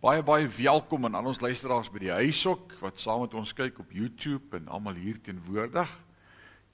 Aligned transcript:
Baie 0.00 0.22
baie 0.24 0.46
welkom 0.48 1.04
aan 1.04 1.16
al 1.18 1.26
ons 1.28 1.42
luisteraars 1.44 1.90
by 1.92 2.00
die 2.00 2.14
huishok 2.22 2.70
wat 2.80 3.02
saam 3.02 3.20
met 3.20 3.34
ons 3.36 3.50
kyk 3.52 3.82
op 3.82 3.90
YouTube 3.92 4.56
en 4.56 4.70
almal 4.72 4.96
hier 4.96 5.18
teenwoordig. 5.20 5.90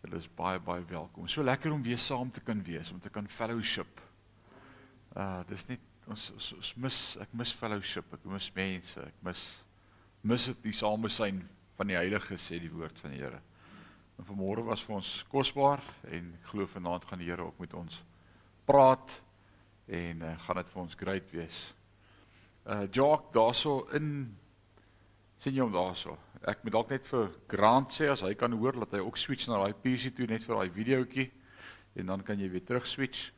Julle 0.04 0.20
is 0.20 0.28
baie 0.38 0.60
baie 0.62 0.84
welkom. 0.86 1.26
So 1.26 1.42
lekker 1.42 1.72
om 1.74 1.80
weer 1.82 1.98
saam 1.98 2.28
te 2.30 2.38
kan 2.46 2.60
wees, 2.62 2.92
om 2.94 3.00
te 3.02 3.10
kan 3.10 3.26
fellowship. 3.26 3.98
Uh 5.10 5.40
dis 5.48 5.66
net 5.66 5.82
ons, 6.06 6.28
ons, 6.36 6.50
ons 6.54 6.70
mis 6.84 6.98
ek 7.24 7.34
mis 7.40 7.54
fellowship, 7.58 8.14
ek 8.14 8.28
mis 8.30 8.46
mense, 8.60 9.06
ek 9.10 9.24
mis 9.26 9.42
mis 10.22 10.46
dit 10.52 10.62
die 10.68 10.74
samesyn 10.78 11.40
van 11.80 11.90
die 11.90 11.98
heiliges 11.98 12.46
sê 12.46 12.60
die 12.62 12.70
woord 12.70 13.00
van 13.02 13.10
die 13.16 13.24
Here. 13.24 13.40
En 14.20 14.28
vanmôre 14.28 14.62
was 14.70 14.84
vir 14.86 15.00
ons 15.00 15.10
kosbaar 15.34 15.82
en 16.12 16.30
ek 16.38 16.46
glo 16.52 16.70
vanaand 16.76 17.10
gaan 17.10 17.24
die 17.24 17.32
Here 17.32 17.50
ook 17.50 17.58
met 17.58 17.74
ons 17.74 17.98
praat 18.70 19.18
en 19.90 20.22
uh, 20.22 20.36
gaan 20.46 20.62
dit 20.62 20.72
vir 20.76 20.82
ons 20.84 20.96
great 21.02 21.34
wees 21.34 21.64
uh 22.66 22.86
Jock 22.90 23.32
daarso 23.34 23.86
in 23.94 24.36
sien 25.38 25.54
jy 25.54 25.62
hom 25.62 25.72
daarso. 25.72 26.16
Ek 26.46 26.62
moet 26.64 26.74
dalk 26.74 26.90
net 26.90 27.06
vir 27.06 27.30
Grant 27.50 27.92
sê 27.94 28.08
as 28.10 28.24
hy 28.26 28.34
kan 28.34 28.52
hoor 28.52 28.78
dat 28.84 28.96
hy 28.96 29.02
ook 29.04 29.18
switch 29.18 29.46
na 29.48 29.60
daai 29.62 29.74
PC 29.74 30.14
toe 30.16 30.26
net 30.26 30.44
vir 30.46 30.56
daai 30.58 30.70
videoetjie 30.74 31.30
en 31.96 32.12
dan 32.12 32.22
kan 32.22 32.40
jy 32.40 32.48
weer 32.50 32.64
terug 32.64 32.86
switch. 32.86 33.30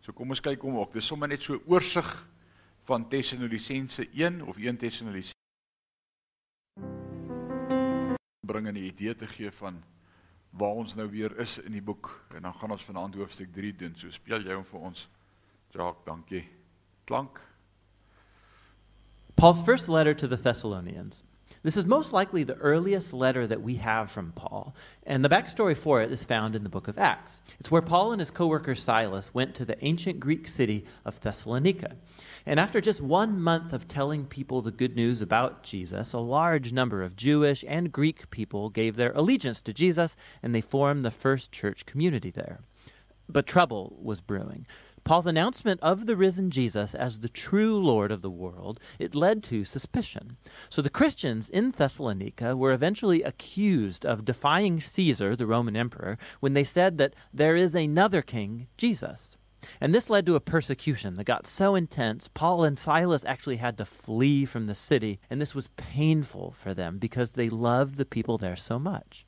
So 0.00 0.12
kom 0.16 0.32
ons 0.32 0.40
kyk 0.40 0.62
hom 0.64 0.78
ook. 0.80 0.94
Dis 0.96 1.06
sommer 1.06 1.28
net 1.28 1.44
so 1.44 1.60
oorsig 1.66 2.08
van 2.88 3.04
Tessalonisense 3.08 4.08
1 4.16 4.40
of 4.48 4.58
1 4.58 4.80
Tessalonisense 4.80 5.36
bring 8.50 8.66
'n 8.66 8.76
idee 8.76 9.14
te 9.14 9.26
gee 9.26 9.50
van 9.50 9.82
waar 10.50 10.74
ons 10.82 10.94
nou 10.94 11.08
weer 11.10 11.36
is 11.38 11.58
in 11.58 11.72
die 11.72 11.82
boek 11.82 12.10
en 12.34 12.42
dan 12.42 12.54
gaan 12.54 12.70
ons 12.70 12.84
vanaand 12.84 13.14
hoofstuk 13.14 13.52
3 13.52 13.76
doen. 13.76 13.94
So 13.96 14.10
speel 14.10 14.42
jy 14.42 14.54
hom 14.54 14.64
vir 14.64 14.80
ons. 14.80 15.08
Jock, 15.70 16.04
dankie. 16.06 16.48
Klank. 17.04 17.49
Paul's 19.40 19.62
first 19.62 19.88
letter 19.88 20.12
to 20.12 20.28
the 20.28 20.36
Thessalonians. 20.36 21.24
This 21.62 21.78
is 21.78 21.86
most 21.86 22.12
likely 22.12 22.44
the 22.44 22.56
earliest 22.56 23.14
letter 23.14 23.46
that 23.46 23.62
we 23.62 23.76
have 23.76 24.10
from 24.10 24.32
Paul, 24.32 24.76
and 25.04 25.24
the 25.24 25.30
backstory 25.30 25.74
for 25.74 26.02
it 26.02 26.12
is 26.12 26.22
found 26.22 26.54
in 26.54 26.62
the 26.62 26.68
book 26.68 26.88
of 26.88 26.98
Acts. 26.98 27.40
It's 27.58 27.70
where 27.70 27.80
Paul 27.80 28.12
and 28.12 28.20
his 28.20 28.30
co 28.30 28.48
worker 28.48 28.74
Silas 28.74 29.32
went 29.32 29.54
to 29.54 29.64
the 29.64 29.82
ancient 29.82 30.20
Greek 30.20 30.46
city 30.46 30.84
of 31.06 31.18
Thessalonica. 31.22 31.96
And 32.44 32.60
after 32.60 32.82
just 32.82 33.00
one 33.00 33.40
month 33.40 33.72
of 33.72 33.88
telling 33.88 34.26
people 34.26 34.60
the 34.60 34.70
good 34.70 34.94
news 34.94 35.22
about 35.22 35.62
Jesus, 35.62 36.12
a 36.12 36.18
large 36.18 36.74
number 36.74 37.02
of 37.02 37.16
Jewish 37.16 37.64
and 37.66 37.90
Greek 37.90 38.28
people 38.30 38.68
gave 38.68 38.96
their 38.96 39.12
allegiance 39.12 39.62
to 39.62 39.72
Jesus, 39.72 40.18
and 40.42 40.54
they 40.54 40.60
formed 40.60 41.02
the 41.02 41.10
first 41.10 41.50
church 41.50 41.86
community 41.86 42.30
there. 42.30 42.60
But 43.26 43.46
trouble 43.46 43.96
was 44.02 44.20
brewing. 44.20 44.66
Paul's 45.04 45.26
announcement 45.26 45.80
of 45.80 46.06
the 46.06 46.16
risen 46.16 46.50
Jesus 46.50 46.94
as 46.94 47.20
the 47.20 47.28
true 47.28 47.78
Lord 47.78 48.12
of 48.12 48.22
the 48.22 48.30
world, 48.30 48.80
it 48.98 49.14
led 49.14 49.42
to 49.44 49.64
suspicion. 49.64 50.36
So 50.68 50.82
the 50.82 50.90
Christians 50.90 51.48
in 51.50 51.70
Thessalonica 51.70 52.56
were 52.56 52.72
eventually 52.72 53.22
accused 53.22 54.04
of 54.06 54.24
defying 54.24 54.80
Caesar, 54.80 55.34
the 55.34 55.46
Roman 55.46 55.76
emperor, 55.76 56.18
when 56.40 56.52
they 56.52 56.64
said 56.64 56.98
that 56.98 57.14
there 57.32 57.56
is 57.56 57.74
another 57.74 58.22
king, 58.22 58.68
Jesus. 58.76 59.36
And 59.80 59.94
this 59.94 60.08
led 60.08 60.24
to 60.26 60.36
a 60.36 60.40
persecution 60.40 61.14
that 61.14 61.24
got 61.24 61.46
so 61.46 61.74
intense, 61.74 62.28
Paul 62.28 62.64
and 62.64 62.78
Silas 62.78 63.24
actually 63.24 63.56
had 63.56 63.76
to 63.78 63.84
flee 63.84 64.44
from 64.46 64.66
the 64.66 64.74
city, 64.74 65.20
and 65.28 65.40
this 65.40 65.54
was 65.54 65.68
painful 65.76 66.52
for 66.52 66.72
them 66.72 66.98
because 66.98 67.32
they 67.32 67.50
loved 67.50 67.96
the 67.96 68.06
people 68.06 68.38
there 68.38 68.56
so 68.56 68.78
much. 68.78 69.26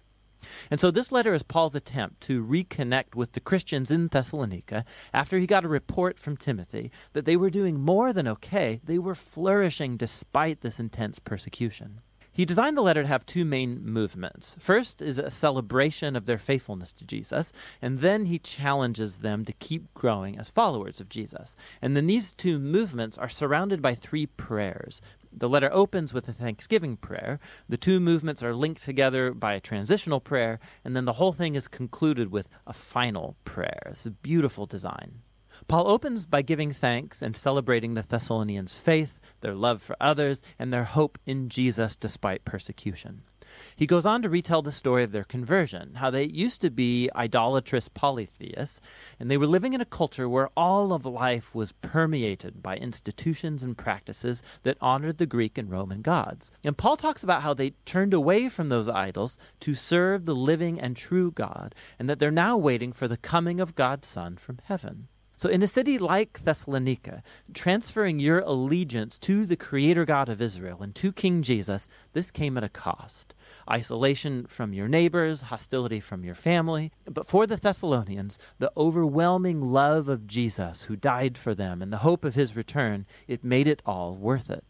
And 0.71 0.81
so 0.81 0.91
this 0.91 1.13
letter 1.13 1.35
is 1.35 1.43
Paul's 1.43 1.75
attempt 1.75 2.21
to 2.23 2.45
reconnect 2.45 3.15
with 3.15 3.33
the 3.33 3.41
Christians 3.41 3.91
in 3.91 4.09
Thessalonica 4.09 4.85
after 5.13 5.39
he 5.39 5.47
got 5.47 5.65
a 5.65 5.69
report 5.69 6.19
from 6.19 6.37
Timothy 6.37 6.91
that 7.13 7.25
they 7.25 7.37
were 7.37 7.51
doing 7.51 7.81
more 7.81 8.13
than 8.13 8.29
okay, 8.29 8.81
they 8.85 8.99
were 8.99 9.15
flourishing 9.15 9.97
despite 9.97 10.61
this 10.61 10.81
intense 10.81 11.19
persecution. 11.19 12.01
He 12.35 12.47
designed 12.47 12.79
the 12.79 12.83
letter 12.83 13.03
to 13.03 13.09
have 13.09 13.27
two 13.27 13.45
main 13.45 13.85
movements. 13.85 14.57
First 14.59 15.03
is 15.03 15.19
a 15.19 15.31
celebration 15.31 16.17
of 16.17 16.25
their 16.25 16.39
faithfulness 16.39 16.95
to 16.95 17.05
Jesus, 17.05 17.53
and 17.83 17.99
then 17.99 18.25
he 18.25 18.39
challenges 18.39 19.19
them 19.19 19.45
to 19.45 19.53
keep 19.53 19.93
growing 19.93 20.39
as 20.39 20.49
followers 20.49 20.99
of 20.99 21.11
Jesus. 21.11 21.55
And 21.83 21.95
then 21.95 22.07
these 22.07 22.33
two 22.33 22.59
movements 22.59 23.19
are 23.19 23.29
surrounded 23.29 23.83
by 23.83 23.95
three 23.95 24.25
prayers 24.25 25.03
the 25.33 25.49
letter 25.49 25.71
opens 25.73 26.13
with 26.13 26.29
a 26.29 26.33
thanksgiving 26.33 26.97
prayer. 26.97 27.41
The 27.69 27.77
two 27.77 28.01
movements 28.01 28.43
are 28.43 28.55
linked 28.55 28.83
together 28.83 29.33
by 29.33 29.55
a 29.55 29.61
transitional 29.61 30.21
prayer, 30.21 30.59
and 30.85 30.95
then 30.95 31.05
the 31.05 31.15
whole 31.15 31.33
thing 31.33 31.55
is 31.55 31.69
concluded 31.69 32.31
with 32.31 32.49
a 32.67 32.73
final 32.73 33.37
prayer. 33.45 33.83
It's 33.87 34.07
a 34.07 34.11
beautiful 34.11 34.67
design. 34.67 35.23
Paul 35.69 35.89
opens 35.91 36.27
by 36.27 36.43
giving 36.43 36.73
thanks 36.73 37.23
and 37.23 37.37
celebrating 37.37 37.95
the 37.95 38.03
Thessalonians' 38.03 38.75
faith, 38.75 39.21
their 39.41 39.55
love 39.55 39.83
for 39.83 39.97
others, 40.01 40.43
and 40.59 40.73
their 40.73 40.85
hope 40.85 41.19
in 41.27 41.49
Jesus 41.49 41.95
despite 41.95 42.45
persecution. 42.45 43.23
He 43.77 43.87
goes 43.87 44.07
on 44.07 44.23
to 44.23 44.29
retell 44.29 44.63
the 44.63 44.73
story 44.73 45.03
of 45.03 45.13
their 45.13 45.25
conversion, 45.25 45.95
how 45.95 46.11
they 46.11 46.25
used 46.25 46.61
to 46.61 46.71
be 46.71 47.11
idolatrous 47.15 47.89
polytheists, 47.89 48.81
and 49.19 49.31
they 49.31 49.37
were 49.37 49.47
living 49.47 49.73
in 49.73 49.81
a 49.81 49.87
culture 49.87 50.29
where 50.29 50.51
all 50.57 50.93
of 50.93 51.07
life 51.07 51.55
was 51.55 51.73
permeated 51.73 52.63
by 52.63 52.77
institutions 52.77 53.63
and 53.63 53.77
practices 53.77 54.43
that 54.63 54.79
honored 54.81 55.19
the 55.19 55.27
Greek 55.27 55.59
and 55.59 55.71
Roman 55.71 56.03
gods. 56.03 56.53
And 56.65 56.77
Paul 56.77 56.97
talks 56.97 57.23
about 57.23 57.43
how 57.43 57.55
they 57.55 57.71
turned 57.85 58.15
away 58.15 58.49
from 58.49 58.69
those 58.69 58.89
idols 58.89 59.39
to 59.61 59.75
serve 59.75 60.25
the 60.25 60.35
living 60.35 60.81
and 60.81 60.97
true 60.97 61.31
God, 61.31 61.75
and 61.99 62.09
that 62.09 62.19
they're 62.19 62.31
now 62.31 62.57
waiting 62.57 62.93
for 62.93 63.09
the 63.09 63.17
coming 63.17 63.61
of 63.61 63.75
God's 63.75 64.09
Son 64.09 64.37
from 64.37 64.59
heaven. 64.65 65.09
So, 65.43 65.49
in 65.49 65.61
a 65.61 65.67
city 65.67 65.99
like 65.99 66.45
Thessalonica, 66.45 67.21
transferring 67.53 68.21
your 68.21 68.39
allegiance 68.39 69.19
to 69.19 69.45
the 69.45 69.57
Creator 69.57 70.05
God 70.05 70.29
of 70.29 70.41
Israel 70.41 70.81
and 70.83 70.95
to 70.95 71.13
King 71.13 71.43
Jesus, 71.43 71.89
this 72.13 72.31
came 72.31 72.57
at 72.57 72.63
a 72.63 72.69
cost. 72.69 73.35
Isolation 73.73 74.47
from 74.49 74.75
your 74.75 74.87
neighbors, 74.87 75.41
hostility 75.41 75.99
from 75.99 76.25
your 76.25 76.35
family. 76.35 76.93
But 77.07 77.27
for 77.27 77.47
the 77.47 77.57
Thessalonians, 77.57 78.39
the 78.59 78.71
overwhelming 78.77 79.63
love 79.63 80.09
of 80.09 80.27
Jesus 80.27 80.83
who 80.83 80.95
died 80.95 81.39
for 81.39 81.55
them 81.55 81.81
and 81.81 81.91
the 81.91 81.99
hope 81.99 82.27
of 82.27 82.35
his 82.35 82.55
return, 82.55 83.07
it 83.27 83.43
made 83.43 83.67
it 83.67 83.81
all 83.87 84.15
worth 84.15 84.51
it. 84.51 84.65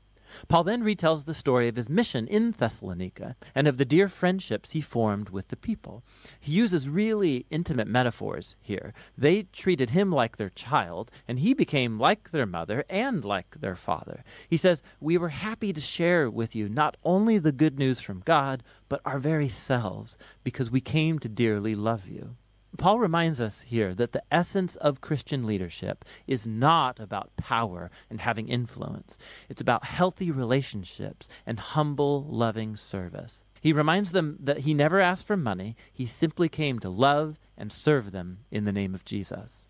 Paul 0.48 0.64
then 0.64 0.82
retells 0.82 1.24
the 1.24 1.34
story 1.34 1.68
of 1.68 1.76
his 1.76 1.88
mission 1.88 2.26
in 2.26 2.52
Thessalonica 2.52 3.36
and 3.54 3.66
of 3.66 3.76
the 3.76 3.84
dear 3.84 4.08
friendships 4.08 4.72
he 4.72 4.80
formed 4.80 5.30
with 5.30 5.48
the 5.48 5.56
people. 5.56 6.02
He 6.40 6.52
uses 6.52 6.88
really 6.88 7.46
intimate 7.50 7.88
metaphors 7.88 8.56
here. 8.60 8.94
They 9.16 9.44
treated 9.44 9.90
him 9.90 10.10
like 10.10 10.36
their 10.36 10.50
child, 10.50 11.10
and 11.26 11.38
he 11.38 11.54
became 11.54 11.98
like 11.98 12.30
their 12.30 12.46
mother 12.46 12.84
and 12.88 13.24
like 13.24 13.60
their 13.60 13.76
father. 13.76 14.24
He 14.48 14.56
says, 14.56 14.82
We 15.00 15.18
were 15.18 15.30
happy 15.30 15.72
to 15.72 15.80
share 15.80 16.30
with 16.30 16.54
you 16.54 16.68
not 16.68 16.96
only 17.04 17.38
the 17.38 17.52
good 17.52 17.78
news 17.78 18.00
from 18.00 18.22
God, 18.24 18.62
but 18.88 19.00
our 19.04 19.18
very 19.18 19.48
selves, 19.48 20.16
because 20.44 20.70
we 20.70 20.80
came 20.80 21.18
to 21.18 21.28
dearly 21.28 21.74
love 21.74 22.08
you. 22.08 22.36
Paul 22.78 22.98
reminds 22.98 23.40
us 23.40 23.62
here 23.62 23.94
that 23.94 24.12
the 24.12 24.22
essence 24.30 24.76
of 24.76 25.00
Christian 25.00 25.46
leadership 25.46 26.04
is 26.26 26.46
not 26.46 26.98
about 26.98 27.36
power 27.36 27.90
and 28.08 28.20
having 28.20 28.48
influence. 28.48 29.18
It's 29.48 29.60
about 29.60 29.84
healthy 29.84 30.30
relationships 30.30 31.28
and 31.44 31.60
humble, 31.60 32.24
loving 32.24 32.76
service. 32.76 33.44
He 33.60 33.72
reminds 33.72 34.12
them 34.12 34.38
that 34.40 34.60
he 34.60 34.74
never 34.74 35.00
asked 35.00 35.26
for 35.26 35.36
money, 35.36 35.76
he 35.92 36.06
simply 36.06 36.48
came 36.48 36.78
to 36.78 36.88
love 36.88 37.38
and 37.56 37.72
serve 37.72 38.10
them 38.10 38.38
in 38.50 38.64
the 38.64 38.72
name 38.72 38.94
of 38.94 39.04
Jesus. 39.04 39.68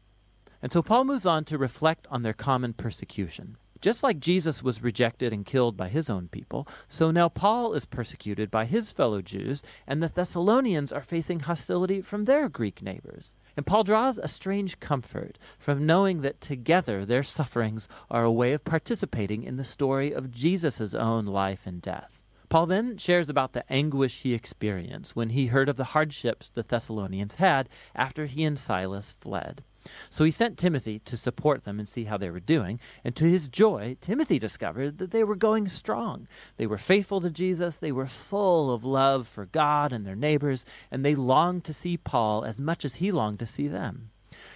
And 0.63 0.73
so 0.73 0.81
Paul 0.81 1.05
moves 1.05 1.27
on 1.27 1.45
to 1.47 1.59
reflect 1.59 2.07
on 2.09 2.23
their 2.23 2.33
common 2.33 2.73
persecution. 2.73 3.57
Just 3.83 4.05
like 4.05 4.21
Jesus 4.21 4.63
was 4.63 4.81
rejected 4.81 5.33
and 5.33 5.45
killed 5.45 5.77
by 5.77 5.89
his 5.89 6.09
own 6.09 6.29
people, 6.29 6.69
so 6.87 7.11
now 7.11 7.29
Paul 7.29 7.75
is 7.75 7.85
persecuted 7.85 8.49
by 8.49 8.65
his 8.65 8.93
fellow 8.93 9.21
Jews, 9.21 9.61
and 9.89 10.01
the 10.01 10.07
Thessalonians 10.07 10.93
are 10.93 11.03
facing 11.03 11.41
hostility 11.41 12.01
from 12.01 12.25
their 12.25 12.49
Greek 12.49 12.81
neighbors. 12.81 13.35
And 13.57 13.67
Paul 13.67 13.83
draws 13.83 14.19
a 14.19 14.29
strange 14.29 14.79
comfort 14.79 15.37
from 15.59 15.85
knowing 15.85 16.21
that 16.21 16.41
together 16.41 17.05
their 17.05 17.25
sufferings 17.25 17.89
are 18.09 18.23
a 18.23 18.31
way 18.31 18.53
of 18.53 18.65
participating 18.65 19.43
in 19.43 19.57
the 19.57 19.65
story 19.65 20.13
of 20.13 20.31
Jesus' 20.31 20.95
own 20.95 21.27
life 21.27 21.67
and 21.67 21.83
death. 21.83 22.21
Paul 22.51 22.67
then 22.67 22.99
shares 22.99 23.29
about 23.29 23.53
the 23.53 23.65
anguish 23.69 24.23
he 24.23 24.33
experienced 24.33 25.17
when 25.17 25.31
he 25.31 25.47
heard 25.47 25.69
of 25.69 25.77
the 25.77 25.91
hardships 25.91 26.49
the 26.49 26.63
Thessalonians 26.63 27.35
had 27.35 27.69
after 27.97 28.27
he 28.27 28.45
and 28.45 28.57
Silas 28.57 29.17
fled. 29.19 29.65
So 30.11 30.25
he 30.25 30.31
sent 30.31 30.59
Timothy 30.59 31.01
to 31.01 31.17
support 31.17 31.65
them 31.65 31.79
and 31.79 31.89
see 31.89 32.05
how 32.05 32.17
they 32.17 32.31
were 32.31 32.41
doing. 32.41 32.79
And 33.05 33.17
to 33.17 33.25
his 33.25 33.49
joy, 33.49 33.97
Timothy 34.01 34.39
discovered 34.39 34.99
that 34.99 35.11
they 35.11 35.25
were 35.25 35.37
going 35.37 35.69
strong. 35.69 36.29
They 36.57 36.67
were 36.67 36.79
faithful 36.79 37.21
to 37.21 37.31
Jesus, 37.31 37.77
they 37.77 37.93
were 37.93 38.07
full 38.07 38.73
of 38.73 38.85
love 38.85 39.27
for 39.27 39.47
God 39.47 39.93
and 39.93 40.07
their 40.07 40.17
neighbors, 40.17 40.65
and 40.91 41.05
they 41.05 41.15
longed 41.15 41.65
to 41.65 41.73
see 41.73 41.97
Paul 41.97 42.45
as 42.45 42.61
much 42.61 42.85
as 42.85 42.97
he 42.97 43.11
longed 43.11 43.41
to 43.41 43.47
see 43.47 43.67
them. 43.67 44.12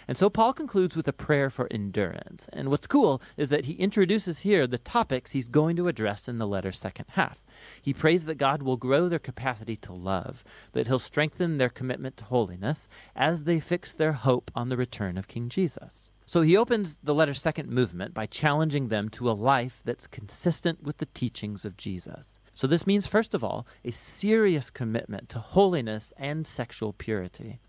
And 0.09 0.17
so 0.17 0.31
Paul 0.31 0.53
concludes 0.53 0.97
with 0.97 1.09
a 1.09 1.13
prayer 1.13 1.51
for 1.51 1.69
endurance. 1.71 2.49
And 2.53 2.71
what's 2.71 2.87
cool 2.87 3.23
is 3.37 3.49
that 3.51 3.65
he 3.67 3.75
introduces 3.75 4.41
here 4.41 4.67
the 4.67 4.79
topics 4.79 5.33
he's 5.33 5.49
going 5.49 5.77
to 5.77 5.89
address 5.89 6.29
in 6.29 6.39
the 6.39 6.47
letter's 6.47 6.79
second 6.79 7.07
half. 7.09 7.45
He 7.83 7.93
prays 7.95 8.25
that 8.27 8.37
God 8.37 8.63
will 8.63 8.77
grow 8.77 9.09
their 9.09 9.19
capacity 9.19 9.77
to 9.77 9.93
love, 9.93 10.45
that 10.73 10.87
he'll 10.87 10.99
strengthen 10.99 11.59
their 11.59 11.69
commitment 11.69 12.17
to 12.19 12.25
holiness 12.25 12.89
as 13.15 13.45
they 13.45 13.61
fix 13.61 13.95
their 13.95 14.13
hope 14.13 14.51
on 14.55 14.69
the 14.69 14.77
return 14.77 15.17
of 15.19 15.29
King 15.29 15.49
Jesus. 15.49 16.11
So 16.29 16.43
he 16.43 16.57
opens 16.57 16.99
the 17.05 17.15
letter's 17.15 17.41
second 17.41 17.69
movement 17.69 18.13
by 18.13 18.27
challenging 18.27 18.89
them 18.89 19.09
to 19.11 19.31
a 19.31 19.33
life 19.33 19.81
that's 19.85 20.09
consistent 20.09 20.83
with 20.83 20.99
the 20.99 21.07
teachings 21.07 21.65
of 21.65 21.77
Jesus. 21.77 22.41
So 22.53 22.67
this 22.67 22.87
means, 22.87 23.07
first 23.07 23.33
of 23.35 23.45
all, 23.45 23.67
a 23.85 23.93
serious 23.93 24.71
commitment 24.71 25.29
to 25.29 25.39
holiness 25.39 26.13
and 26.17 26.47
sexual 26.47 26.93
purity. 26.93 27.61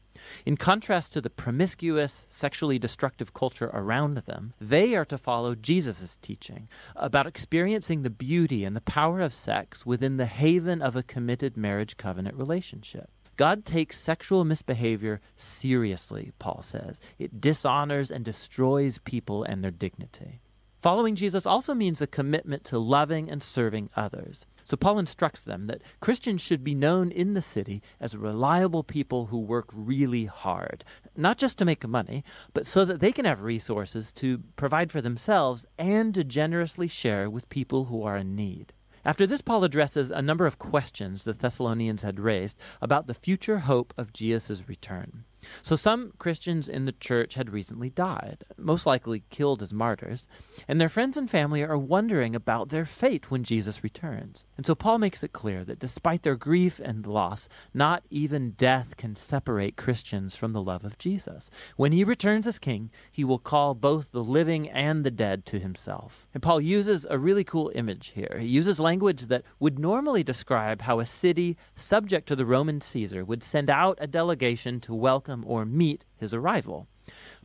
In 0.45 0.57
contrast 0.57 1.13
to 1.13 1.21
the 1.21 1.29
promiscuous, 1.29 2.25
sexually 2.29 2.79
destructive 2.79 3.33
culture 3.33 3.69
around 3.73 4.17
them, 4.17 4.53
they 4.59 4.95
are 4.95 5.05
to 5.05 5.17
follow 5.17 5.55
Jesus' 5.55 6.17
teaching 6.21 6.67
about 6.95 7.27
experiencing 7.27 8.03
the 8.03 8.09
beauty 8.09 8.63
and 8.63 8.75
the 8.75 8.81
power 8.81 9.19
of 9.19 9.33
sex 9.33 9.85
within 9.85 10.17
the 10.17 10.25
haven 10.25 10.81
of 10.81 10.95
a 10.95 11.03
committed 11.03 11.57
marriage 11.57 11.97
covenant 11.97 12.35
relationship. 12.37 13.09
God 13.37 13.65
takes 13.65 13.99
sexual 13.99 14.43
misbehavior 14.45 15.21
seriously, 15.35 16.31
Paul 16.39 16.63
says. 16.63 16.99
It 17.19 17.39
dishonors 17.39 18.09
and 18.09 18.25
destroys 18.25 18.97
people 18.97 19.43
and 19.43 19.63
their 19.63 19.71
dignity. 19.71 20.41
Following 20.79 21.15
Jesus 21.15 21.45
also 21.45 21.73
means 21.73 22.01
a 22.01 22.07
commitment 22.07 22.63
to 22.65 22.79
loving 22.79 23.29
and 23.29 23.41
serving 23.41 23.89
others. 23.95 24.45
So 24.67 24.75
Paul 24.75 24.99
instructs 24.99 25.43
them 25.43 25.67
that 25.67 25.81
Christians 26.01 26.41
should 26.41 26.61
be 26.61 26.75
known 26.75 27.09
in 27.09 27.35
the 27.35 27.41
city 27.41 27.81
as 28.01 28.17
reliable 28.17 28.83
people 28.83 29.27
who 29.27 29.39
work 29.39 29.69
really 29.73 30.25
hard, 30.25 30.83
not 31.15 31.37
just 31.37 31.57
to 31.59 31.63
make 31.63 31.87
money, 31.87 32.25
but 32.53 32.67
so 32.67 32.83
that 32.83 32.99
they 32.99 33.13
can 33.13 33.23
have 33.23 33.43
resources 33.43 34.11
to 34.11 34.43
provide 34.57 34.91
for 34.91 34.99
themselves 34.99 35.65
and 35.77 36.13
to 36.15 36.25
generously 36.25 36.89
share 36.89 37.29
with 37.29 37.47
people 37.47 37.85
who 37.85 38.03
are 38.03 38.17
in 38.17 38.35
need. 38.35 38.73
After 39.05 39.25
this, 39.25 39.41
Paul 39.41 39.63
addresses 39.63 40.11
a 40.11 40.21
number 40.21 40.45
of 40.45 40.59
questions 40.59 41.23
the 41.23 41.31
Thessalonians 41.31 42.01
had 42.01 42.19
raised 42.19 42.59
about 42.81 43.07
the 43.07 43.13
future 43.13 43.59
hope 43.59 43.93
of 43.97 44.11
Jesus' 44.11 44.67
return. 44.67 45.23
So, 45.61 45.75
some 45.75 46.13
Christians 46.17 46.67
in 46.67 46.85
the 46.85 46.91
church 46.91 47.35
had 47.35 47.49
recently 47.49 47.89
died, 47.89 48.43
most 48.57 48.85
likely 48.85 49.23
killed 49.29 49.61
as 49.61 49.73
martyrs, 49.73 50.27
and 50.67 50.79
their 50.79 50.89
friends 50.89 51.17
and 51.17 51.29
family 51.29 51.63
are 51.63 51.77
wondering 51.77 52.35
about 52.35 52.69
their 52.69 52.85
fate 52.85 53.31
when 53.31 53.43
Jesus 53.43 53.83
returns. 53.83 54.45
And 54.57 54.65
so, 54.65 54.75
Paul 54.75 54.99
makes 54.99 55.23
it 55.23 55.33
clear 55.33 55.63
that 55.65 55.79
despite 55.79 56.23
their 56.23 56.35
grief 56.35 56.79
and 56.79 57.05
loss, 57.05 57.47
not 57.73 58.03
even 58.09 58.51
death 58.51 58.97
can 58.97 59.15
separate 59.15 59.77
Christians 59.77 60.35
from 60.35 60.53
the 60.53 60.61
love 60.61 60.83
of 60.83 60.97
Jesus. 60.97 61.49
When 61.75 61.91
he 61.91 62.03
returns 62.03 62.47
as 62.47 62.59
king, 62.59 62.91
he 63.11 63.23
will 63.23 63.39
call 63.39 63.75
both 63.75 64.11
the 64.11 64.23
living 64.23 64.69
and 64.69 65.03
the 65.03 65.11
dead 65.11 65.45
to 65.47 65.59
himself. 65.59 66.27
And 66.33 66.43
Paul 66.43 66.61
uses 66.61 67.05
a 67.09 67.17
really 67.17 67.43
cool 67.43 67.71
image 67.75 68.09
here. 68.15 68.37
He 68.39 68.47
uses 68.47 68.79
language 68.79 69.27
that 69.27 69.43
would 69.59 69.79
normally 69.79 70.23
describe 70.23 70.81
how 70.81 70.99
a 70.99 71.05
city 71.05 71.57
subject 71.75 72.27
to 72.27 72.35
the 72.35 72.45
Roman 72.45 72.81
Caesar 72.81 73.23
would 73.23 73.43
send 73.43 73.69
out 73.69 73.97
a 74.01 74.07
delegation 74.07 74.79
to 74.81 74.93
welcome 74.93 75.36
or 75.45 75.65
meet 75.65 76.05
his 76.15 76.33
arrival. 76.33 76.87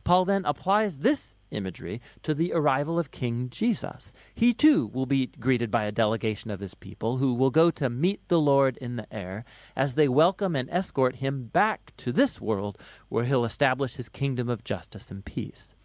Paul 0.03 0.25
then 0.25 0.43
applies 0.45 0.99
this 0.99 1.37
imagery 1.51 2.01
to 2.23 2.33
the 2.33 2.51
arrival 2.51 2.99
of 2.99 3.11
King 3.11 3.49
Jesus. 3.49 4.11
He 4.35 4.53
too 4.53 4.87
will 4.87 5.05
be 5.05 5.27
greeted 5.27 5.71
by 5.71 5.85
a 5.85 5.91
delegation 5.91 6.51
of 6.51 6.59
his 6.59 6.75
people 6.75 7.17
who 7.17 7.33
will 7.33 7.51
go 7.51 7.71
to 7.71 7.89
meet 7.89 8.27
the 8.27 8.41
Lord 8.41 8.75
in 8.77 8.97
the 8.97 9.13
air 9.13 9.45
as 9.75 9.95
they 9.95 10.09
welcome 10.09 10.55
and 10.55 10.69
escort 10.69 11.15
him 11.15 11.45
back 11.45 11.93
to 11.97 12.11
this 12.11 12.41
world 12.41 12.77
where 13.07 13.23
he'll 13.23 13.45
establish 13.45 13.95
his 13.95 14.09
kingdom 14.09 14.49
of 14.49 14.63
justice 14.63 15.09
and 15.09 15.23
peace. 15.23 15.75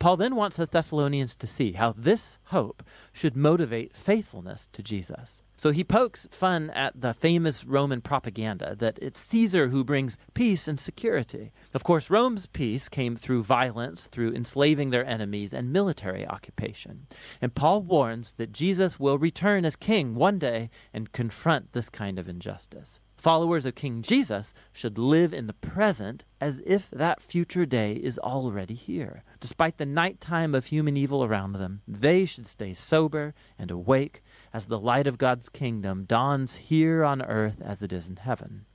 Paul 0.00 0.16
then 0.16 0.34
wants 0.34 0.56
the 0.56 0.66
Thessalonians 0.66 1.36
to 1.36 1.46
see 1.46 1.72
how 1.72 1.92
this 1.96 2.38
hope 2.46 2.82
should 3.12 3.36
motivate 3.36 3.96
faithfulness 3.96 4.68
to 4.72 4.82
Jesus. 4.82 5.40
So 5.56 5.70
he 5.70 5.84
pokes 5.84 6.26
fun 6.30 6.70
at 6.70 7.00
the 7.00 7.14
famous 7.14 7.64
Roman 7.64 8.00
propaganda 8.00 8.74
that 8.80 8.98
it's 9.00 9.20
Caesar 9.20 9.68
who 9.68 9.84
brings 9.84 10.18
peace 10.34 10.66
and 10.66 10.80
security. 10.80 11.52
Of 11.72 11.84
course, 11.84 12.10
Rome's 12.10 12.46
peace 12.46 12.88
came 12.88 13.16
through 13.16 13.44
violence, 13.44 14.08
through 14.08 14.34
enslaving 14.34 14.90
their 14.90 15.06
enemies, 15.06 15.54
and 15.54 15.72
military 15.72 16.26
occupation. 16.26 17.06
And 17.40 17.54
Paul 17.54 17.82
warns 17.82 18.34
that 18.34 18.52
Jesus 18.52 18.98
will 18.98 19.18
return 19.18 19.64
as 19.64 19.76
king 19.76 20.14
one 20.14 20.38
day 20.38 20.70
and 20.92 21.12
confront 21.12 21.72
this 21.72 21.88
kind 21.88 22.18
of 22.18 22.28
injustice. 22.28 23.00
Followers 23.16 23.64
of 23.64 23.76
King 23.76 24.02
Jesus 24.02 24.52
should 24.72 24.98
live 24.98 25.32
in 25.32 25.46
the 25.46 25.52
present 25.52 26.24
as 26.40 26.60
if 26.66 26.90
that 26.90 27.22
future 27.22 27.64
day 27.64 27.92
is 27.92 28.18
already 28.18 28.74
here. 28.74 29.22
Despite 29.38 29.78
the 29.78 29.86
nighttime 29.86 30.52
of 30.52 30.66
human 30.66 30.96
evil 30.96 31.24
around 31.24 31.52
them, 31.52 31.80
they 31.86 32.24
should 32.26 32.48
stay 32.48 32.74
sober 32.74 33.32
and 33.56 33.70
awake 33.70 34.22
as 34.54 34.66
the 34.66 34.78
light 34.78 35.08
of 35.08 35.18
God's 35.18 35.48
kingdom 35.48 36.04
dawns 36.04 36.54
here 36.54 37.02
on 37.04 37.20
earth 37.22 37.60
as 37.60 37.82
it 37.82 37.92
is 37.92 38.08
in 38.08 38.16
heaven. 38.16 38.66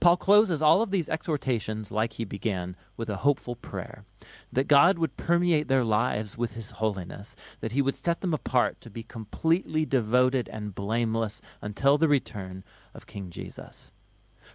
Paul 0.00 0.16
closes 0.16 0.62
all 0.62 0.80
of 0.80 0.90
these 0.90 1.10
exhortations 1.10 1.92
like 1.92 2.14
he 2.14 2.24
began 2.24 2.74
with 2.96 3.10
a 3.10 3.18
hopeful 3.18 3.54
prayer 3.54 4.04
that 4.50 4.66
God 4.66 4.98
would 4.98 5.18
permeate 5.18 5.68
their 5.68 5.84
lives 5.84 6.38
with 6.38 6.54
his 6.54 6.70
holiness, 6.70 7.36
that 7.60 7.72
he 7.72 7.82
would 7.82 7.94
set 7.94 8.22
them 8.22 8.32
apart 8.32 8.80
to 8.80 8.90
be 8.90 9.02
completely 9.02 9.84
devoted 9.84 10.48
and 10.48 10.74
blameless 10.74 11.42
until 11.60 11.98
the 11.98 12.08
return 12.08 12.64
of 12.94 13.06
King 13.06 13.30
Jesus. 13.30 13.92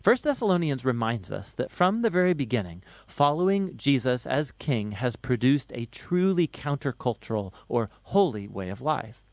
First 0.02 0.24
Thessalonians 0.24 0.84
reminds 0.84 1.32
us 1.32 1.54
that 1.54 1.70
from 1.70 2.02
the 2.02 2.10
very 2.10 2.34
beginning, 2.34 2.84
following 3.06 3.78
Jesus 3.78 4.26
as 4.26 4.52
king 4.52 4.94
has 4.94 5.16
produced 5.16 5.72
a 5.76 5.86
truly 5.86 6.48
countercultural 6.48 7.54
or 7.70 7.92
holy 8.04 8.48
way 8.48 8.70
of 8.70 8.82
life. 8.82 9.24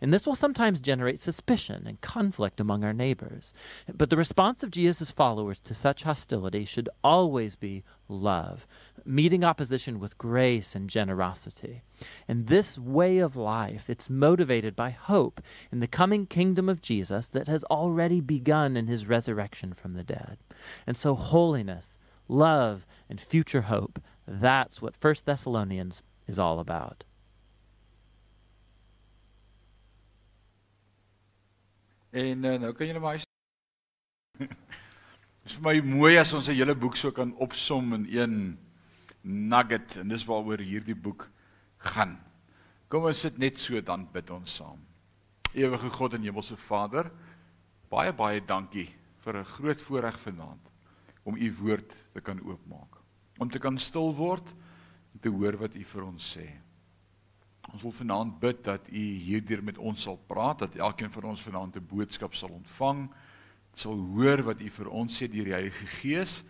And 0.00 0.12
this 0.12 0.26
will 0.26 0.34
sometimes 0.34 0.80
generate 0.80 1.20
suspicion 1.20 1.84
and 1.86 2.00
conflict 2.00 2.60
among 2.60 2.84
our 2.84 2.92
neighbors. 2.92 3.54
But 3.92 4.10
the 4.10 4.16
response 4.16 4.62
of 4.62 4.70
Jesus' 4.70 5.10
followers 5.10 5.60
to 5.60 5.74
such 5.74 6.02
hostility 6.02 6.64
should 6.64 6.88
always 7.02 7.56
be 7.56 7.84
love, 8.08 8.66
meeting 9.04 9.44
opposition 9.44 9.98
with 9.98 10.18
grace 10.18 10.74
and 10.74 10.88
generosity. 10.88 11.82
And 12.28 12.46
this 12.46 12.78
way 12.78 13.18
of 13.18 13.36
life, 13.36 13.88
it's 13.90 14.10
motivated 14.10 14.76
by 14.76 14.90
hope 14.90 15.40
in 15.72 15.80
the 15.80 15.86
coming 15.86 16.26
kingdom 16.26 16.68
of 16.68 16.82
Jesus 16.82 17.28
that 17.30 17.48
has 17.48 17.64
already 17.64 18.20
begun 18.20 18.76
in 18.76 18.86
his 18.86 19.06
resurrection 19.06 19.72
from 19.72 19.94
the 19.94 20.04
dead. 20.04 20.38
And 20.86 20.96
so 20.96 21.14
holiness, 21.14 21.98
love, 22.28 22.86
and 23.08 23.20
future 23.20 23.62
hope, 23.62 24.00
that's 24.26 24.82
what 24.82 24.96
1 25.00 25.14
Thessalonians 25.24 26.02
is 26.26 26.38
all 26.38 26.58
about. 26.58 27.04
En 32.16 32.44
uh, 32.48 32.54
nou 32.60 32.70
kan 32.72 32.88
julle 32.88 33.00
maar 33.02 33.18
Dit 34.40 35.50
is 35.50 35.56
vir 35.58 35.64
my 35.66 35.74
mooi 35.84 36.14
as 36.16 36.32
ons 36.32 36.48
'n 36.48 36.56
hele 36.56 36.74
boek 36.74 36.96
so 36.96 37.12
kan 37.12 37.34
opsom 37.44 37.92
in 37.92 38.06
een 38.08 38.34
nugget 39.22 39.98
en 40.00 40.08
dis 40.08 40.24
waaroor 40.24 40.58
hierdie 40.64 40.96
boek 40.96 41.28
gaan. 41.92 42.16
Kom 42.88 43.04
ons 43.04 43.20
sit 43.20 43.38
net 43.38 43.60
so 43.60 43.80
dan 43.80 44.08
bid 44.12 44.30
ons 44.30 44.56
saam. 44.56 44.80
Ewige 45.52 45.90
God 45.90 46.14
en 46.14 46.22
Hemelse 46.22 46.56
Vader, 46.56 47.10
baie 47.90 48.12
baie 48.12 48.40
dankie 48.40 48.88
vir 49.24 49.36
'n 49.36 49.44
groot 49.44 49.80
voorreg 49.82 50.18
vanaand 50.20 50.72
om 51.24 51.36
u 51.36 51.54
woord 51.60 51.94
te 52.12 52.20
kan 52.20 52.40
oopmaak. 52.40 52.96
Om 53.38 53.50
te 53.50 53.58
kan 53.58 53.78
stil 53.78 54.14
word 54.14 54.48
en 55.12 55.20
te 55.20 55.28
hoor 55.28 55.56
wat 55.56 55.74
u 55.74 55.84
vir 55.84 56.04
ons 56.04 56.36
sê. 56.36 56.65
Ons 57.72 57.82
wil 57.82 57.92
vanaand 57.92 58.38
bid 58.40 58.64
dat 58.64 58.88
U 58.88 59.04
hierdeur 59.26 59.62
met 59.62 59.78
ons 59.78 60.02
sal 60.02 60.18
praat, 60.26 60.58
dat 60.58 60.76
elkeen 60.76 61.10
van 61.10 61.24
ons 61.32 61.42
vanaand 61.42 61.76
'n 61.76 61.86
boodskap 61.86 62.34
sal 62.34 62.50
ontvang, 62.50 63.08
sal 63.74 63.96
hoor 64.14 64.42
wat 64.42 64.60
U 64.60 64.70
vir 64.70 64.88
ons 64.88 65.22
sê 65.22 65.28
deur 65.28 65.44
die 65.44 65.52
Heilige 65.52 65.86
Gees. 65.86 66.42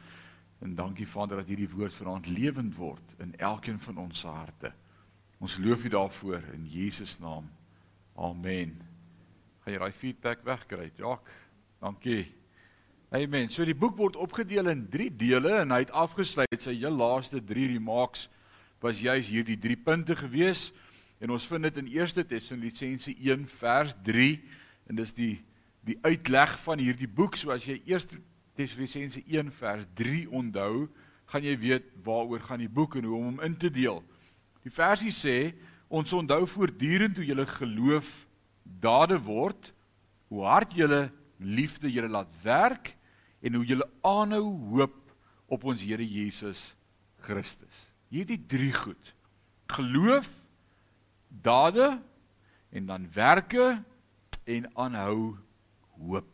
En 0.60 0.74
dankie 0.74 1.06
Vader 1.06 1.36
dat 1.36 1.46
hierdie 1.46 1.68
woord 1.68 1.94
vanaand 1.94 2.26
lewend 2.26 2.76
word 2.76 3.14
in 3.18 3.34
elkeen 3.38 3.78
van 3.78 3.96
ons 3.96 4.22
harte. 4.22 4.72
Ons 5.38 5.58
loof 5.58 5.84
U 5.84 5.88
daarvoor 5.88 6.42
in 6.54 6.66
Jesus 6.66 7.18
naam. 7.18 7.50
Amen. 8.16 8.72
Gaan 9.60 9.72
jy 9.72 9.78
daai 9.78 9.92
feedback 9.92 10.44
wegkry? 10.44 10.92
Ja. 10.96 11.18
Dankie. 11.80 12.32
Amen. 13.10 13.50
So 13.50 13.64
die 13.64 13.76
boek 13.76 13.96
word 13.98 14.16
opgedeel 14.16 14.70
in 14.72 14.86
3 14.88 15.10
dele 15.16 15.60
en 15.60 15.70
hy 15.70 15.82
het 15.84 15.92
afgesluit 15.94 16.62
sy 16.62 16.72
heel 16.78 16.96
laaste 16.96 17.42
3 17.44 17.68
remarks 17.74 18.28
was 18.80 19.02
juis 19.02 19.28
hierdie 19.28 19.58
3 19.60 19.76
punte 19.84 20.16
geweest. 20.16 20.72
En 21.18 21.32
ons 21.32 21.46
vind 21.48 21.62
dit 21.62 21.76
in 21.80 21.90
1 21.94 22.26
Tessalonisense 22.28 23.14
1 23.16 23.46
vers 23.58 23.94
3 24.04 24.30
en 24.86 25.02
dis 25.02 25.14
die 25.16 25.34
die 25.86 25.98
uitleg 26.02 26.56
van 26.64 26.80
hierdie 26.82 27.06
boek. 27.06 27.36
So 27.38 27.52
as 27.54 27.62
jy 27.64 27.78
1 27.86 28.18
Tessalonisense 28.58 29.22
1 29.22 29.52
vers 29.54 29.86
3 29.94 30.24
onthou, 30.34 30.88
gaan 31.30 31.46
jy 31.46 31.54
weet 31.62 31.86
waaroor 32.06 32.42
gaan 32.42 32.62
die 32.62 32.70
boek 32.70 32.96
en 32.98 33.06
hoe 33.06 33.16
om 33.18 33.28
hom 33.30 33.40
in 33.46 33.54
te 33.58 33.70
deel. 33.70 34.02
Die 34.66 34.74
versie 34.74 35.12
sê 35.14 35.54
ons 35.86 36.10
onthou 36.14 36.42
voortdurend 36.50 37.18
hoe 37.18 37.26
julle 37.26 37.46
geloof 37.46 38.10
dade 38.82 39.18
word, 39.22 39.70
hoe 40.30 40.42
hard 40.46 40.74
julle 40.74 41.04
liefde 41.38 41.90
julle 41.92 42.10
laat 42.10 42.30
werk 42.42 42.94
en 43.42 43.58
hoe 43.58 43.66
julle 43.66 43.86
aanhou 44.06 44.56
hoop 44.72 44.96
op 45.46 45.68
ons 45.70 45.82
Here 45.82 46.02
Jesus 46.02 46.72
Christus. 47.22 47.86
Hierdie 48.10 48.40
drie 48.48 48.72
goed. 48.74 49.14
Geloof 49.70 50.26
dade 51.42 51.98
en 52.70 52.86
dan 52.86 53.08
werke 53.12 53.82
en 54.44 54.70
aanhou 54.74 55.36
hoop. 55.98 56.32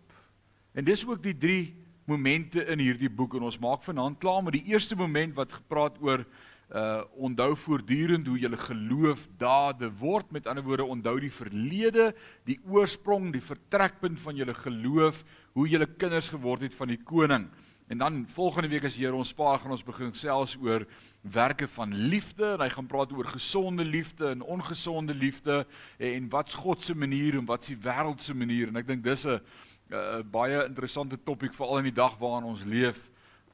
En 0.72 0.84
dis 0.84 1.06
ook 1.06 1.22
die 1.22 1.36
drie 1.38 1.74
momente 2.04 2.64
in 2.66 2.80
hierdie 2.82 3.10
boek 3.10 3.36
en 3.36 3.46
ons 3.48 3.60
maak 3.62 3.84
vanaand 3.86 4.18
klaar 4.20 4.42
met 4.44 4.56
die 4.58 4.72
eerste 4.72 4.96
moment 4.98 5.36
wat 5.38 5.52
gepraat 5.60 6.00
oor 6.02 6.26
uh 6.72 7.02
onthou 7.20 7.52
voortdurend 7.66 8.26
hoe 8.26 8.38
julle 8.40 8.56
geloof 8.56 9.26
dade 9.36 9.90
word. 10.00 10.30
Met 10.32 10.46
ander 10.48 10.64
woorde, 10.64 10.86
onthou 10.88 11.18
die 11.20 11.32
verlede, 11.32 12.14
die 12.48 12.56
oorsprong, 12.64 13.28
die 13.34 13.44
vertrekpunt 13.44 14.20
van 14.24 14.38
julle 14.40 14.54
geloof, 14.56 15.20
hoe 15.52 15.66
julle 15.68 15.86
kinders 15.86 16.30
geword 16.32 16.64
het 16.64 16.74
van 16.74 16.88
die 16.88 17.00
koning. 17.04 17.50
En 17.92 17.98
dan 17.98 18.24
volgende 18.28 18.68
week 18.68 18.84
as 18.84 18.94
Here 18.96 19.12
ons 19.12 19.28
spaar 19.28 19.58
gaan 19.60 19.74
ons 19.74 19.82
begin 19.84 20.14
selfs 20.16 20.54
oor 20.56 20.86
werke 21.20 21.66
van 21.68 21.90
liefde 21.92 22.54
en 22.54 22.62
hy 22.64 22.68
gaan 22.72 22.86
praat 22.88 23.10
oor 23.12 23.26
gesonde 23.28 23.84
liefde 23.84 24.30
en 24.32 24.40
ongesonde 24.40 25.12
liefde 25.14 25.66
en, 25.98 26.06
en 26.14 26.28
wat's 26.32 26.56
God 26.56 26.80
se 26.84 26.96
manier 26.96 27.36
en 27.36 27.44
wat's 27.44 27.68
die 27.68 27.76
wêreld 27.76 28.24
se 28.24 28.32
manier 28.32 28.72
en 28.72 28.80
ek 28.80 28.88
dink 28.88 29.04
dis 29.04 29.26
'n 29.28 30.24
baie 30.32 30.62
interessante 30.64 31.18
topik 31.20 31.52
veral 31.52 31.82
in 31.82 31.90
die 31.90 31.98
dag 32.00 32.16
waarin 32.16 32.48
ons 32.54 32.64
leef 32.64 33.10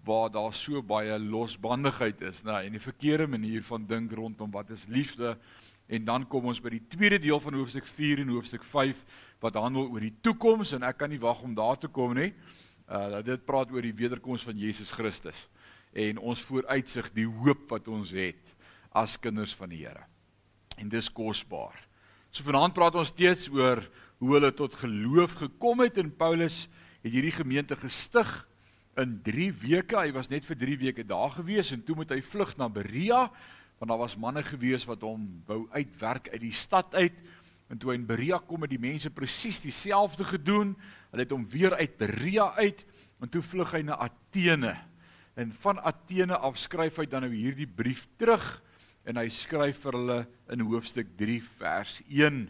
waar 0.06 0.30
daar 0.30 0.54
so 0.54 0.82
baie 0.82 1.18
losbandigheid 1.18 2.22
is, 2.30 2.44
nê, 2.46 2.62
en 2.62 2.78
die 2.78 2.86
verkeerde 2.86 3.26
manier 3.26 3.66
van 3.66 3.86
dink 3.86 4.12
rondom 4.12 4.54
wat 4.54 4.70
is 4.70 4.86
liefde. 4.86 5.34
En 5.88 6.04
dan 6.04 6.26
kom 6.28 6.46
ons 6.46 6.60
by 6.60 6.70
die 6.76 6.86
tweede 6.88 7.18
deel 7.18 7.40
van 7.40 7.54
hoofstuk 7.58 7.86
4 7.86 8.22
en 8.22 8.28
hoofstuk 8.28 8.64
5 8.64 9.02
wat 9.40 9.58
handel 9.58 9.90
oor 9.90 10.00
die 10.00 10.14
toekoms 10.22 10.72
en 10.72 10.86
ek 10.86 10.98
kan 11.02 11.10
nie 11.10 11.18
wag 11.18 11.42
om 11.42 11.54
daar 11.54 11.78
te 11.78 11.88
kom 11.88 12.14
nie. 12.14 12.32
Uh 12.88 13.20
dit 13.20 13.44
praat 13.44 13.70
oor 13.72 13.84
die 13.84 13.94
wederkoms 13.94 14.42
van 14.46 14.56
Jesus 14.56 14.90
Christus 14.96 15.46
en 15.92 16.18
ons 16.18 16.40
vooruitsig 16.40 17.10
die 17.12 17.26
hoop 17.28 17.68
wat 17.72 17.88
ons 17.88 18.14
het 18.16 18.54
as 18.96 19.18
kinders 19.20 19.52
van 19.56 19.68
die 19.72 19.82
Here. 19.82 20.04
En 20.80 20.88
dis 20.88 21.10
kosbaar. 21.12 21.76
So 22.30 22.46
vanaand 22.46 22.76
praat 22.76 22.96
ons 22.96 23.12
steeds 23.12 23.48
oor 23.52 23.82
hoe 24.18 24.34
hulle 24.34 24.52
tot 24.56 24.76
geloof 24.80 25.36
gekom 25.42 25.84
het 25.84 25.98
en 26.00 26.10
Paulus 26.16 26.66
het 27.02 27.12
hierdie 27.12 27.34
gemeente 27.34 27.76
gestig 27.76 28.28
in 28.98 29.18
3 29.24 29.52
weke. 29.62 29.98
Hy 30.00 30.12
was 30.16 30.30
net 30.32 30.46
vir 30.48 30.58
3 30.58 30.78
weke 30.86 31.06
daar 31.06 31.32
gewees 31.36 31.72
en 31.74 31.84
toe 31.84 31.96
moet 31.98 32.12
hy 32.14 32.20
vlug 32.24 32.56
na 32.58 32.68
Berea 32.72 33.28
want 33.78 33.92
daar 33.92 34.00
was 34.00 34.16
manne 34.18 34.42
gewees 34.42 34.82
wat 34.88 35.04
hom 35.06 35.28
wou 35.46 35.68
uitwerk 35.70 36.32
uit 36.32 36.40
die 36.42 36.56
stad 36.56 36.96
uit. 36.98 37.14
En 37.70 37.78
toe 37.78 37.92
hy 37.92 37.98
in 38.00 38.08
Berea 38.08 38.40
kom 38.42 38.64
het 38.64 38.72
die 38.72 38.80
mense 38.80 39.10
presies 39.14 39.60
dieselfde 39.62 40.24
gedoen. 40.26 40.72
Hulle 41.12 41.24
het 41.24 41.32
hom 41.32 41.46
weer 41.48 41.74
uit 41.78 41.96
Berea 42.00 42.52
uit 42.60 42.84
en 43.22 43.30
toe 43.32 43.42
vlug 43.42 43.72
hy 43.74 43.82
na 43.86 43.96
Athene. 44.08 44.74
En 45.38 45.52
van 45.62 45.80
Athene 45.80 46.36
af 46.36 46.58
skryf 46.60 46.98
hy 47.00 47.06
dan 47.10 47.24
nou 47.26 47.32
hierdie 47.32 47.68
brief 47.68 48.06
terug 48.20 48.44
en 49.08 49.16
hy 49.16 49.28
skryf 49.32 49.80
vir 49.86 49.96
hulle 49.96 50.18
in 50.52 50.64
hoofstuk 50.68 51.14
3 51.20 51.38
vers 51.60 51.98
1 52.10 52.42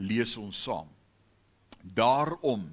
lees 0.00 0.34
ons 0.40 0.64
saam. 0.66 0.88
Daarom 1.80 2.66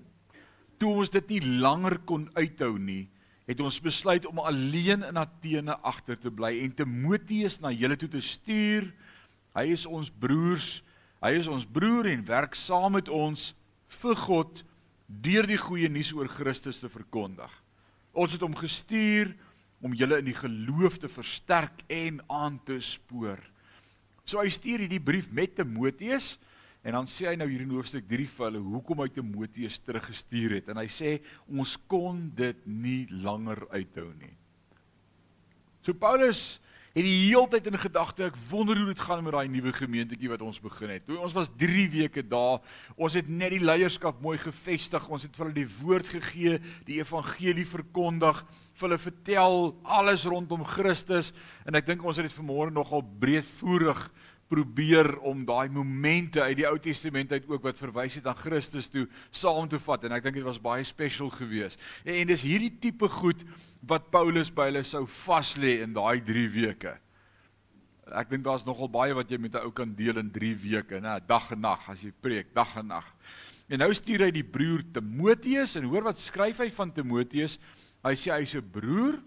toe 0.82 0.94
ons 1.02 1.12
dit 1.14 1.36
nie 1.36 1.42
langer 1.62 1.98
kon 2.10 2.28
uithou 2.38 2.76
nie, 2.78 3.08
het 3.48 3.62
ons 3.64 3.80
besluit 3.82 4.26
om 4.30 4.42
alleen 4.44 5.06
in 5.08 5.20
Athene 5.20 5.78
agter 5.86 6.18
te 6.20 6.32
bly 6.34 6.52
en 6.66 6.74
Timoteus 6.76 7.62
na 7.64 7.72
julle 7.72 7.96
toe 8.00 8.10
te 8.12 8.22
stuur. 8.22 8.90
Hy 9.58 9.66
is 9.74 9.88
ons 9.90 10.12
broers, 10.12 10.82
hy 11.24 11.32
is 11.40 11.48
ons 11.50 11.66
broer 11.66 12.12
en 12.12 12.26
werk 12.28 12.58
saam 12.58 12.98
met 12.98 13.10
ons 13.10 13.54
vir 14.02 14.20
God 14.28 14.66
deur 15.08 15.48
die 15.48 15.60
goeie 15.60 15.90
nuus 15.90 16.12
oor 16.14 16.30
Christus 16.32 16.82
te 16.84 16.90
verkondig. 16.92 17.52
Ons 18.14 18.36
het 18.36 18.44
hom 18.44 18.56
gestuur 18.58 19.34
om 19.82 19.96
julle 19.96 20.20
in 20.20 20.28
die 20.30 20.38
geloof 20.38 20.98
te 21.00 21.10
versterk 21.12 21.84
en 21.94 22.20
aan 22.34 22.58
te 22.66 22.80
spoor. 22.84 23.40
So 24.28 24.42
hy 24.42 24.52
stuur 24.52 24.84
hierdie 24.84 25.04
brief 25.04 25.30
met 25.32 25.56
Timoteus 25.56 26.36
En 26.88 26.96
dan 26.96 27.08
sê 27.12 27.26
hy 27.28 27.36
nou 27.36 27.50
hier 27.50 27.66
in 27.66 27.74
hoofstuk 27.76 28.06
3 28.08 28.26
vir 28.32 28.46
hulle 28.48 28.62
hoekom 28.64 29.02
hy 29.04 29.10
Timoteus 29.12 29.76
teruggestuur 29.84 30.54
het 30.56 30.70
en 30.72 30.80
hy 30.80 30.86
sê 30.92 31.18
ons 31.52 31.74
kon 31.92 32.22
dit 32.38 32.62
nie 32.64 33.02
langer 33.12 33.66
uithou 33.74 34.08
nie. 34.14 34.32
So 35.84 35.92
Paulus 36.00 36.62
het 36.98 37.06
die 37.06 37.28
hele 37.28 37.46
tyd 37.52 37.68
in 37.70 37.78
gedagte 37.78 38.26
ek 38.26 38.38
wonder 38.50 38.78
hoe 38.80 38.88
dit 38.90 39.02
gaan 39.06 39.20
met 39.22 39.36
daai 39.36 39.50
nuwe 39.54 39.70
gemeentetjie 39.76 40.32
wat 40.32 40.42
ons 40.42 40.58
begin 40.64 40.96
het. 40.96 41.04
Toe 41.06 41.20
ons 41.22 41.36
was 41.36 41.52
3 41.62 41.84
weke 41.94 42.24
daar, 42.26 42.64
ons 42.98 43.14
het 43.18 43.28
net 43.30 43.54
die 43.54 43.62
leierskap 43.62 44.18
mooi 44.24 44.38
gevestig, 44.42 45.06
ons 45.14 45.28
het 45.28 45.36
vir 45.38 45.46
hulle 45.46 45.60
die 45.60 45.76
woord 45.84 46.10
gegee, 46.16 46.58
die 46.88 46.98
evangelie 46.98 47.68
verkondig, 47.70 48.42
vir 48.78 48.88
hulle 48.88 49.02
vertel 49.02 49.60
alles 49.86 50.26
rondom 50.26 50.66
Christus. 50.66 51.34
En 51.70 51.78
ek 51.78 51.86
dink 51.86 52.02
ons 52.02 52.18
het 52.18 52.26
dit 52.26 52.38
vanmôre 52.40 52.74
nogal 52.74 53.06
breedvoerig 53.22 54.08
probeer 54.48 55.18
om 55.28 55.44
daai 55.46 55.68
momente 55.70 56.42
uit 56.42 56.58
die 56.62 56.68
Ou 56.70 56.78
Testament 56.80 57.32
uit 57.32 57.48
ook 57.50 57.66
wat 57.68 57.80
verwys 57.80 58.16
het 58.20 58.28
aan 58.30 58.40
Christus 58.40 58.88
toe 58.92 59.08
saam 59.32 59.68
te 59.70 59.80
vat 59.80 60.06
en 60.08 60.16
ek 60.16 60.24
dink 60.24 60.40
dit 60.40 60.46
was 60.46 60.62
baie 60.62 60.86
special 60.88 61.30
geweest. 61.34 61.80
En, 62.06 62.14
en 62.16 62.32
dis 62.32 62.46
hierdie 62.48 62.72
tipe 62.82 63.10
goed 63.20 63.44
wat 63.88 64.08
Paulus 64.14 64.52
by 64.54 64.70
hulle 64.72 64.86
sou 64.88 65.06
vas 65.26 65.56
lê 65.60 65.82
in 65.84 65.96
daai 65.96 66.22
3 66.24 66.48
weke. 66.56 66.96
Ek 68.08 68.32
dink 68.32 68.46
daar's 68.46 68.64
nogal 68.68 68.88
baie 68.92 69.16
wat 69.16 69.30
jy 69.32 69.40
met 69.42 69.56
'n 69.56 69.68
ou 69.68 69.72
kan 69.72 69.92
deel 69.96 70.18
in 70.18 70.32
3 70.32 70.56
weke, 70.56 71.02
né? 71.02 71.20
Dag 71.28 71.52
en 71.52 71.62
nag 71.62 71.90
as 71.90 72.02
jy 72.02 72.12
preek, 72.12 72.54
dag 72.56 72.78
en 72.78 72.88
nag. 72.88 73.08
En 73.68 73.80
nou 73.80 73.92
stuur 73.94 74.24
hy 74.24 74.32
die 74.32 74.48
broer 74.48 74.84
Timoteus 74.94 75.76
en 75.76 75.84
hoor 75.92 76.08
wat 76.08 76.22
skryf 76.24 76.60
hy 76.64 76.70
van 76.72 76.94
Timoteus? 76.94 77.60
Hy 78.04 78.16
sê 78.16 78.32
hy's 78.32 78.56
'n 78.56 78.64
broer. 78.72 79.20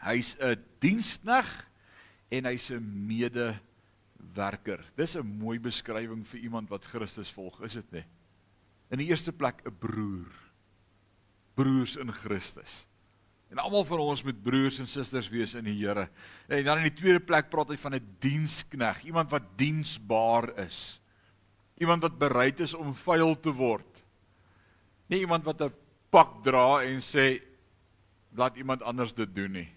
Hy's 0.00 0.36
'n 0.36 0.56
diensknegt 0.80 1.64
en 2.30 2.44
hy's 2.44 2.70
'n 2.70 2.84
mede 3.06 3.58
werker. 4.34 4.84
Dis 4.96 5.16
'n 5.16 5.26
mooi 5.26 5.58
beskrywing 5.58 6.26
vir 6.26 6.40
iemand 6.40 6.68
wat 6.68 6.84
Christus 6.84 7.30
volg, 7.30 7.60
is 7.62 7.72
dit 7.72 7.92
nie? 7.92 8.04
In 8.90 8.98
die 8.98 9.08
eerste 9.08 9.32
plek 9.32 9.62
'n 9.64 9.76
broer. 9.78 10.30
Broers 11.54 11.96
in 11.96 12.12
Christus. 12.12 12.86
En 13.50 13.58
almal 13.58 13.84
van 13.84 13.98
ons 13.98 14.22
moet 14.22 14.42
broers 14.42 14.78
en 14.78 14.86
susters 14.86 15.28
wees 15.28 15.54
in 15.54 15.64
die 15.64 15.74
Here. 15.74 16.08
En 16.48 16.64
dan 16.64 16.78
in 16.78 16.88
die 16.94 17.00
tweede 17.00 17.20
plek 17.20 17.50
praat 17.50 17.68
hy 17.68 17.76
van 17.76 17.94
'n 17.94 18.16
dienskneg, 18.20 19.04
iemand 19.04 19.30
wat 19.30 19.42
diensbaar 19.56 20.58
is. 20.58 21.00
Iemand 21.78 22.02
wat 22.02 22.18
bereid 22.18 22.60
is 22.60 22.74
om 22.74 22.94
vuil 22.94 23.40
te 23.40 23.50
word. 23.50 24.04
Nie 25.08 25.20
iemand 25.20 25.44
wat 25.44 25.62
'n 25.62 25.74
pak 26.10 26.42
dra 26.44 26.82
en 26.82 27.00
sê 27.00 27.42
laat 28.34 28.56
iemand 28.56 28.82
anders 28.82 29.14
dit 29.14 29.34
doen 29.34 29.52
nie. 29.52 29.68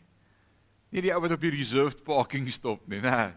Nie 0.90 1.02
die 1.02 1.14
ou 1.14 1.22
wat 1.22 1.32
op 1.32 1.42
die 1.42 1.50
reserved 1.50 2.04
parking 2.04 2.52
stop 2.52 2.88
nie, 2.88 3.02
nee. 3.02 3.34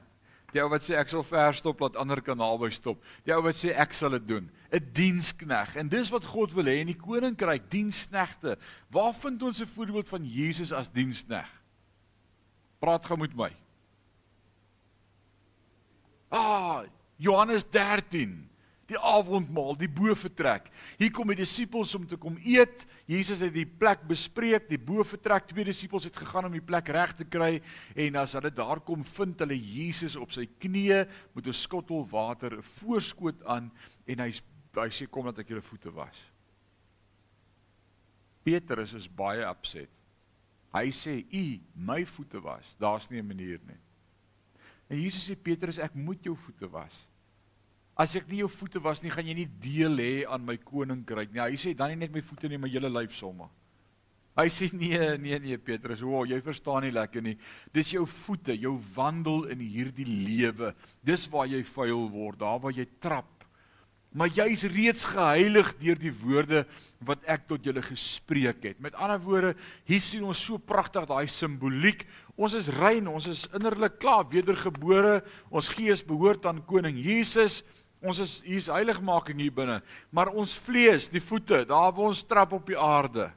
Die 0.53 0.62
ou 0.62 0.71
wat 0.71 0.85
sê 0.87 0.95
ek 0.97 1.11
sal 1.11 1.25
ver 1.26 1.57
stop 1.59 1.81
laat 1.81 1.97
ander 2.00 2.21
kan 2.25 2.38
naby 2.38 2.71
stop. 2.75 3.03
Die 3.26 3.35
ou 3.35 3.43
wat 3.43 3.59
sê 3.59 3.75
ek 3.75 3.95
sal 3.97 4.15
dit 4.17 4.29
doen. 4.29 4.50
'n 4.73 4.93
Dienskneg. 4.93 5.76
En 5.76 5.88
dis 5.88 6.11
wat 6.11 6.25
God 6.25 6.53
wil 6.53 6.65
hê 6.65 6.81
in 6.81 6.93
die 6.93 6.99
koninkryk, 6.99 7.71
diensknegte. 7.71 8.57
Waar 8.91 9.15
vind 9.15 9.43
ons 9.43 9.61
'n 9.61 9.67
voorbeeld 9.67 10.09
van 10.09 10.25
Jesus 10.25 10.73
as 10.73 10.91
dienskneg? 10.91 11.49
Praat 12.79 13.07
gou 13.07 13.19
met 13.19 13.35
my. 13.35 13.53
Ah, 16.31 16.85
Johannes 17.17 17.65
13 17.71 18.49
die 18.87 18.99
avondmaal, 18.99 19.75
die 19.78 19.90
boefretrek. 19.90 20.69
Hier 20.99 21.11
kom 21.14 21.33
die 21.33 21.40
disippels 21.40 21.95
om 21.99 22.07
te 22.07 22.19
kom 22.21 22.37
eet. 22.45 22.85
Jesus 23.11 23.43
het 23.43 23.55
die 23.55 23.66
plek 23.66 24.05
bespreek, 24.07 24.69
die 24.71 24.78
boefretrek. 24.78 25.49
Twee 25.50 25.66
disippels 25.66 26.07
het 26.07 26.16
gegaan 26.16 26.47
om 26.47 26.55
die 26.55 26.64
plek 26.64 26.88
reg 26.95 27.16
te 27.19 27.26
kry 27.26 27.61
en 27.95 28.21
as 28.23 28.37
hulle 28.38 28.52
daar 28.55 28.81
kom, 28.87 29.02
vind 29.16 29.43
hulle 29.43 29.59
Jesus 29.59 30.16
op 30.21 30.35
sy 30.35 30.47
knieë 30.47 31.07
met 31.35 31.47
'n 31.47 31.52
skottel 31.52 32.07
water, 32.07 32.55
'n 32.55 32.62
voorskoot 32.62 33.45
aan 33.45 33.71
en 34.07 34.19
hy 34.21 34.33
hy 34.76 34.90
sê 34.90 35.07
kom 35.09 35.25
dat 35.25 35.38
ek 35.38 35.49
julle 35.49 35.62
voete 35.62 35.90
was. 35.90 36.16
Petrus 38.45 38.93
is 38.95 39.09
baie 39.09 39.43
upset. 39.43 39.90
Hy 40.75 40.90
sê 40.93 41.25
u 41.33 41.61
my 41.75 42.05
voete 42.05 42.40
was. 42.40 42.76
Daar's 42.78 43.09
nie 43.11 43.21
'n 43.21 43.26
manier 43.26 43.61
nie. 43.66 43.81
En 44.88 45.00
Jesus 45.00 45.28
sê 45.28 45.35
Petrus, 45.35 45.78
ek 45.78 45.95
moet 45.95 46.23
jou 46.23 46.37
voete 46.37 46.69
was. 46.71 46.95
As 47.97 48.12
ek 48.19 48.26
nie 48.29 48.43
jou 48.43 48.49
voete 48.53 48.81
was 48.85 49.00
nie, 49.00 49.12
gaan 49.12 49.25
jy 49.25 49.35
nie 49.38 49.50
deel 49.62 49.97
hê 50.03 50.15
aan 50.29 50.45
my 50.45 50.59
koninkryk 50.61 51.33
nie. 51.33 51.41
Hy 51.41 51.61
sê 51.61 51.73
dan 51.76 51.95
nie 51.95 52.03
net 52.05 52.12
my 52.12 52.21
voete 52.21 52.50
nie, 52.53 52.59
maar 52.61 52.73
hele 52.73 52.91
lyf 52.93 53.15
sommer. 53.17 53.49
Hy 54.37 54.50
sê 54.53 54.69
nee, 54.76 54.99
nee, 55.17 55.38
nee 55.41 55.57
Petrus, 55.57 56.03
o, 56.05 56.11
wow, 56.12 56.26
jy 56.29 56.37
verstaan 56.45 56.85
nie 56.85 56.93
lekker 56.93 57.25
nie. 57.25 57.38
Dis 57.73 57.95
jou 57.95 58.05
voete, 58.05 58.53
jou 58.61 58.75
wandel 58.93 59.47
in 59.55 59.62
hierdie 59.65 60.05
lewe. 60.05 60.75
Dis 61.00 61.25
waar 61.33 61.49
jy 61.49 61.62
vuil 61.71 62.05
word, 62.12 62.43
daar 62.43 62.61
waar 62.61 62.76
jy 62.76 62.85
trap. 63.00 63.33
Maar 64.17 64.29
jy's 64.33 64.67
reeds 64.73 65.07
geheilig 65.09 65.73
deur 65.81 65.99
die 66.00 66.12
woorde 66.21 66.62
wat 67.05 67.25
ek 67.29 67.49
tot 67.49 67.65
julle 67.65 67.83
gespreek 67.85 68.62
het. 68.65 68.79
Met 68.81 68.97
ander 68.97 69.21
woorde, 69.25 69.55
hier 69.88 70.05
sien 70.05 70.25
ons 70.25 70.41
so 70.41 70.61
pragtig 70.61 71.09
daai 71.09 71.26
simboliek. 71.33 72.05
Ons 72.37 72.57
is 72.61 72.71
rein, 72.76 73.09
ons 73.09 73.29
is 73.33 73.45
innerlik 73.57 73.99
klaar 74.00 74.29
wedergebore. 74.33 75.23
Ons 75.49 75.73
gees 75.73 76.05
behoort 76.05 76.49
aan 76.49 76.65
koning 76.69 77.00
Jesus. 77.00 77.62
Ons 78.07 78.21
is 78.23 78.37
hier's 78.47 78.69
heiligmaking 78.71 79.41
hier 79.43 79.55
binne, 79.55 79.81
maar 80.15 80.31
ons 80.31 80.55
vlees, 80.67 81.09
die 81.11 81.23
voete, 81.23 81.65
daar 81.67 81.91
waar 81.91 82.13
ons 82.13 82.23
trap 82.29 82.55
op 82.55 82.71
die 82.71 82.79
aarde. 82.79 83.33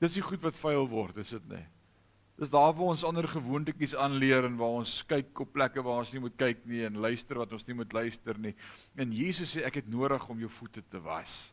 Dis 0.00 0.16
die 0.16 0.24
goed 0.24 0.40
wat 0.46 0.56
vuil 0.56 0.88
word, 0.88 1.20
is 1.20 1.34
dit 1.36 1.52
nie? 1.52 1.66
Dis 2.40 2.48
daar 2.48 2.72
waar 2.72 2.94
ons 2.94 3.04
ander 3.04 3.26
gewoontetjies 3.28 3.92
aanleer 4.00 4.46
en 4.48 4.56
waar 4.56 4.78
ons 4.80 4.94
kyk 5.04 5.42
op 5.44 5.50
plekke 5.52 5.82
waar 5.84 6.00
ons 6.00 6.12
nie 6.14 6.22
moet 6.24 6.38
kyk 6.40 6.62
nie 6.64 6.86
en 6.86 6.96
luister 7.04 7.36
wat 7.36 7.52
ons 7.52 7.66
nie 7.68 7.76
moet 7.76 7.92
luister 7.92 8.38
nie. 8.40 8.54
En 8.96 9.12
Jesus 9.12 9.52
sê 9.52 9.66
ek 9.68 9.82
het 9.82 9.90
nodig 9.92 10.24
om 10.32 10.40
jou 10.40 10.48
voete 10.56 10.80
te 10.88 11.02
was. 11.04 11.52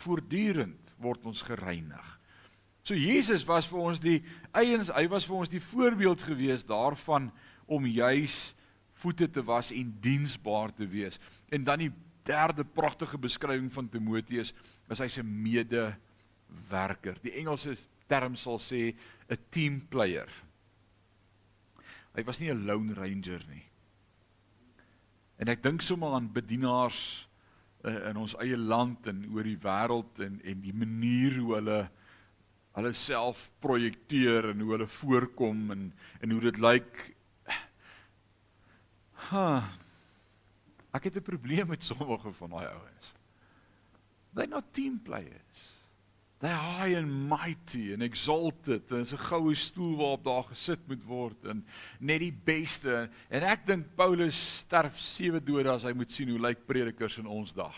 Voortdurend 0.00 0.94
word 0.96 1.28
ons 1.28 1.44
gereinig. 1.44 2.06
So 2.84 2.96
Jesus 2.96 3.44
was 3.48 3.68
vir 3.68 3.80
ons 3.80 4.00
die 4.00 4.22
eiens, 4.56 4.88
hy 4.92 5.04
was 5.12 5.28
vir 5.28 5.42
ons 5.42 5.52
die 5.52 5.60
voorbeeld 5.60 6.24
gewees 6.24 6.64
daarvan 6.64 7.28
om 7.68 7.84
juis 7.84 8.54
voete 9.04 9.28
te 9.30 9.44
was 9.44 9.72
en 9.72 9.92
diensbaar 10.00 10.72
te 10.74 10.88
wees. 10.88 11.20
En 11.52 11.64
dan 11.64 11.84
die 11.84 11.92
derde 12.24 12.64
pragtige 12.64 13.20
beskrywing 13.20 13.68
van 13.72 13.90
Timoteus 13.92 14.54
is 14.88 15.02
hy's 15.02 15.18
'n 15.20 15.42
medewerker. 15.42 17.20
Die 17.22 17.36
Engelse 17.40 17.76
term 18.08 18.36
sal 18.36 18.58
sê 18.58 18.94
'n 19.28 19.38
team 19.50 19.80
player. 19.88 20.28
Hy 22.14 22.24
was 22.24 22.40
nie 22.40 22.50
'n 22.50 22.64
lone 22.64 22.94
ranger 22.94 23.44
nie. 23.48 23.64
En 25.36 25.48
ek 25.48 25.62
dink 25.62 25.82
sommer 25.82 26.14
aan 26.14 26.32
bedienaars 26.32 27.28
uh, 27.84 28.08
in 28.10 28.16
ons 28.16 28.36
eie 28.40 28.56
land 28.56 29.06
en 29.06 29.24
oor 29.34 29.42
die 29.42 29.58
wêreld 29.58 30.20
en 30.20 30.40
en 30.44 30.60
die 30.60 30.72
manier 30.72 31.38
hoe 31.40 31.54
hulle 31.58 31.80
hulle 32.74 32.92
self 32.92 33.50
projekteer 33.62 34.50
en 34.50 34.60
hoe 34.60 34.72
hulle 34.72 34.86
voorkom 34.86 35.70
en 35.70 35.92
en 36.20 36.30
hoe 36.30 36.40
dit 36.40 36.58
lyk 36.58 37.14
Ha. 39.30 39.70
Ek 40.94 41.08
het 41.08 41.16
'n 41.16 41.22
probleem 41.22 41.66
met 41.66 41.82
sommige 41.82 42.32
van 42.32 42.50
daai 42.50 42.66
ouens. 42.66 43.12
They're 44.34 44.48
not 44.48 44.72
team 44.72 45.00
players. 45.02 45.72
They're 46.38 46.60
high 46.78 46.96
and 46.96 47.28
mighty 47.28 47.92
and 47.92 48.02
exalted. 48.02 48.88
Dit 48.88 48.98
is 48.98 49.12
'n 49.12 49.18
goue 49.18 49.54
stoel 49.54 49.96
waarop 49.96 50.24
daar 50.24 50.44
gesit 50.44 50.86
moet 50.86 51.04
word 51.04 51.44
en 51.44 51.66
net 51.98 52.20
die 52.20 52.32
beste. 52.44 53.10
En 53.28 53.42
ek 53.42 53.66
dink 53.66 53.94
Paulus 53.94 54.56
sterf 54.58 54.98
sewe 54.98 55.40
dode 55.40 55.70
as 55.70 55.82
hy 55.82 55.92
moet 55.92 56.12
sien 56.12 56.28
hoe 56.28 56.38
lyk 56.38 56.66
predikers 56.66 57.18
in 57.18 57.26
ons 57.26 57.52
dag. 57.52 57.76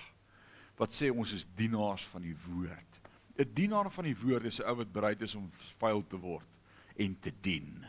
Wat 0.76 0.94
sê 0.94 1.10
ons 1.10 1.32
is 1.32 1.46
dienaars 1.54 2.04
van 2.04 2.22
die 2.22 2.36
woord. 2.46 3.00
'n 3.38 3.54
Dienaar 3.54 3.90
van 3.90 4.04
die 4.04 4.16
woord 4.16 4.44
is 4.44 4.60
'n 4.60 4.68
ou 4.68 4.76
wat 4.76 4.92
bereid 4.92 5.22
is 5.22 5.34
om 5.34 5.50
vuil 5.78 6.06
te 6.06 6.16
word 6.16 6.48
en 6.96 7.20
te 7.20 7.32
dien. 7.40 7.86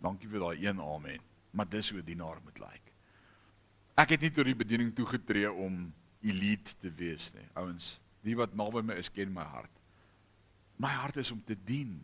Dankie 0.00 0.28
vir 0.28 0.40
daai 0.40 0.66
een 0.66 0.80
amen 0.80 1.35
maar 1.56 1.68
dis 1.68 1.90
hoe 1.90 2.00
'n 2.00 2.04
dienaar 2.04 2.40
moet 2.44 2.58
lyk. 2.58 2.92
Ek 3.96 4.12
het 4.12 4.20
nie 4.20 4.30
tot 4.30 4.44
die 4.44 4.54
bediening 4.56 4.92
toegetree 4.94 5.52
om 5.52 5.92
elite 6.20 6.74
te 6.82 6.90
wees 6.92 7.30
nie. 7.32 7.46
Ouens, 7.56 7.96
wie 8.20 8.36
wat 8.36 8.54
naby 8.54 8.82
my 8.84 8.98
is, 9.00 9.08
ken 9.12 9.32
my 9.32 9.44
hart. 9.44 9.72
My 10.76 10.92
hart 10.92 11.16
is 11.16 11.30
om 11.32 11.40
te 11.44 11.56
dien, 11.64 11.96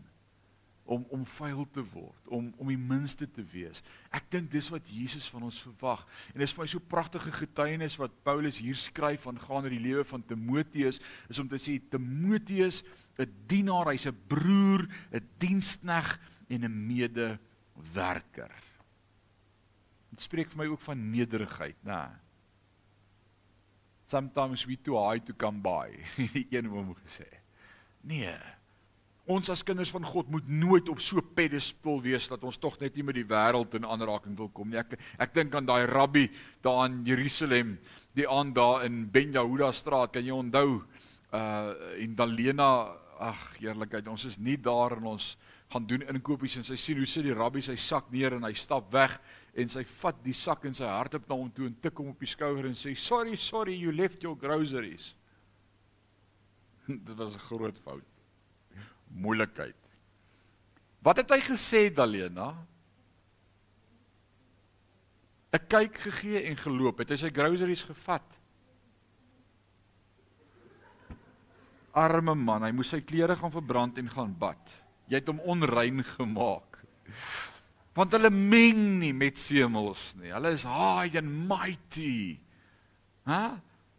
om 0.84 1.04
om 1.10 1.26
vuil 1.26 1.66
te 1.70 1.84
word, 1.92 2.28
om 2.32 2.48
om 2.56 2.68
die 2.72 2.78
minste 2.80 3.28
te 3.30 3.44
wees. 3.52 3.82
Ek 4.10 4.24
dink 4.30 4.50
dis 4.50 4.70
wat 4.72 4.88
Jesus 4.88 5.28
van 5.30 5.42
ons 5.42 5.60
verwag. 5.62 6.06
En 6.32 6.40
dis 6.40 6.56
vir 6.56 6.64
my 6.64 6.70
so 6.72 6.80
pragtige 6.80 7.32
getuienis 7.32 7.98
wat 8.00 8.16
Paulus 8.24 8.58
hier 8.58 8.76
skryf 8.76 9.28
van 9.28 9.38
gaan 9.38 9.68
oor 9.68 9.76
die 9.76 9.84
lewe 9.84 10.04
van 10.04 10.24
Timoteus, 10.26 10.98
is 11.28 11.38
om 11.38 11.48
te 11.48 11.60
sê 11.60 11.78
Timoteus, 11.90 12.82
'n 13.18 13.30
dienaar, 13.46 13.92
hy's 13.92 14.06
'n 14.06 14.16
broer, 14.28 14.88
'n 15.12 15.28
dienskneg 15.38 16.18
en 16.48 16.64
'n 16.64 16.86
medewerker. 16.86 18.71
Dit 20.12 20.26
spreek 20.28 20.50
vir 20.52 20.60
my 20.60 20.68
ook 20.72 20.82
van 20.84 21.04
nederigheid, 21.10 21.78
né? 21.88 22.04
Sometimes 24.12 24.66
we 24.68 24.76
too 24.76 24.98
high 25.00 25.22
to 25.24 25.32
come 25.32 25.62
by. 25.64 25.88
Een 26.52 26.68
oom 26.68 26.92
gesê. 27.06 27.28
Nee. 28.04 28.34
Ons 29.30 29.48
as 29.54 29.62
kinders 29.62 29.92
van 29.94 30.04
God 30.04 30.28
moet 30.34 30.48
nooit 30.50 30.88
op 30.90 31.00
so 31.00 31.16
'n 31.16 31.32
pedestal 31.34 32.02
wees 32.02 32.26
dat 32.28 32.42
ons 32.44 32.58
tog 32.58 32.78
net 32.80 32.94
nie 32.94 33.04
met 33.06 33.14
die 33.14 33.24
wêreld 33.24 33.74
in 33.74 33.86
aanraking 33.86 34.36
wil 34.36 34.50
kom 34.50 34.68
nie. 34.68 34.78
Ek 34.78 34.98
ek 35.18 35.34
dink 35.34 35.54
aan 35.54 35.66
daai 35.66 35.86
rabbi 35.86 36.28
daar 36.60 36.90
in 36.90 37.04
Jerusalem, 37.06 37.78
die 38.14 38.28
aan 38.28 38.52
daar 38.52 38.84
in 38.84 39.10
Ben 39.10 39.32
Yehuda 39.32 39.72
straat, 39.72 40.12
kan 40.12 40.24
jy 40.24 40.32
onthou? 40.32 40.82
Uh 41.32 42.02
en 42.02 42.14
Dalena, 42.14 42.98
ag 43.18 43.56
heerlikheid, 43.60 44.08
ons 44.08 44.24
is 44.24 44.36
nie 44.38 44.56
daar 44.56 44.96
in 44.98 45.04
ons 45.04 45.36
gaan 45.72 45.86
doen 45.86 46.02
inkopies 46.02 46.56
en 46.56 46.64
sy 46.64 46.76
sien 46.76 46.98
hoe 46.98 47.06
sit 47.06 47.24
die 47.24 47.34
rabbi 47.34 47.62
sy 47.62 47.76
sak 47.76 48.10
neer 48.10 48.34
en 48.36 48.44
hy 48.44 48.52
stap 48.52 48.92
weg 48.92 49.20
en 49.52 49.68
sy 49.68 49.82
vat 50.00 50.20
die 50.24 50.36
sak 50.36 50.64
in 50.64 50.74
sy 50.74 50.88
hardop 50.88 51.28
na 51.28 51.36
hom 51.36 51.50
toe 51.52 51.66
en 51.68 51.76
tik 51.84 51.98
hom 52.00 52.12
op 52.14 52.22
die 52.22 52.30
skouer 52.30 52.68
en 52.68 52.76
sê 52.78 52.94
sorry 52.96 53.36
sorry 53.36 53.74
you 53.76 53.92
left 53.92 54.22
your 54.24 54.38
groceries. 54.38 55.12
Dit 56.88 57.16
was 57.16 57.34
'n 57.34 57.46
groot 57.48 57.78
fout. 57.84 58.08
Moeilikheid. 59.12 59.76
Wat 61.02 61.16
het 61.16 61.30
hy 61.30 61.40
gesê 61.40 61.90
Dalena? 61.92 62.54
'n 65.52 65.66
kyk 65.68 65.98
gegee 65.98 66.48
en 66.48 66.56
geloop. 66.56 66.98
Het 66.98 67.10
hy 67.10 67.16
sy 67.16 67.30
groceries 67.30 67.84
gevat? 67.84 68.24
Arme 71.92 72.34
man, 72.34 72.64
hy 72.64 72.72
moes 72.72 72.88
sy 72.88 73.02
klere 73.04 73.36
gaan 73.36 73.52
verbrand 73.52 73.98
en 74.00 74.08
gaan 74.08 74.32
bad. 74.32 74.70
Jy 75.12 75.20
het 75.20 75.28
hom 75.28 75.42
onrein 75.44 76.00
gemaak. 76.16 76.80
Want 77.96 78.14
hulle 78.16 78.30
meng 78.32 79.00
nie 79.02 79.12
met 79.12 79.40
semels 79.40 80.12
nie. 80.20 80.32
Hulle 80.32 80.54
is 80.56 80.64
high 80.64 81.18
and 81.20 81.28
mighty. 81.48 82.38
Hæ? 83.28 83.42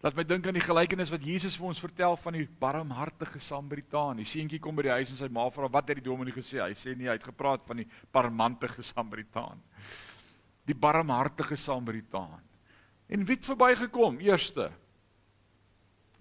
Laat 0.04 0.18
my 0.18 0.26
dink 0.28 0.48
aan 0.50 0.58
die 0.58 0.66
gelykenis 0.66 1.14
wat 1.14 1.24
Jesus 1.24 1.56
vir 1.56 1.70
ons 1.70 1.80
vertel 1.80 2.18
van 2.20 2.36
die 2.36 2.48
barmhartige 2.60 3.40
Samaritaan. 3.40 4.20
Die 4.20 4.28
seentjie 4.28 4.60
kom 4.60 4.76
by 4.76 4.90
die 4.90 4.96
huis 4.98 5.14
en 5.14 5.20
sy 5.22 5.30
ma 5.32 5.46
vra 5.54 5.70
wat 5.72 5.94
het 5.94 6.02
die 6.02 6.10
dominee 6.10 6.36
gesê? 6.36 6.60
Hy 6.60 6.74
sê 6.76 6.92
nee, 6.98 7.08
hy 7.08 7.16
het 7.16 7.30
gepraat 7.30 7.64
van 7.70 7.80
die 7.80 7.88
barmhartige 8.12 8.84
Samaritaan. 8.84 9.62
Die 10.68 10.76
barmhartige 10.76 11.56
Samaritaan. 11.56 12.42
En 13.08 13.24
wie 13.24 13.38
het 13.38 13.48
verbygekom? 13.48 14.20
Eerste 14.26 14.72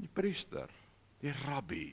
die 0.02 0.10
priester, 0.10 0.70
die 1.22 1.32
rabbi. 1.46 1.86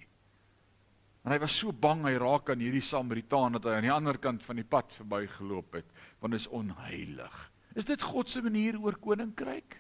En 1.29 1.35
hy 1.35 1.43
was 1.43 1.53
so 1.53 1.69
bang 1.69 1.99
hy 2.07 2.15
raak 2.17 2.47
aan 2.49 2.61
hierdie 2.63 2.81
Samaritaan 2.81 3.59
dat 3.59 3.67
hy 3.69 3.75
aan 3.77 3.85
die 3.85 3.93
ander 3.93 4.17
kant 4.17 4.41
van 4.41 4.57
die 4.57 4.65
pad 4.65 4.89
verbygeloop 4.97 5.75
het, 5.77 5.91
want 6.23 6.33
dit 6.33 6.41
is 6.41 6.47
onheilig. 6.49 7.35
Is 7.77 7.85
dit 7.85 8.01
God 8.01 8.31
se 8.33 8.41
manier 8.41 8.79
oor 8.81 8.97
koninkryk? 8.97 9.77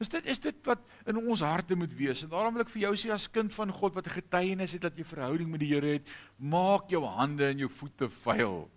Is 0.00 0.08
dit 0.08 0.30
is 0.32 0.40
dit 0.40 0.62
wat 0.64 0.80
in 1.04 1.20
ons 1.20 1.42
harte 1.44 1.76
moet 1.76 1.92
wees? 1.92 2.22
En 2.24 2.32
daarom 2.32 2.56
wil 2.56 2.64
ek 2.64 2.72
vir 2.72 2.86
jou 2.86 2.94
sê 2.96 3.12
as 3.12 3.28
kind 3.28 3.52
van 3.52 3.68
God 3.82 3.98
wat 3.98 4.08
'n 4.08 4.16
getuienis 4.16 4.72
het 4.72 4.88
dat 4.88 4.96
jy 4.96 5.04
verhouding 5.04 5.50
met 5.50 5.60
die 5.60 5.74
Here 5.74 5.92
het, 6.00 6.08
maak 6.38 6.88
jou 6.88 7.04
hande 7.04 7.44
en 7.44 7.58
jou 7.58 7.68
voete 7.68 8.08
vuil. 8.08 8.70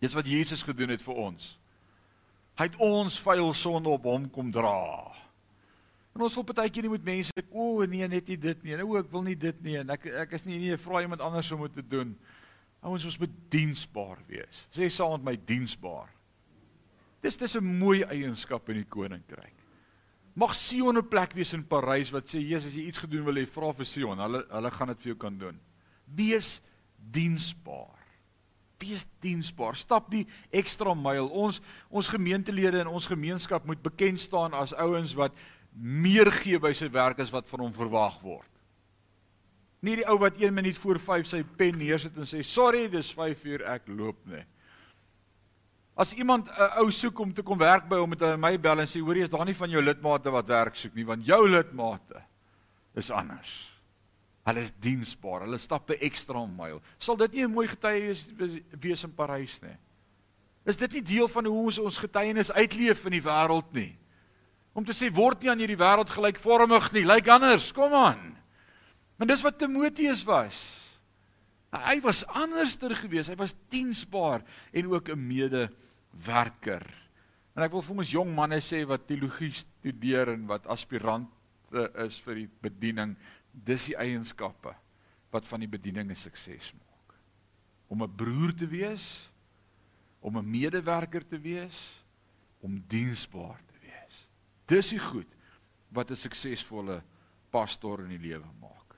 Dis 0.00 0.16
wat 0.16 0.24
Jesus 0.24 0.62
gedoen 0.62 0.88
het 0.88 1.02
vir 1.02 1.20
ons. 1.20 1.58
Hy 2.56 2.64
het 2.64 2.80
ons 2.80 3.20
vuil 3.20 3.52
sonde 3.52 3.88
op 3.92 4.04
hom 4.04 4.30
kom 4.30 4.50
dra. 4.50 5.12
En 6.16 6.24
ons 6.24 6.36
wil 6.38 6.46
baie 6.48 6.72
keer 6.72 6.86
nie 6.86 6.94
met 6.94 7.04
mense 7.04 7.30
sê, 7.36 7.44
"O 7.50 7.82
oh, 7.82 7.86
nee, 7.86 8.08
net 8.08 8.28
nie 8.28 8.38
dit 8.40 8.62
nie." 8.64 8.76
Nou 8.76 8.96
ek 8.98 9.10
wil 9.12 9.22
nie 9.22 9.36
dit 9.36 9.62
nie 9.62 9.76
en 9.76 9.90
ek 9.90 10.06
ek 10.06 10.32
is 10.32 10.46
nie 10.46 10.58
nie 10.58 10.76
vra 10.76 11.02
iemand 11.02 11.20
anders 11.20 11.52
om 11.52 11.62
dit 11.62 11.74
te 11.74 11.82
doen. 11.82 12.16
Ouens, 12.80 13.04
ons 13.04 13.18
moet 13.18 13.34
diensbaar 13.50 14.18
wees. 14.26 14.66
Sê 14.72 14.88
saam 14.88 15.12
met 15.20 15.24
my 15.24 15.36
diensbaar. 15.46 16.08
Dis 17.22 17.36
dis 17.36 17.56
'n 17.56 17.78
mooi 17.78 18.02
eienskap 18.04 18.68
in 18.70 18.76
die 18.76 18.88
koninkryk. 18.88 19.54
Mag 20.34 20.54
Sion 20.54 20.96
'n 20.96 21.08
plek 21.08 21.34
wees 21.34 21.52
in 21.52 21.64
Parys 21.64 22.10
wat 22.10 22.28
sê, 22.28 22.40
"Jesus, 22.40 22.66
as 22.70 22.74
jy 22.74 22.86
iets 22.86 22.98
gedoen 22.98 23.24
wil 23.24 23.34
hê, 23.34 23.46
vra 23.46 23.72
vir 23.72 23.84
Sion. 23.84 24.18
Hulle 24.18 24.46
hulle 24.48 24.70
gaan 24.70 24.88
dit 24.88 24.98
vir 24.98 25.06
jou 25.12 25.16
kan 25.16 25.38
doen." 25.38 25.60
Wees 26.14 26.62
diensbaar. 27.12 27.96
Wees 28.78 29.06
diensbaar. 29.20 29.76
Stap 29.76 30.10
die 30.10 30.26
ekstra 30.50 30.94
myl. 30.94 31.28
Ons 31.28 31.60
ons 31.90 32.08
gemeentelede 32.08 32.80
en 32.80 32.86
ons 32.86 33.06
gemeenskap 33.06 33.64
moet 33.66 33.82
bekend 33.82 34.20
staan 34.20 34.52
as 34.52 34.74
ouens 34.74 35.14
wat 35.14 35.32
meer 35.76 36.30
gee 36.32 36.58
by 36.58 36.72
sy 36.72 36.88
werk 36.92 37.20
as 37.20 37.32
wat 37.32 37.48
van 37.50 37.66
hom 37.66 37.72
verwag 37.76 38.16
word. 38.24 38.50
Nie 39.84 39.98
die 40.00 40.06
ou 40.08 40.16
wat 40.18 40.40
1 40.40 40.54
minuut 40.54 40.78
voor 40.80 40.98
5 40.98 41.28
sy 41.28 41.42
pen 41.58 41.76
neersit 41.78 42.16
en 42.16 42.28
sê 42.28 42.42
sorry, 42.42 42.86
dis 42.88 43.12
5 43.14 43.44
uur 43.44 43.66
ek 43.76 43.90
loop 43.92 44.18
nie. 44.26 44.42
As 45.96 46.12
iemand 46.12 46.48
'n 46.48 46.80
ou 46.80 46.90
soek 46.90 47.18
om 47.20 47.32
te 47.32 47.42
kom 47.42 47.58
werk 47.58 47.88
by 47.88 47.96
hom 47.96 48.10
met 48.10 48.38
my 48.38 48.56
bel 48.56 48.80
en 48.80 48.86
sê 48.86 49.00
hoorie 49.00 49.22
is 49.22 49.30
daar 49.30 49.44
nie 49.44 49.54
van 49.54 49.70
jou 49.70 49.82
lidmate 49.82 50.30
wat 50.30 50.46
werk 50.46 50.76
soek 50.76 50.94
nie 50.94 51.04
want 51.04 51.24
jou 51.24 51.48
lidmate 51.48 52.22
is 52.94 53.10
anders. 53.10 53.70
Hulle 54.46 54.60
is 54.60 54.72
diensbaar. 54.80 55.40
Hulle 55.40 55.58
stap 55.58 55.90
'n 55.90 56.00
ekstra 56.00 56.46
myl. 56.46 56.80
Sal 56.98 57.16
dit 57.16 57.32
nie 57.32 57.44
'n 57.44 57.52
mooi 57.52 57.68
getuie 57.68 58.00
wees, 58.00 58.28
wees 58.80 59.04
in 59.04 59.14
Parys 59.14 59.60
nie? 59.62 59.76
Is 60.64 60.76
dit 60.76 60.92
nie 60.92 61.02
deel 61.02 61.28
van 61.28 61.44
hoe 61.44 61.64
ons 61.64 61.78
ons 61.78 61.98
getuienis 61.98 62.52
uitleef 62.52 63.04
in 63.04 63.12
die 63.12 63.22
wêreld 63.22 63.72
nie? 63.72 63.96
Om 64.76 64.84
te 64.84 64.92
sê 64.92 65.08
word 65.08 65.40
nie 65.40 65.50
aan 65.50 65.62
hierdie 65.62 65.78
wêreld 65.80 66.10
gelykvormig 66.12 66.90
nie, 66.92 67.06
lyk 67.08 67.30
anders. 67.32 67.70
Kom 67.72 67.94
aan. 67.96 68.34
Maar 69.16 69.30
dis 69.30 69.44
wat 69.44 69.56
Timoteus 69.56 70.20
was. 70.28 70.58
Hy 71.72 71.96
was 72.04 72.24
anderster 72.28 72.92
geweest. 72.96 73.32
Hy 73.32 73.38
was 73.40 73.56
diensbaar 73.72 74.44
en 74.72 74.92
ook 74.92 75.08
'n 75.08 75.26
medewerker. 75.26 76.84
En 77.56 77.62
ek 77.62 77.72
wil 77.72 77.82
vir 77.82 77.96
ons 77.96 78.10
jong 78.10 78.34
manne 78.34 78.60
sê 78.60 78.84
wat 78.86 79.06
teologie 79.06 79.52
studeer 79.52 80.28
en 80.28 80.46
wat 80.46 80.66
aspirante 80.66 81.90
is 82.04 82.20
vir 82.20 82.34
die 82.34 82.50
bediening, 82.60 83.16
dis 83.52 83.86
die 83.86 83.96
eienskappe 83.96 84.74
wat 85.32 85.46
van 85.46 85.60
die 85.60 85.68
bediening 85.68 86.10
'n 86.10 86.14
sukses 86.14 86.72
maak. 86.72 87.16
Om 87.88 88.02
'n 88.02 88.16
broer 88.16 88.54
te 88.54 88.66
wees, 88.66 89.30
om 90.20 90.36
'n 90.36 90.50
medewerker 90.50 91.26
te 91.26 91.40
wees, 91.40 92.04
om 92.60 92.84
diensbaar 92.88 93.65
Dis 94.66 94.90
die 94.90 95.02
goed 95.02 95.28
wat 95.94 96.10
'n 96.10 96.16
suksesvolle 96.16 97.02
pastoor 97.50 98.00
in 98.04 98.08
die 98.08 98.28
lewe 98.28 98.46
maak. 98.60 98.96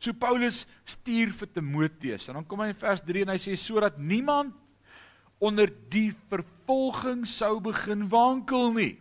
So 0.00 0.12
Paulus 0.12 0.66
stuur 0.84 1.32
vir 1.32 1.48
Timoteus 1.52 2.28
en 2.28 2.34
dan 2.34 2.46
kom 2.46 2.60
hy 2.60 2.68
in 2.72 2.74
vers 2.80 3.02
3 3.04 3.22
en 3.22 3.28
hy 3.28 3.38
sê 3.38 3.56
sodat 3.56 3.98
niemand 3.98 4.54
onder 5.40 5.68
die 5.92 6.12
vervolging 6.28 7.26
sou 7.28 7.60
begin 7.60 8.08
wankel 8.08 8.72
nie. 8.72 8.98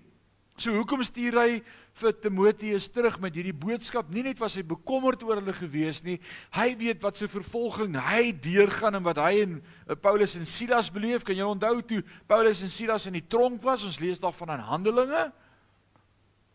So 0.60 0.76
hoekom 0.76 1.04
stuur 1.08 1.38
hy 1.40 1.62
vir 2.02 2.16
Timoteus 2.20 2.90
terug 2.92 3.16
met 3.24 3.36
hierdie 3.36 3.56
boodskap? 3.56 4.10
Nie 4.12 4.26
net 4.28 4.40
was 4.44 4.58
hy 4.60 4.64
bekommerd 4.68 5.24
oor 5.24 5.40
hulle 5.40 5.56
gewees 5.56 6.02
nie, 6.04 6.18
hy 6.56 6.74
weet 6.80 7.00
wat 7.04 7.20
se 7.20 7.30
vervolging 7.32 7.96
hy 7.96 8.34
deurgaan 8.36 9.00
en 9.00 9.06
wat 9.06 9.22
hy 9.24 9.46
en 9.46 9.54
uh, 9.60 9.96
Paulus 9.96 10.36
en 10.36 10.48
Silas 10.48 10.92
beleef. 10.92 11.24
Kan 11.28 11.40
jy 11.40 11.48
onthou 11.48 11.78
toe 11.88 12.02
Paulus 12.28 12.64
en 12.66 12.72
Silas 12.76 13.08
in 13.08 13.16
die 13.16 13.24
tronk 13.24 13.64
was? 13.64 13.88
Ons 13.88 14.02
lees 14.04 14.20
daarvan 14.20 14.58
in 14.58 14.68
Handelinge. 14.68 15.30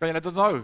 Kan 0.04 0.10
jy 0.12 0.20
dit 0.20 0.26
onthou? 0.28 0.58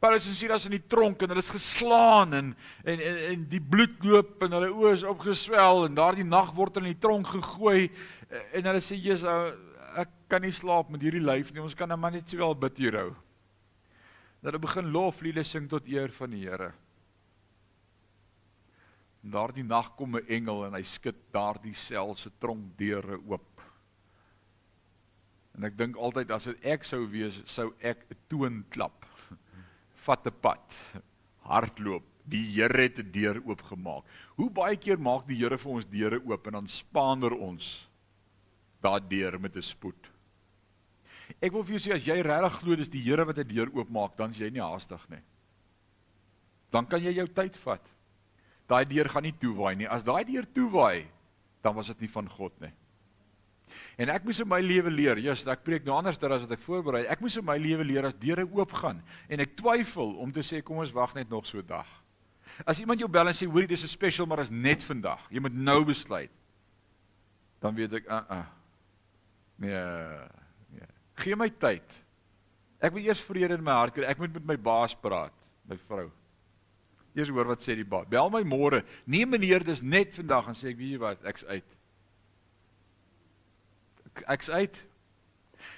Paulus 0.00 0.26
en 0.30 0.36
Silas 0.38 0.64
in 0.64 0.72
die 0.72 0.86
tronk 0.88 1.20
en 1.20 1.34
hulle 1.34 1.42
is 1.42 1.50
geslaan 1.52 2.32
en 2.32 2.46
en 2.80 3.00
en, 3.04 3.16
en 3.32 3.42
die 3.50 3.60
bloed 3.60 3.98
loop 4.08 4.46
en 4.46 4.54
hulle 4.56 4.70
oë 4.72 4.92
is 4.94 5.04
opgeswel 5.04 5.84
en 5.84 5.98
daardie 5.98 6.24
nag 6.24 6.54
word 6.56 6.78
hulle 6.78 6.88
in 6.88 6.96
die 6.96 7.02
tronk 7.02 7.28
gegooi 7.34 7.90
en 8.56 8.70
hulle 8.70 8.80
sê 8.80 8.96
Jesus 8.96 9.28
ek 10.00 10.14
kan 10.32 10.40
nie 10.40 10.54
slaap 10.54 10.88
met 10.88 11.04
hierdie 11.04 11.20
lyf 11.20 11.50
nie 11.52 11.60
ons 11.60 11.76
kan 11.76 11.92
nou 11.92 11.98
maar 12.00 12.14
net 12.14 12.32
sowel 12.32 12.56
bid 12.56 12.80
hier 12.80 12.96
hou. 13.02 13.10
Dat 14.40 14.48
hulle 14.48 14.62
begin 14.64 14.88
lofliede 14.96 15.44
sing 15.44 15.68
tot 15.68 15.84
eer 15.92 16.08
van 16.16 16.32
die 16.32 16.46
Here. 16.46 16.70
En 19.26 19.36
daardie 19.36 19.66
nag 19.66 19.92
kom 19.98 20.16
'n 20.16 20.24
engel 20.24 20.64
en 20.70 20.80
hy 20.80 20.84
skud 20.88 21.20
daardie 21.36 21.76
sel 21.76 22.14
se 22.16 22.32
tronkdeure 22.40 23.20
oop. 23.28 23.47
En 25.58 25.66
ek 25.66 25.74
dink 25.74 25.96
altyd 25.98 26.30
as 26.30 26.46
dit 26.46 26.66
ek 26.70 26.86
sou 26.86 27.02
wees, 27.10 27.40
sou 27.50 27.72
ek 27.82 28.06
'n 28.06 28.18
toon 28.30 28.62
klap 28.70 29.06
vat 30.06 30.26
'n 30.26 30.36
pad, 30.40 30.78
hardloop. 31.42 32.06
Die 32.28 32.44
Here 32.54 32.82
het 32.82 32.98
'n 32.98 33.10
deur 33.10 33.42
oopgemaak. 33.42 34.04
Hoe 34.36 34.50
baie 34.50 34.76
keer 34.76 35.00
maak 35.00 35.26
die 35.26 35.34
Here 35.34 35.58
vir 35.58 35.72
ons 35.72 35.84
deure 35.84 36.20
oop 36.22 36.46
en 36.46 36.52
dan 36.52 36.68
spaander 36.68 37.34
ons 37.34 37.88
daardeur 38.80 39.40
met 39.40 39.56
'n 39.56 39.62
spoed. 39.62 40.08
Ek 41.42 41.52
wil 41.52 41.64
vir 41.64 41.78
jou 41.78 41.90
sê 41.90 41.94
as 41.94 42.06
jy 42.06 42.22
regtig 42.22 42.60
glo 42.60 42.76
dis 42.76 42.88
die 42.88 43.02
Here 43.02 43.24
wat 43.24 43.38
'n 43.38 43.48
deur 43.48 43.68
oopmaak, 43.74 44.16
dan 44.16 44.30
is 44.30 44.38
jy 44.38 44.50
nie 44.50 44.62
haastig 44.62 45.08
nie. 45.10 45.22
Dan 46.70 46.86
kan 46.86 47.02
jy 47.02 47.12
jou 47.14 47.26
tyd 47.26 47.56
vat. 47.56 47.82
Daai 48.68 48.84
deur 48.84 49.08
gaan 49.08 49.22
nie 49.22 49.32
toewaai 49.32 49.76
nie. 49.76 49.88
As 49.88 50.04
daai 50.04 50.24
deur 50.24 50.46
toewaai, 50.52 51.08
dan 51.62 51.74
was 51.74 51.86
dit 51.88 52.00
nie 52.00 52.10
van 52.10 52.28
God 52.28 52.60
nie. 52.60 52.72
En 53.98 54.10
ek 54.12 54.24
moes 54.24 54.40
in 54.40 54.48
my 54.48 54.60
lewe 54.62 54.90
leer, 54.90 55.18
ja, 55.18 55.32
ek 55.32 55.64
preek 55.66 55.84
nou 55.86 55.96
anders 55.96 56.18
as 56.18 56.44
wat 56.44 56.52
ek 56.54 56.62
voorberei. 56.62 57.06
Ek 57.10 57.20
moes 57.20 57.36
in 57.36 57.44
my 57.44 57.56
lewe 57.58 57.84
leer 57.84 58.06
as 58.06 58.14
deure 58.14 58.46
oopgaan 58.46 59.02
en 59.28 59.40
ek 59.40 59.56
twyfel 59.58 60.14
om 60.22 60.32
te 60.32 60.44
sê 60.46 60.62
kom 60.62 60.78
ons 60.78 60.94
wag 60.94 61.14
net 61.14 61.30
nog 61.30 61.46
so 61.46 61.58
'n 61.58 61.66
dag. 61.66 61.86
As 62.66 62.80
iemand 62.80 63.00
jou 63.00 63.08
bel 63.08 63.28
en 63.28 63.34
sê 63.34 63.46
hoorie 63.46 63.68
dis 63.68 63.84
'n 63.84 63.88
special 63.88 64.26
maar 64.26 64.40
is 64.40 64.50
net 64.50 64.82
vandag. 64.82 65.20
Jy 65.30 65.40
moet 65.40 65.54
nou 65.54 65.84
besluit. 65.84 66.30
Dan 67.60 67.74
weet 67.74 67.92
ek, 67.92 68.06
uh 68.06 68.22
uh. 68.30 68.46
Nee. 69.56 69.82
Nee. 70.70 70.88
Gee 71.14 71.36
my 71.36 71.50
tyd. 71.50 72.02
Ek 72.78 72.92
moet 72.92 73.04
eers 73.04 73.20
vrede 73.20 73.54
in 73.54 73.64
my 73.64 73.72
hart 73.72 73.94
kry. 73.94 74.04
Ek 74.04 74.18
moet 74.18 74.32
met 74.32 74.46
my 74.46 74.56
baas 74.56 74.94
praat, 74.94 75.34
my 75.66 75.76
vrou. 75.76 76.10
Eers 77.14 77.28
hoor 77.28 77.46
wat 77.46 77.62
sê 77.62 77.74
die 77.74 77.84
baas. 77.84 78.06
Bel 78.06 78.30
my 78.30 78.42
môre. 78.42 78.84
Nee 79.06 79.26
meneer, 79.26 79.64
dis 79.64 79.82
net 79.82 80.14
vandag 80.14 80.48
en 80.48 80.54
sê 80.54 80.70
ek 80.70 80.78
weet 80.78 80.94
jy 80.94 80.98
wat, 80.98 81.24
ek's 81.24 81.44
uit 81.44 81.77
ek's 84.26 84.50
uit. 84.50 84.86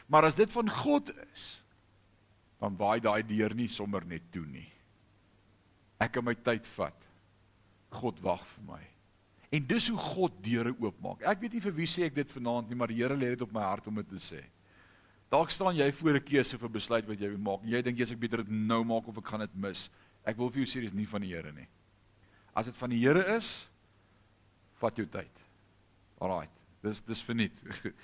Maar 0.07 0.31
as 0.31 0.35
dit 0.35 0.53
van 0.53 0.70
God 0.70 1.11
is, 1.33 1.62
dan 2.61 2.76
waai 2.76 3.00
daai 3.00 3.22
deur 3.26 3.55
nie 3.57 3.68
sommer 3.72 4.05
net 4.07 4.26
toe 4.33 4.44
nie. 4.46 4.68
Ek 6.00 6.12
kan 6.16 6.24
my 6.24 6.35
tyd 6.35 6.66
vat. 6.76 6.96
God 7.90 8.20
wag 8.24 8.42
vir 8.55 8.66
my. 8.68 8.81
En 9.50 9.66
dis 9.66 9.88
hoe 9.90 9.98
God 9.98 10.37
deure 10.44 10.72
oopmaak. 10.79 11.24
Ek 11.26 11.40
weet 11.42 11.57
nie 11.57 11.64
vir 11.64 11.74
wie 11.74 11.88
sê 11.90 12.07
ek 12.07 12.14
dit 12.14 12.37
vanaand 12.37 12.70
nie, 12.70 12.79
maar 12.79 12.92
die 12.92 13.00
Here 13.00 13.16
lê 13.18 13.33
dit 13.35 13.42
op 13.42 13.53
my 13.55 13.64
hart 13.66 13.88
om 13.90 13.98
dit 13.98 14.09
te 14.12 14.20
sê. 14.22 14.44
Dalk 15.31 15.50
staan 15.55 15.76
jy 15.79 15.90
voor 15.92 16.16
'n 16.18 16.26
keuse 16.26 16.59
vir 16.59 16.68
besluit 16.68 17.07
wat 17.07 17.18
jy 17.18 17.31
moet 17.31 17.44
maak. 17.46 17.64
Jy 17.64 17.83
dink 17.83 17.98
jy's 17.98 18.12
ek 18.12 18.20
beter 18.20 18.42
dit 18.44 18.50
nou 18.50 18.85
maak 18.85 19.09
of 19.09 19.18
ek 19.18 19.26
gaan 19.26 19.40
dit 19.40 19.55
mis. 19.55 19.90
Ek 20.24 20.37
wil 20.37 20.50
vir 20.50 20.64
jou 20.64 20.66
sê 20.66 20.81
dis 20.83 20.92
nie 20.92 21.07
van 21.07 21.20
die 21.20 21.35
Here 21.35 21.53
nie. 21.53 21.68
As 22.55 22.66
dit 22.66 22.76
van 22.76 22.90
die 22.90 22.98
Here 22.98 23.37
is, 23.37 23.68
vat 24.74 24.96
jou 24.96 25.07
tyd. 25.07 25.31
Alraai. 26.20 26.48
Dis 26.83 27.00
dis 27.00 27.22
verniet. 27.22 27.62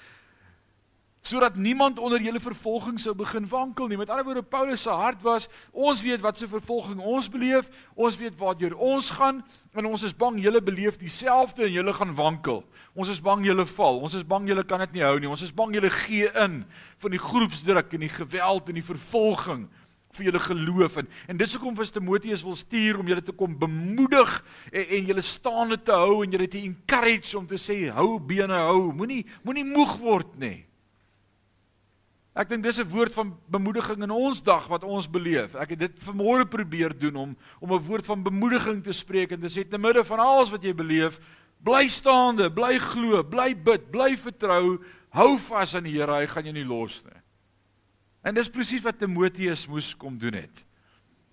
sodat 1.26 1.56
niemand 1.58 1.98
onder 1.98 2.22
julle 2.22 2.40
vervolging 2.40 3.00
sou 3.02 3.14
begin 3.18 3.48
wankel 3.50 3.88
nie. 3.90 3.98
Met 3.98 4.10
ander 4.10 4.24
woorde 4.24 4.44
Paulus 4.46 4.84
se 4.86 4.90
hart 4.94 5.22
was, 5.26 5.48
ons 5.72 6.02
weet 6.06 6.22
wat 6.22 6.38
se 6.38 6.46
vervolging 6.48 7.00
ons 7.02 7.28
beleef, 7.30 7.66
ons 7.94 8.16
weet 8.20 8.36
waartoe 8.38 8.70
ons 8.76 9.10
gaan 9.18 9.40
en 9.74 9.88
ons 9.90 10.02
is 10.06 10.14
bang 10.14 10.38
julle 10.40 10.62
beleef 10.62 10.98
dieselfde 11.00 11.66
en 11.66 11.72
julle 11.72 11.94
gaan 11.96 12.14
wankel. 12.14 12.62
Ons 12.94 13.10
is 13.12 13.20
bang 13.20 13.42
julle 13.44 13.66
val. 13.66 13.98
Ons 14.06 14.14
is 14.16 14.26
bang 14.26 14.46
julle 14.48 14.64
kan 14.64 14.80
dit 14.86 14.94
nie 14.96 15.04
hou 15.04 15.16
nie. 15.18 15.28
Ons 15.28 15.42
is 15.44 15.54
bang 15.54 15.74
julle 15.74 15.90
gee 15.90 16.30
in 16.44 16.62
van 17.02 17.16
die 17.16 17.20
groepsdruk 17.20 17.98
en 17.98 18.06
die 18.06 18.12
geweld 18.12 18.70
en 18.70 18.78
die 18.78 18.86
vervolging 18.86 19.66
vir 20.16 20.30
julle 20.30 20.40
geloof 20.40 20.96
en 21.02 21.10
en 21.28 21.40
dis 21.40 21.56
hoekom 21.56 21.74
vir 21.76 21.90
Timoteus 21.92 22.44
wil 22.46 22.56
stuur 22.56 23.00
om 23.00 23.10
julle 23.10 23.24
te 23.24 23.34
kom 23.36 23.58
bemoedig 23.58 24.32
en, 24.72 24.84
en 24.84 25.10
julle 25.10 25.24
staande 25.26 25.76
te 25.84 25.92
hou 25.92 26.22
en 26.24 26.32
julle 26.32 26.48
te 26.48 26.62
encourage 26.64 27.36
om 27.36 27.46
te 27.48 27.60
sê 27.60 27.90
hou 27.92 28.16
bene 28.22 28.62
hou 28.68 28.94
moenie 28.96 29.24
moenie 29.44 29.66
moeg 29.68 29.98
word 30.00 30.38
nie 30.40 30.65
Ek 32.37 32.51
dink 32.51 32.62
dis 32.62 32.79
'n 32.79 32.88
woord 32.92 33.14
van 33.14 33.33
bemoediging 33.49 34.03
in 34.03 34.11
ons 34.11 34.42
dag 34.42 34.66
wat 34.68 34.85
ons 34.85 35.09
beleef. 35.09 35.55
Ek 35.55 35.70
het 35.70 35.79
dit 35.79 35.99
vanmôre 36.05 36.44
probeer 36.44 36.92
doen 36.92 37.16
om 37.16 37.37
om 37.61 37.72
'n 37.72 37.87
woord 37.87 38.05
van 38.05 38.22
bemoediging 38.22 38.85
te 38.85 38.92
spreek 38.92 39.33
en 39.33 39.40
te 39.40 39.49
sê 39.49 39.64
te 39.64 39.79
midde 39.79 40.05
van 40.05 40.18
alles 40.18 40.51
wat 40.51 40.62
jy 40.62 40.75
beleef, 40.75 41.18
bly 41.64 41.88
staande, 41.88 42.51
bly 42.53 42.79
glo, 42.79 43.22
bly 43.22 43.55
bid, 43.55 43.90
bly 43.90 44.16
vertrou, 44.16 44.85
hou 45.09 45.38
vas 45.38 45.75
aan 45.75 45.85
die 45.85 45.92
Here, 45.92 46.12
hy 46.12 46.27
gaan 46.27 46.44
jou 46.44 46.53
nie 46.53 46.64
los 46.64 47.03
nie. 47.05 47.22
En 48.22 48.35
dis 48.35 48.51
presies 48.51 48.83
wat 48.83 48.99
Timoteus 48.99 49.66
moes 49.66 49.94
kom 49.96 50.18
doen 50.18 50.35
het. 50.35 50.64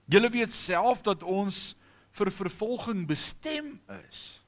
Julle 0.07 0.29
weet 0.29 0.53
self 0.53 1.01
dat 1.01 1.23
ons 1.23 1.75
vir 2.11 2.31
vervolging 2.31 3.07
bestem 3.07 3.79
is. 4.09 4.41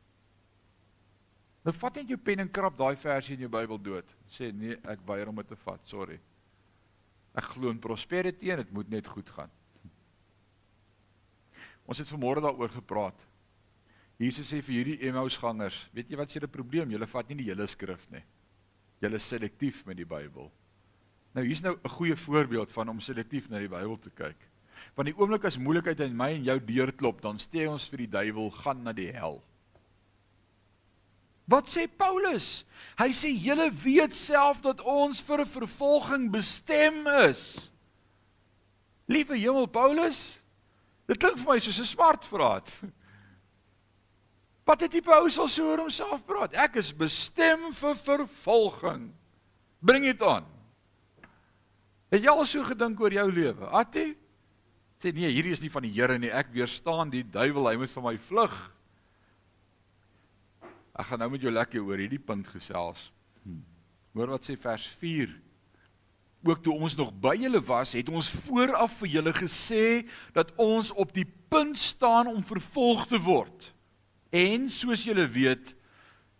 Nou 1.65 1.73
vat 1.73 1.95
net 1.95 2.07
jou 2.07 2.17
pen 2.17 2.39
en 2.39 2.51
krap 2.51 2.77
daai 2.77 2.95
versie 2.95 3.33
in 3.33 3.41
jou 3.41 3.49
Bybel 3.49 3.81
dood. 3.81 4.05
Sê 4.29 4.51
nee, 4.53 4.77
ek 4.85 4.99
weier 5.07 5.27
om 5.27 5.35
dit 5.35 5.47
te 5.47 5.55
vat. 5.55 5.81
Sorry. 5.89 6.19
Ek 7.35 7.51
glo 7.53 7.69
in 7.69 7.81
prosperity 7.83 8.51
en 8.51 8.63
dit 8.63 8.73
moet 8.75 8.89
net 8.89 9.07
goed 9.11 9.29
gaan. 9.35 9.51
Ons 11.85 12.01
het 12.01 12.09
vanmôre 12.09 12.41
daaroor 12.41 12.71
gepraat. 12.73 13.17
Jesus 14.17 14.47
sê 14.47 14.61
vir 14.63 14.77
hierdie 14.79 15.09
Emmausgangers, 15.09 15.81
weet 15.93 16.09
jy 16.09 16.17
wat 16.17 16.31
is 16.31 16.37
julle 16.37 16.49
probleem? 16.49 16.93
Julle 16.95 17.07
vat 17.11 17.29
nie 17.29 17.41
die 17.41 17.49
hele 17.49 17.67
skrif 17.67 18.07
nie. 18.13 18.23
Julle 19.03 19.19
is 19.19 19.27
selektief 19.27 19.83
met 19.85 19.99
die 19.99 20.07
Bybel. 20.07 20.47
Nou 21.35 21.43
hier's 21.43 21.61
nou 21.61 21.75
'n 21.75 21.89
goeie 21.97 22.15
voorbeeld 22.15 22.71
van 22.71 22.89
om 22.89 22.99
selektief 22.99 23.49
na 23.49 23.59
die 23.59 23.67
Bybel 23.67 23.97
te 23.99 24.09
kyk. 24.09 24.39
Want 24.95 25.07
die 25.07 25.17
oomblik 25.17 25.45
as 25.45 25.57
moeilikheid 25.57 25.99
in 25.99 26.15
my 26.15 26.31
en 26.31 26.43
jou 26.43 26.59
deur 26.59 26.91
klop, 26.91 27.21
dan 27.21 27.39
stee 27.39 27.69
ons 27.69 27.89
vir 27.89 27.97
die 27.97 28.07
duiwel 28.07 28.51
gaan 28.51 28.83
na 28.83 28.93
die 28.93 29.11
hel. 29.11 29.43
Wat 31.45 31.69
sê 31.69 31.85
Paulus? 31.87 32.65
Hy 32.97 33.11
sê 33.13 33.29
julle 33.37 33.69
weet 33.69 34.15
self 34.17 34.63
dat 34.65 34.81
ons 34.81 35.21
vir 35.21 35.41
'n 35.41 35.45
vervolging 35.45 36.31
bestem 36.31 37.05
is. 37.29 37.69
Liewe 39.07 39.37
hemel 39.37 39.67
Paulus, 39.67 40.39
dit 41.05 41.17
klink 41.17 41.37
vir 41.37 41.53
my 41.53 41.59
soos 41.59 41.79
'n 41.79 41.85
smart 41.85 42.25
vraat. 42.25 42.73
Wat 44.65 44.81
het 44.81 44.91
die 44.91 45.01
Paulus 45.01 45.37
al 45.37 45.47
so 45.47 45.63
oor 45.63 45.77
homself 45.77 46.25
praat? 46.25 46.55
Ek 46.57 46.75
is 46.81 46.89
bestem 46.91 47.71
vir 47.71 47.95
vervolging. 47.95 49.13
Bring 49.79 50.03
dit 50.03 50.21
aan. 50.21 50.45
Het 52.09 52.23
jy 52.23 52.31
al 52.31 52.45
so 52.45 52.63
gedink 52.63 52.99
oor 52.99 53.13
jou 53.13 53.31
lewe? 53.31 53.69
Attie? 53.69 54.17
Sê 55.03 55.13
nee, 55.13 55.29
hierdie 55.29 55.51
is 55.53 55.61
nie 55.61 55.69
van 55.69 55.85
die 55.85 55.91
Here 55.93 56.17
nie. 56.17 56.31
Ek 56.31 56.49
weerstaan 56.49 57.11
die 57.13 57.21
duiwel. 57.21 57.69
Hy 57.69 57.75
moet 57.77 57.93
van 57.93 58.03
my 58.03 58.17
vlug. 58.17 58.74
Ek 60.95 61.09
gaan 61.09 61.19
nou 61.19 61.31
met 61.33 61.43
jou 61.43 61.51
lekker 61.51 61.83
oor 61.83 61.99
hierdie 61.99 62.21
punt 62.21 62.47
gesels. 62.47 63.09
Hmm. 63.43 63.63
Hoor 64.15 64.35
wat 64.37 64.47
sê 64.47 64.55
vers 64.59 64.87
4. 65.01 65.33
Ook 66.45 66.61
toe 66.63 66.75
ons 66.77 66.95
nog 66.95 67.11
by 67.19 67.33
julle 67.41 67.59
was, 67.67 67.95
het 67.97 68.09
ons 68.09 68.29
vooraf 68.45 68.99
vir 69.01 69.15
julle 69.17 69.33
gesê 69.35 70.05
dat 70.35 70.53
ons 70.61 70.93
op 70.93 71.11
die 71.15 71.27
punt 71.51 71.77
staan 71.79 72.29
om 72.31 72.43
vervolg 72.45 73.07
te 73.11 73.19
word. 73.19 73.71
En 74.35 74.69
soos 74.71 75.03
julle 75.07 75.25
weet, 75.31 75.73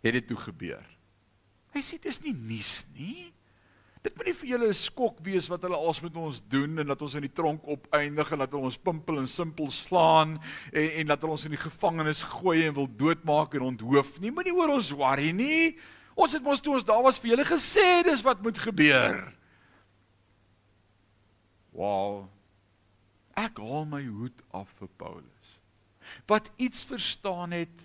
het 0.06 0.16
dit 0.16 0.28
toe 0.28 0.38
gebeur. 0.38 0.84
Hy 1.74 1.82
sê 1.84 1.98
dis 2.00 2.22
nie 2.24 2.34
nuus 2.36 2.86
nie. 2.96 3.32
Dit 4.06 4.14
moet 4.14 4.28
nie 4.28 4.36
vir 4.38 4.50
julle 4.52 4.68
'n 4.70 4.76
skok 4.78 5.16
wees 5.26 5.48
wat 5.50 5.64
hulle 5.66 5.76
als 5.76 5.98
met 6.00 6.14
ons 6.16 6.38
doen 6.48 6.78
en 6.78 6.86
dat 6.86 7.00
ons 7.02 7.14
in 7.18 7.24
die 7.26 7.32
tronk 7.34 7.64
opeindig 7.66 8.30
en 8.32 8.38
dat 8.38 8.52
hulle 8.54 8.68
ons 8.70 8.78
pimpel 8.78 9.18
en 9.18 9.26
simpel 9.26 9.70
slaan 9.70 10.36
en 10.72 10.90
en 11.00 11.06
dat 11.10 11.20
hulle 11.20 11.34
ons 11.34 11.46
in 11.48 11.56
die 11.56 11.64
gevangenis 11.64 12.22
gooi 12.22 12.66
en 12.66 12.74
wil 12.74 12.86
doodmaak 12.86 13.54
en 13.54 13.66
onthoof 13.72 14.20
nie. 14.20 14.30
Moenie 14.30 14.54
oor 14.54 14.76
ons 14.76 14.92
worry 14.94 15.32
nie. 15.32 15.74
Ons 16.14 16.38
het 16.38 16.42
mos 16.42 16.62
toe 16.62 16.74
ons 16.74 16.86
daar 16.86 17.02
was 17.02 17.18
vir 17.18 17.34
julle 17.34 17.48
gesê 17.50 18.04
dis 18.06 18.22
wat 18.22 18.42
moet 18.42 18.58
gebeur. 18.58 19.34
Wow. 21.72 22.28
Ek 23.34 23.58
haal 23.58 23.90
my 23.90 24.04
hoed 24.06 24.38
af 24.52 24.70
vir 24.78 24.88
Paulus. 24.96 25.58
Wat 26.30 26.52
iets 26.56 26.84
verstaan 26.84 27.50
het 27.50 27.82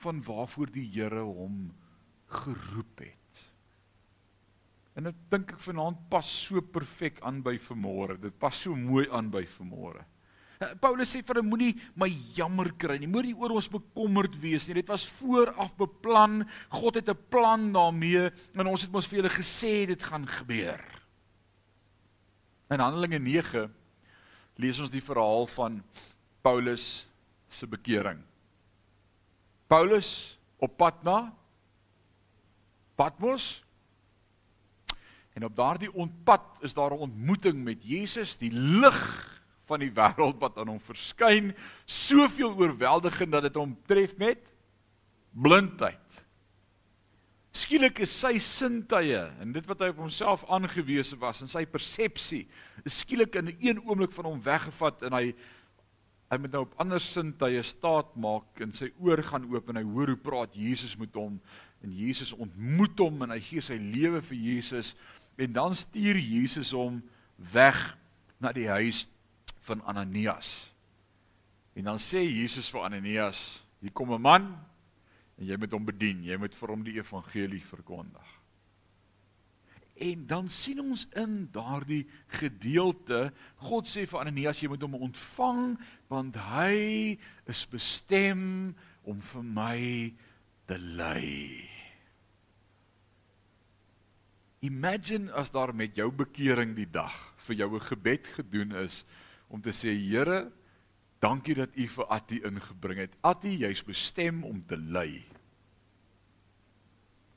van 0.00 0.24
waarvoor 0.24 0.72
die 0.72 0.88
Here 0.88 1.20
hom 1.20 1.74
geroep 2.26 3.04
het 3.04 3.19
En 5.00 5.06
dit 5.08 5.20
dink 5.32 5.54
ek 5.54 5.60
vanaand 5.64 6.00
pas 6.12 6.28
so 6.28 6.60
perfek 6.60 7.22
aan 7.24 7.38
by 7.40 7.54
vanmôre. 7.64 8.18
Dit 8.20 8.34
pas 8.36 8.52
so 8.52 8.76
mooi 8.76 9.06
aan 9.08 9.30
by 9.32 9.46
vanmôre. 9.56 10.02
Eh, 10.60 10.74
Paulus 10.76 11.08
sê 11.08 11.22
vir 11.24 11.40
hom 11.40 11.46
moenie 11.48 11.72
my 11.96 12.10
jammer 12.36 12.68
kry 12.76 12.98
nie. 13.00 13.08
Moenie 13.08 13.32
oor 13.32 13.54
ons 13.56 13.70
bekommerd 13.72 14.36
wees 14.42 14.66
nie. 14.68 14.76
Dit 14.82 14.92
was 14.92 15.06
vooraf 15.16 15.72
beplan. 15.78 16.44
God 16.68 17.00
het 17.00 17.08
'n 17.08 17.16
plan 17.32 17.72
daarmee 17.72 18.28
en 18.52 18.66
ons 18.66 18.82
het 18.82 18.92
mos 18.92 19.08
vir 19.08 19.22
julle 19.22 19.32
gesê 19.32 19.86
dit 19.86 20.02
gaan 20.02 20.26
gebeur. 20.28 20.84
In 22.70 22.80
Handelinge 22.80 23.18
9 23.18 23.72
lees 24.56 24.80
ons 24.80 24.90
die 24.90 25.00
verhaal 25.00 25.46
van 25.46 25.82
Paulus 26.42 27.06
se 27.48 27.66
bekering. 27.66 28.20
Paulus 29.66 30.36
op 30.58 30.76
pad 30.76 31.02
na 31.02 31.32
Patmos 32.96 33.64
En 35.40 35.46
op 35.46 35.56
daardie 35.56 35.88
ontpad 35.96 36.58
is 36.60 36.74
daar 36.76 36.92
'n 36.92 37.08
ontmoeting 37.08 37.64
met 37.64 37.78
Jesus, 37.80 38.36
die 38.36 38.52
lig 38.52 39.40
van 39.64 39.80
die 39.80 39.92
wêreld 39.92 40.38
wat 40.38 40.58
aan 40.58 40.68
hom 40.68 40.80
verskyn, 40.80 41.54
soveel 41.84 42.52
oorweldigend 42.58 43.32
dat 43.32 43.42
dit 43.42 43.54
hom 43.54 43.78
tref 43.86 44.16
met 44.16 44.38
blindheid. 45.30 46.24
Skielik 47.50 47.98
is 47.98 48.12
sy 48.20 48.38
sintuie 48.38 49.30
en 49.40 49.52
dit 49.52 49.66
wat 49.66 49.80
hy 49.80 49.88
op 49.88 49.96
homself 49.96 50.44
aangewese 50.44 51.16
was 51.16 51.40
en 51.40 51.48
sy 51.48 51.64
persepsie, 51.66 52.48
skielik 52.84 53.34
in 53.34 53.56
een 53.60 53.80
oomblik 53.88 54.12
van 54.12 54.24
hom 54.24 54.42
weggevat 54.42 55.02
en 55.02 55.12
hy 55.12 55.34
hy 56.30 56.38
moet 56.38 56.52
nou 56.52 56.62
op 56.62 56.74
ander 56.78 57.00
sintuie 57.02 57.62
staat 57.62 58.12
maak 58.14 58.60
en 58.62 58.72
sy 58.72 58.92
oor 59.02 59.22
gaan 59.22 59.48
oop 59.50 59.68
en 59.68 59.76
hy 59.76 59.82
hoor 59.82 60.06
hoe 60.06 60.16
praat 60.16 60.54
Jesus 60.54 60.96
met 60.96 61.14
hom 61.14 61.40
en 61.82 61.90
Jesus 61.96 62.30
ontmoet 62.36 62.98
hom 63.02 63.22
en 63.24 63.30
hy 63.34 63.40
gee 63.42 63.64
sy 63.64 63.74
lewe 63.74 64.20
vir 64.22 64.36
Jesus 64.38 64.94
En 65.40 65.52
dan 65.56 65.76
stuur 65.76 66.18
Jesus 66.20 66.74
hom 66.76 67.00
weg 67.52 67.78
na 68.36 68.52
die 68.52 68.68
huis 68.68 69.06
van 69.64 69.80
Ananias. 69.88 70.68
En 71.72 71.86
dan 71.88 72.00
sê 72.02 72.20
Jesus 72.28 72.68
vir 72.68 72.84
Ananias: 72.84 73.64
"Hier 73.80 73.92
kom 73.92 74.12
'n 74.12 74.20
man 74.20 74.58
en 75.38 75.46
jy 75.46 75.56
moet 75.56 75.72
hom 75.72 75.84
bedien. 75.84 76.24
Jy 76.24 76.36
moet 76.36 76.54
vir 76.54 76.68
hom 76.68 76.84
die 76.84 76.98
evangelie 76.98 77.64
verkondig." 77.64 78.40
En 79.94 80.26
dan 80.26 80.48
sien 80.48 80.80
ons 80.80 81.06
in 81.12 81.48
daardie 81.52 82.06
gedeelte, 82.26 83.32
God 83.56 83.88
sê 83.88 84.06
vir 84.06 84.20
Ananias 84.20 84.60
jy 84.60 84.68
moet 84.68 84.82
hom 84.82 84.94
ontvang 84.94 85.78
want 86.08 86.36
hy 86.36 87.18
is 87.46 87.66
bestem 87.66 88.74
om 89.02 89.20
vir 89.20 89.42
my 89.42 90.14
te 90.66 90.78
lei. 90.78 91.69
Imagine 94.60 95.32
as 95.32 95.48
daar 95.48 95.72
met 95.72 95.96
jou 95.96 96.10
bekering 96.12 96.74
die 96.76 96.88
dag 96.88 97.14
vir 97.46 97.56
jou 97.62 97.76
'n 97.76 97.80
gebed 97.80 98.26
gedoen 98.36 98.72
is 98.84 99.04
om 99.48 99.60
te 99.60 99.72
sê 99.72 99.96
Here, 99.96 100.52
dankie 101.18 101.54
dat 101.54 101.76
U 101.76 101.86
vir 101.88 102.06
Attie 102.06 102.44
ingebring 102.44 102.98
het. 102.98 103.16
Attie, 103.22 103.56
jy's 103.56 103.82
bestem 103.82 104.44
om 104.44 104.62
te 104.66 104.76
lei. 104.76 105.24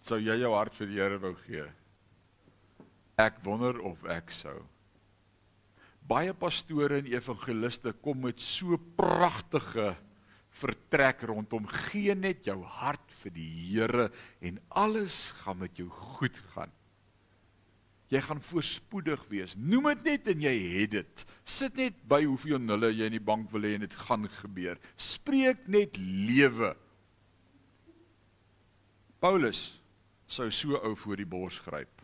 Sou 0.04 0.20
jy 0.20 0.36
jou 0.36 0.52
hart 0.52 0.76
vir 0.76 0.88
die 0.88 1.00
Here 1.00 1.20
wou 1.20 1.34
gee? 1.48 1.64
Ek 3.18 3.40
wonder 3.44 3.80
of 3.80 4.04
ek 4.04 4.30
sou. 4.32 4.68
Baie 6.02 6.34
pastore 6.34 6.98
en 6.98 7.06
evangeliste 7.06 7.94
kom 8.02 8.20
met 8.20 8.42
so 8.42 8.78
pragtige 8.78 9.96
vertrek 10.50 11.22
rondom 11.22 11.68
gee 11.68 12.16
net 12.16 12.44
jou 12.46 12.62
hart 12.64 13.12
vir 13.24 13.32
die 13.32 13.50
Here 13.72 14.12
en 14.42 14.60
alles 14.70 15.32
gaan 15.32 15.60
met 15.60 15.78
jou 15.78 15.88
goed 15.90 16.38
gaan. 16.54 16.72
Jy 18.14 18.22
gaan 18.22 18.42
voorspoedig 18.46 19.24
wees. 19.32 19.56
Noem 19.58 19.90
dit 19.96 20.10
net 20.12 20.28
en 20.36 20.44
jy 20.46 20.54
het 20.76 20.92
dit. 20.94 21.24
Sit 21.50 21.80
net 21.80 21.98
by 22.10 22.22
hoeveel 22.28 22.62
nulle 22.62 22.92
jy 22.94 23.08
in 23.10 23.18
die 23.18 23.24
bank 23.24 23.50
wil 23.54 23.66
hê 23.66 23.74
en 23.78 23.86
dit 23.88 24.00
gaan 24.06 24.28
gebeur. 24.42 24.78
Spreek 25.02 25.66
net 25.72 25.98
lewe. 25.98 26.76
Paulus 29.24 29.66
sou 30.28 30.50
so 30.52 30.78
ou 30.84 30.94
voor 31.00 31.22
die 31.22 31.30
bors 31.30 31.58
gryp 31.64 32.04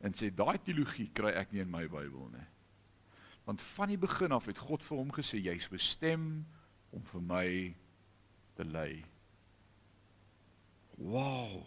en 0.00 0.14
sê 0.16 0.30
daai 0.32 0.56
teologie 0.64 1.10
kry 1.14 1.32
ek 1.36 1.52
nie 1.52 1.62
in 1.62 1.70
my 1.70 1.84
Bybel 1.90 2.30
nie. 2.32 2.46
Want 3.44 3.62
van 3.74 3.92
die 3.92 4.00
begin 4.00 4.32
af 4.32 4.48
het 4.48 4.60
God 4.60 4.84
vir 4.86 5.00
hom 5.00 5.12
gesê 5.14 5.40
jy's 5.42 5.68
bestem 5.68 6.46
om 6.94 7.04
vir 7.12 7.24
my 7.24 7.46
te 8.56 8.64
lei. 8.64 9.02
Wow. 10.96 11.62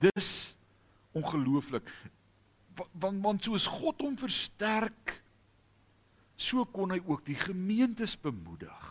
Dis 0.00 0.47
ongelooflik. 1.18 1.86
Want 2.94 3.22
want 3.24 3.44
soos 3.44 3.66
God 3.66 4.00
hom 4.04 4.16
versterk, 4.18 5.18
so 6.38 6.64
kon 6.70 6.94
hy 6.94 7.00
ook 7.02 7.24
die 7.26 7.38
gemeentes 7.38 8.14
bemoedig. 8.20 8.86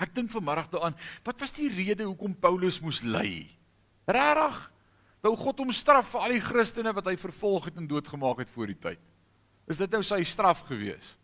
Ek 0.00 0.14
dink 0.16 0.32
vanmiddag 0.32 0.70
daaraan, 0.72 0.96
wat 1.22 1.40
was 1.44 1.52
die 1.54 1.68
rede 1.70 2.08
hoekom 2.08 2.34
Paulus 2.34 2.80
moes 2.82 3.02
ly? 3.04 3.44
Regtig? 4.08 4.60
Wou 5.22 5.36
God 5.38 5.60
hom 5.62 5.70
straf 5.76 6.08
vir 6.10 6.24
al 6.24 6.34
die 6.34 6.42
Christene 6.42 6.92
wat 6.96 7.06
hy 7.06 7.14
vervolg 7.20 7.68
het 7.68 7.76
en 7.78 7.86
doodgemaak 7.86 8.42
het 8.42 8.50
voor 8.50 8.72
die 8.72 8.80
tyd? 8.88 9.02
Is 9.70 9.78
dit 9.78 9.92
nou 9.94 10.02
sy 10.02 10.18
straf 10.26 10.64
geweest? 10.66 11.21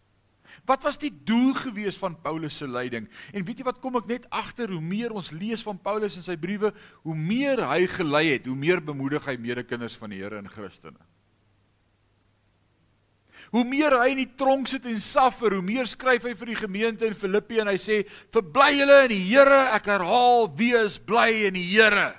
Wat 0.68 0.82
was 0.86 0.98
die 1.00 1.12
doel 1.12 1.52
gewees 1.56 1.98
van 2.00 2.16
Paulus 2.22 2.56
se 2.60 2.68
lyding? 2.68 3.08
En 3.32 3.44
weet 3.44 3.60
jy 3.60 3.66
wat 3.68 3.80
kom 3.82 3.98
ek 4.00 4.08
net 4.10 4.26
agter 4.34 4.70
hoe 4.72 4.82
meer 4.82 5.14
ons 5.16 5.30
lees 5.34 5.62
van 5.64 5.78
Paulus 5.80 6.16
in 6.18 6.26
sy 6.26 6.36
briewe, 6.40 6.72
hoe 7.04 7.16
meer 7.16 7.62
hy 7.68 7.86
gelei 7.90 8.26
het, 8.34 8.48
hoe 8.48 8.58
meer 8.58 8.82
bemoedig 8.84 9.24
hy 9.28 9.36
medekinders 9.40 9.96
van 10.00 10.12
die 10.14 10.20
Here 10.22 10.40
in 10.40 10.50
Christene. 10.50 11.00
Hoe 13.54 13.64
meer 13.64 13.94
hy 13.96 14.10
in 14.12 14.20
die 14.20 14.32
tronk 14.36 14.68
sit 14.68 14.84
en 14.88 14.98
suffer, 15.00 15.54
hoe 15.56 15.64
meer 15.64 15.88
skryf 15.88 16.26
hy 16.28 16.34
vir 16.36 16.50
die 16.52 16.58
gemeente 16.58 17.06
in 17.08 17.16
Filippi 17.16 17.62
en 17.62 17.70
hy 17.70 17.78
sê: 17.80 18.02
"Verbly 18.34 18.74
julle 18.76 18.98
in 19.06 19.12
die 19.14 19.24
Here." 19.24 19.60
Ek 19.72 19.88
herhaal: 19.88 20.50
"Wees 20.58 20.98
bly 20.98 21.46
in 21.48 21.54
die 21.54 21.64
Here." 21.64 22.14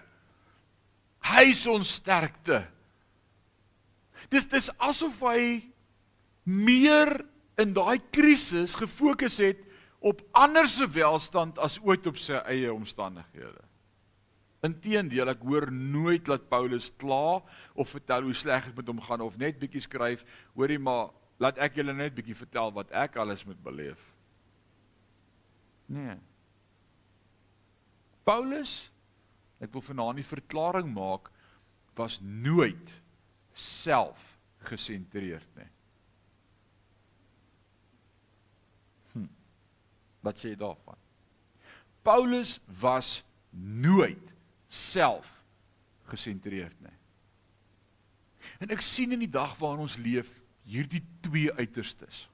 Hy 1.30 1.44
is 1.52 1.68
ons 1.68 2.00
sterkte. 2.00 2.64
Dis 4.32 4.46
dis 4.50 4.70
asof 4.80 5.20
hy 5.22 5.62
meer 6.46 7.26
in 7.60 7.74
daai 7.76 8.00
krisis 8.14 8.76
gefokus 8.80 9.40
het 9.44 9.66
op 10.00 10.22
ander 10.32 10.68
se 10.68 10.88
welstand 10.88 11.60
as 11.60 11.80
ooit 11.84 12.08
op 12.08 12.20
sy 12.20 12.40
eie 12.48 12.72
omstandighede. 12.72 13.66
Inteendeel, 14.64 15.32
ek 15.32 15.44
hoor 15.48 15.70
nooit 15.72 16.26
dat 16.28 16.50
Paulus 16.52 16.90
kla 17.00 17.40
of 17.80 17.92
vertel 17.96 18.28
hoe 18.28 18.36
sleg 18.36 18.68
dit 18.68 18.80
met 18.80 18.92
hom 18.92 19.00
gaan 19.04 19.24
of 19.24 19.38
net 19.40 19.60
bietjie 19.60 19.84
skryf, 19.84 20.24
hoorie 20.56 20.80
maar, 20.80 21.14
laat 21.40 21.60
ek 21.64 21.80
julle 21.80 21.96
net 21.96 22.16
bietjie 22.16 22.36
vertel 22.36 22.74
wat 22.76 22.92
ek 22.92 23.16
alles 23.20 23.46
moet 23.48 23.60
beleef. 23.64 24.00
Nee. 25.90 26.18
Paulus, 28.28 28.74
ek 29.64 29.72
wil 29.74 29.84
vanaand 29.84 30.20
die 30.20 30.28
verklaring 30.28 30.92
maak, 30.92 31.32
was 31.98 32.20
nooit 32.22 32.92
self 33.56 34.20
gesentreerd 34.68 35.48
nie. 35.58 35.68
Wat 40.26 40.40
sê 40.40 40.54
jy 40.54 40.60
daarvan? 40.60 40.98
Paulus 42.04 42.58
was 42.82 43.20
nooit 43.52 44.34
self 44.70 45.28
gesentreerd 46.10 46.76
nie. 46.82 46.96
En 48.60 48.72
ek 48.74 48.84
sien 48.84 49.14
in 49.16 49.24
die 49.24 49.32
dag 49.32 49.56
waarin 49.60 49.86
ons 49.86 49.98
leef 50.00 50.30
hierdie 50.70 51.02
twee 51.26 51.52
uiterstes. 51.60 52.28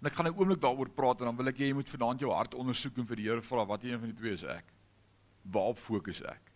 En 0.00 0.10
ek 0.10 0.16
gaan 0.18 0.26
'n 0.26 0.36
oomblik 0.36 0.60
daaroor 0.60 0.90
praat 0.90 1.20
en 1.20 1.26
dan 1.26 1.36
wil 1.36 1.48
ek 1.48 1.58
hê 1.58 1.68
jy 1.70 1.74
moet 1.74 1.90
vanaand 1.90 2.20
jou 2.20 2.32
hart 2.32 2.54
ondersoek 2.54 2.98
en 2.98 3.06
vir 3.06 3.16
die 3.16 3.28
Here 3.28 3.42
vra 3.42 3.64
wat 3.64 3.84
een 3.84 3.98
van 3.98 4.08
die 4.10 4.18
twee 4.18 4.32
is 4.32 4.42
ek? 4.42 4.64
Waarop 5.42 5.78
fokus 5.78 6.22
ek? 6.22 6.52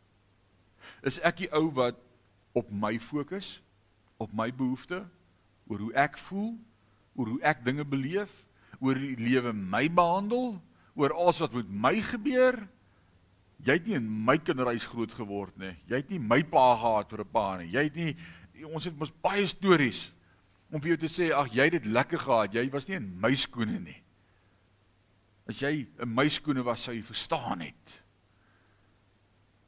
Is 1.02 1.18
ek 1.20 1.36
die 1.36 1.52
ou 1.52 1.70
wat 1.70 1.96
op 2.52 2.70
my 2.70 2.98
fokus, 2.98 3.62
op 4.18 4.32
my 4.32 4.50
behoeftes, 4.52 5.06
oor 5.66 5.78
hoe 5.78 5.92
ek 5.92 6.18
voel, 6.18 6.58
oor 7.14 7.26
hoe 7.26 7.42
ek 7.42 7.64
dinge 7.64 7.84
beleef, 7.84 8.45
oor 8.80 8.98
die 8.98 9.16
lewe 9.18 9.52
my 9.52 9.86
behandel, 9.92 10.56
oor 10.96 11.14
alles 11.14 11.40
wat 11.42 11.54
met 11.56 11.68
my 11.70 11.94
gebeur. 12.04 12.58
Jy 13.64 13.78
het 13.78 13.86
nie 13.88 13.96
in 13.98 14.08
my 14.26 14.36
kinderhuis 14.38 14.86
groot 14.90 15.12
geword 15.16 15.56
nie. 15.60 15.74
Jy 15.88 16.00
het 16.02 16.10
nie 16.12 16.20
my 16.20 16.42
pa 16.44 16.74
gehad 16.80 17.10
vir 17.10 17.20
'n 17.24 17.32
pa 17.32 17.46
nie. 17.58 17.70
Jy 17.72 17.82
het 17.82 17.96
nie 17.96 18.16
ons 18.64 18.84
het 18.84 18.96
mos 18.98 19.12
baie 19.22 19.46
stories 19.46 20.10
om 20.70 20.80
vir 20.80 20.96
jou 20.96 20.96
te 20.96 21.12
sê 21.12 21.32
ag 21.32 21.52
jy 21.52 21.64
het 21.64 21.72
dit 21.72 21.86
lekker 21.86 22.18
gehad. 22.18 22.54
Jy 22.54 22.70
was 22.70 22.88
nie 22.88 22.96
in 22.96 23.20
my 23.20 23.34
skoene 23.34 23.80
nie. 23.80 24.02
As 25.48 25.60
jy 25.60 25.86
in 26.02 26.14
my 26.14 26.28
skoene 26.28 26.64
was, 26.64 26.82
sou 26.82 26.92
jy 26.94 27.02
verstaan 27.02 27.60
het. 27.60 28.02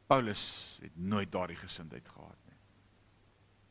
Paulus 0.09 0.79
het 0.81 0.97
nooit 0.97 1.31
daardie 1.31 1.57
gesindheid 1.57 2.09
gehad 2.09 2.39
nie. 2.49 2.57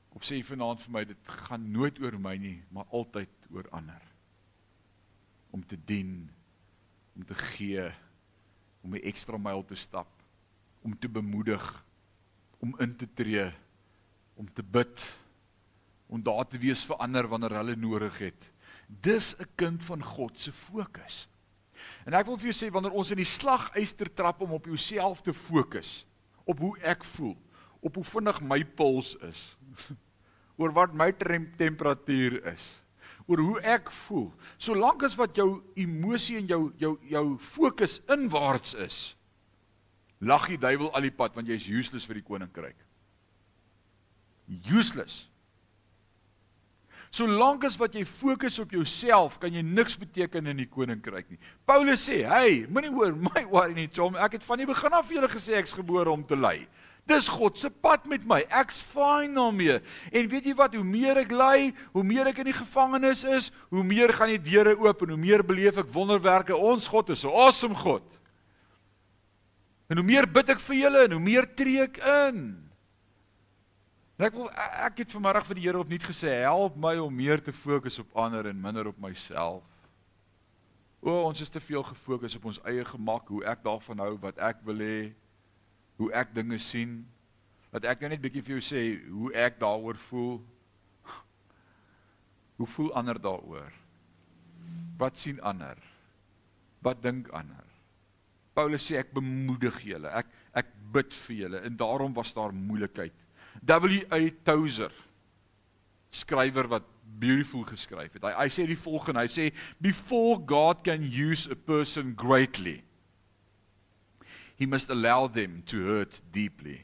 Kom 0.10 0.21
sê 0.21 0.43
vanaand 0.43 0.82
vir 0.82 0.91
my 0.91 1.04
dit 1.06 1.17
gaan 1.50 1.71
nooit 1.71 2.00
oor 2.00 2.17
my 2.19 2.38
nie, 2.38 2.63
maar 2.71 2.86
altyd 2.91 3.30
oor 3.52 3.67
ander 3.71 4.07
om 5.58 5.63
te 5.65 5.78
dien, 5.89 6.30
om 7.17 7.26
te 7.26 7.36
gee, 7.36 7.89
om 8.86 8.93
'n 8.93 9.02
ekstra 9.10 9.38
myl 9.38 9.65
te 9.65 9.76
stap, 9.76 10.22
om 10.82 10.93
te 11.00 11.10
bemoedig, 11.10 11.86
om 12.60 12.76
in 12.80 12.96
te 12.96 13.08
tree, 13.13 13.52
om 14.36 14.54
te 14.54 14.63
bid, 14.63 15.17
om 16.08 16.24
daar 16.24 16.46
te 16.48 16.58
wees 16.58 16.86
vir 16.86 17.02
ander 17.02 17.28
wanneer 17.28 17.58
hulle 17.58 17.76
nodig 17.76 18.20
het. 18.20 18.52
Dis 18.88 19.36
'n 19.39 19.50
kind 19.56 19.84
van 19.84 20.04
God 20.04 20.39
se 20.39 20.52
fokus. 20.52 21.28
En 22.06 22.13
ek 22.13 22.26
wil 22.26 22.38
vir 22.38 22.52
jou 22.52 22.65
sê 22.65 22.72
wanneer 22.72 22.93
ons 22.93 23.12
in 23.12 23.17
die 23.17 23.26
slaguister 23.26 24.13
trap 24.13 24.41
om 24.41 24.52
op 24.52 24.65
jouself 24.65 25.22
te 25.22 25.34
fokus, 25.34 26.06
op 26.46 26.60
hoe 26.60 26.78
ek 26.80 27.04
voel, 27.04 27.38
op 27.82 27.96
hoe 27.96 28.04
vinnig 28.04 28.41
my 28.41 28.63
puls 28.63 29.15
is, 29.15 29.58
oor 30.58 30.72
wat 30.72 30.93
my 30.93 31.12
temperatuur 31.58 32.46
is, 32.46 32.82
oor 33.27 33.43
hoe 33.43 33.61
ek 33.61 33.91
voel. 34.05 34.31
Solank 34.57 35.03
as 35.07 35.17
wat 35.19 35.37
jou 35.37 35.61
emosie 35.79 36.39
en 36.39 36.49
jou 36.49 36.61
jou 36.79 36.95
jou 37.11 37.25
fokus 37.43 37.99
inwaarts 38.11 38.75
is, 38.87 38.99
lag 40.19 40.47
die 40.49 40.59
duiwel 40.59 40.93
al 40.95 41.05
die 41.05 41.13
pad 41.13 41.35
want 41.35 41.49
jy's 41.51 41.67
useless 41.67 42.07
vir 42.07 42.21
die 42.21 42.27
koninkryk. 42.27 42.77
Useless. 44.71 45.25
Solank 47.11 47.63
as 47.67 47.77
wat 47.79 47.95
jy 47.95 48.03
fokus 48.07 48.59
op 48.59 48.73
jouself, 48.75 49.37
kan 49.39 49.53
jy 49.53 49.63
niks 49.63 49.95
beteken 49.99 50.47
in 50.51 50.59
die 50.59 50.69
koninkryk 50.69 51.29
nie. 51.31 51.39
Paulus 51.65 52.03
sê, 52.07 52.23
"Hey, 52.27 52.65
moenie 52.69 52.91
oor 52.91 53.13
my 53.15 53.45
worry 53.45 53.73
nie, 53.73 53.87
Tom. 53.87 54.15
Ek 54.15 54.33
het 54.33 54.43
van 54.43 54.57
die 54.57 54.65
begin 54.65 54.93
af 54.93 55.07
vir 55.07 55.15
julle 55.21 55.29
gesê 55.29 55.55
ek's 55.57 55.73
gebore 55.73 56.11
om 56.11 56.23
te 56.23 56.35
ly." 56.35 56.67
Dis 57.08 57.30
God 57.32 57.60
se 57.60 57.70
pad 57.72 58.06
met 58.12 58.26
my. 58.28 58.41
Ek's 58.52 58.82
fine 58.84 59.32
daarmee. 59.36 59.80
En 60.12 60.28
weet 60.28 60.50
jy 60.50 60.56
wat, 60.60 60.76
hoe 60.76 60.84
meer 60.84 61.22
ek 61.24 61.32
ly, 61.32 61.72
hoe 61.96 62.04
meer 62.04 62.28
ek 62.34 62.41
in 62.43 62.50
die 62.52 62.58
gevangenis 62.58 63.24
is, 63.24 63.50
hoe 63.72 63.86
meer 63.88 64.12
gaan 64.15 64.34
die 64.34 64.43
deure 64.43 64.76
oop 64.76 65.06
en 65.06 65.15
hoe 65.15 65.22
meer 65.22 65.43
beleef 65.48 65.80
ek 65.80 65.93
wonderwerke. 65.96 66.56
Ons 66.56 66.89
God 66.91 67.10
is 67.15 67.24
'n 67.24 67.32
awesome 67.32 67.76
God. 67.76 68.04
En 69.88 69.98
hoe 69.98 70.06
meer 70.06 70.28
bid 70.28 70.50
ek 70.50 70.60
vir 70.60 70.76
julle 70.76 71.04
en 71.06 71.12
hoe 71.15 71.24
meer 71.24 71.48
tree 71.56 71.82
ek 71.82 71.98
in. 71.98 72.67
En 74.17 74.26
ek 74.26 74.34
wil 74.34 74.50
ek 74.52 74.98
het 74.98 75.12
vanmiddag 75.13 75.46
vir 75.46 75.56
die 75.56 75.65
Here 75.67 75.80
opnuut 75.80 76.04
gesê, 76.04 76.41
help 76.41 76.76
my 76.76 76.98
om 76.98 77.13
meer 77.15 77.39
te 77.39 77.54
fokus 77.54 78.00
op 78.00 78.15
ander 78.17 78.48
en 78.50 78.62
minder 78.62 78.88
op 78.88 78.98
myself. 79.00 79.63
O, 81.00 81.12
ons 81.30 81.41
is 81.41 81.50
te 81.50 81.62
veel 81.62 81.84
gefokus 81.84 82.36
op 82.36 82.46
ons 82.46 82.60
eie 82.65 82.84
gemak, 82.84 83.28
hoe 83.30 83.43
ek 83.46 83.62
daarvan 83.63 84.00
hou, 84.00 84.17
wat 84.17 84.38
ek 84.41 84.63
wil 84.65 84.82
hê 84.82 85.13
hoe 85.97 86.12
ek 86.15 86.33
dinge 86.36 86.60
sien. 86.62 87.01
Dat 87.73 87.88
ek 87.89 88.03
nou 88.03 88.12
net 88.13 88.23
bietjie 88.23 88.43
vir 88.45 88.57
jou 88.57 88.63
sê 88.63 88.83
hoe 89.10 89.33
ek 89.38 89.60
daaroor 89.62 89.99
voel. 90.07 90.38
Hoe 92.57 92.69
voel 92.73 92.93
ander 92.97 93.19
daaroor? 93.21 93.73
Wat 94.97 95.19
sien 95.21 95.41
ander? 95.45 95.77
Wat 96.86 97.01
dink 97.03 97.29
ander? 97.36 97.65
Paulus 98.57 98.86
sê 98.88 98.97
ek 99.01 99.13
bemoedig 99.13 99.83
julle. 99.86 100.10
Ek 100.10 100.31
ek 100.57 100.71
bid 100.93 101.13
vir 101.27 101.36
julle 101.43 101.60
en 101.67 101.75
daarom 101.77 102.15
was 102.17 102.33
daar 102.33 102.55
moeilikheid. 102.55 103.13
W.A. 103.62 104.19
Tozer 104.47 104.93
skrywer 106.13 106.69
wat 106.71 106.86
beautiful 107.19 107.65
geskryf 107.67 108.15
het. 108.15 108.25
Hy 108.25 108.33
hy 108.33 108.47
sê 108.53 108.65
die 108.69 108.79
volgende, 108.79 109.21
hy 109.25 109.29
sê 109.29 109.49
before 109.83 110.39
God 110.49 110.81
can 110.86 111.05
use 111.05 111.49
a 111.51 111.57
person 111.57 112.15
greatly 112.17 112.81
he 114.58 114.65
must 114.65 114.89
allow 114.89 115.28
them 115.28 115.63
to 115.67 115.86
hurt 115.86 116.20
deeply. 116.34 116.82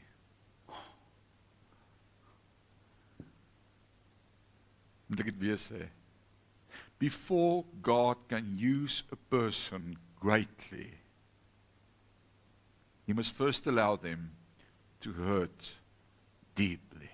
Moet 5.10 5.20
ek 5.20 5.32
dit 5.34 5.42
weer 5.42 5.58
sê? 5.60 5.88
Before 7.02 7.66
God 7.82 8.22
can 8.30 8.54
use 8.56 9.02
a 9.12 9.18
person 9.28 9.98
greatly, 10.22 10.94
he 13.04 13.12
must 13.12 13.34
first 13.34 13.66
allow 13.66 13.96
them 13.96 14.30
to 15.02 15.12
hurt 15.12 15.74
deeply. 16.54 17.10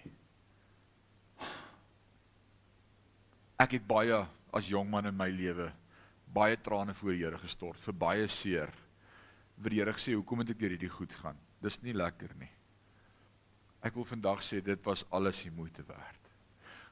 Ek 3.60 3.74
het 3.76 3.88
baie 3.88 4.22
as 4.52 4.68
jong 4.68 4.88
man 4.92 5.08
in 5.08 5.16
my 5.16 5.32
lewe 5.32 5.72
baie 6.32 6.56
trane 6.62 6.94
voor 6.94 7.16
Here 7.16 7.38
gestort 7.42 7.80
vir 7.84 7.96
baie 7.96 8.28
seer 8.30 8.70
vir 9.60 9.74
die 9.74 9.80
Here 9.80 9.92
gesê, 9.96 10.14
hoekom 10.16 10.40
moet 10.40 10.52
ek 10.54 10.60
deur 10.60 10.74
hierdie 10.74 10.92
goed 10.92 11.12
gaan? 11.20 11.38
Dis 11.60 11.78
nie 11.84 11.94
lekker 11.96 12.32
nie. 12.40 12.50
Ek 13.84 13.94
wil 13.96 14.06
vandag 14.08 14.42
sê 14.44 14.60
dit 14.64 14.86
was 14.86 15.04
alles 15.16 15.40
die 15.44 15.52
moeite 15.52 15.84
werd. 15.88 16.18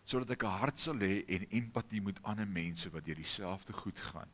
Sodat 0.08 0.30
ek 0.36 0.44
'n 0.44 0.58
hart 0.60 0.78
sal 0.80 1.00
hê 1.00 1.24
en 1.28 1.48
empatie 1.50 2.00
met 2.00 2.22
ander 2.22 2.46
mense 2.46 2.90
wat 2.90 3.04
deur 3.04 3.14
dieselfde 3.14 3.72
goed 3.72 4.00
gaan 4.00 4.30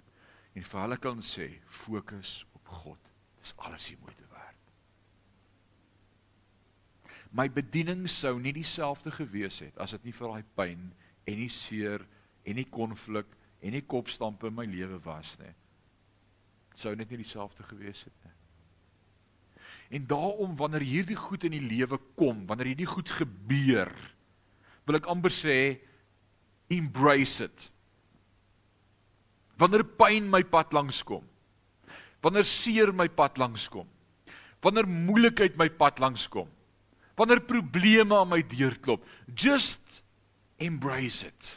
en 0.55 0.63
vir 0.63 0.81
hulle 0.81 0.97
kan 0.97 1.19
sê, 1.19 1.61
fokus 1.67 2.47
op 2.55 2.69
God. 2.69 2.99
Dis 3.41 3.55
alles 3.57 3.89
die 3.89 3.99
moeite 3.99 4.23
werd. 4.31 4.61
My 7.33 7.49
bediening 7.49 8.09
sou 8.09 8.39
nie 8.39 8.53
dieselfde 8.53 9.11
gewees 9.11 9.59
het 9.59 9.79
as 9.79 9.91
dit 9.91 10.05
nie 10.05 10.13
vir 10.13 10.29
daai 10.29 10.45
pyn 10.55 10.93
en 11.27 11.37
die 11.37 11.49
seer 11.49 12.07
en 12.45 12.57
die 12.57 12.71
konflik 12.71 13.27
en 13.61 13.73
die 13.73 13.83
kopstampe 13.83 14.47
in 14.47 14.55
my 14.55 14.65
lewe 14.65 15.01
was 15.03 15.39
nie 15.39 15.55
sou 16.79 16.95
net 16.97 17.11
nie 17.11 17.23
dieselfde 17.23 17.67
gewees 17.69 18.03
het 18.07 18.17
nie. 18.25 18.33
En 19.95 20.07
daarom 20.11 20.57
wanneer 20.59 20.83
hierdie 20.87 21.19
goed 21.19 21.45
in 21.47 21.55
die 21.55 21.63
lewe 21.63 21.99
kom, 22.19 22.47
wanneer 22.49 22.73
hierdie 22.73 22.89
goed 22.89 23.11
gebeur, 23.15 23.93
wil 24.85 24.99
ek 24.99 25.09
amper 25.11 25.33
sê 25.33 25.57
embrace 26.73 27.45
it. 27.47 27.69
Wanneer 29.61 29.85
pyn 29.99 30.27
my 30.33 30.43
pad 30.43 30.75
langs 30.75 31.03
kom, 31.07 31.23
wanneer 32.25 32.47
seer 32.49 32.91
my 32.97 33.07
pad 33.13 33.39
langs 33.39 33.69
kom, 33.71 33.87
wanneer 34.65 34.89
moeilikheid 34.89 35.59
my 35.61 35.69
pad 35.71 36.01
langs 36.03 36.27
kom, 36.33 36.49
wanneer 37.15 37.45
probleme 37.47 38.17
aan 38.19 38.33
my 38.33 38.41
deur 38.43 38.75
klop, 38.83 39.05
just 39.31 40.03
embrace 40.59 41.23
it. 41.29 41.53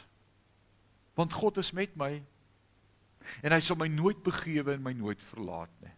Want 1.18 1.34
God 1.34 1.58
is 1.58 1.72
met 1.74 1.96
my 1.98 2.20
en 3.42 3.52
hy 3.52 3.60
sal 3.60 3.76
my 3.76 3.88
nooit 3.88 4.22
begewe 4.22 4.74
en 4.74 4.82
my 4.82 4.92
nooit 4.92 5.22
verlaat 5.32 5.72
nie. 5.82 5.94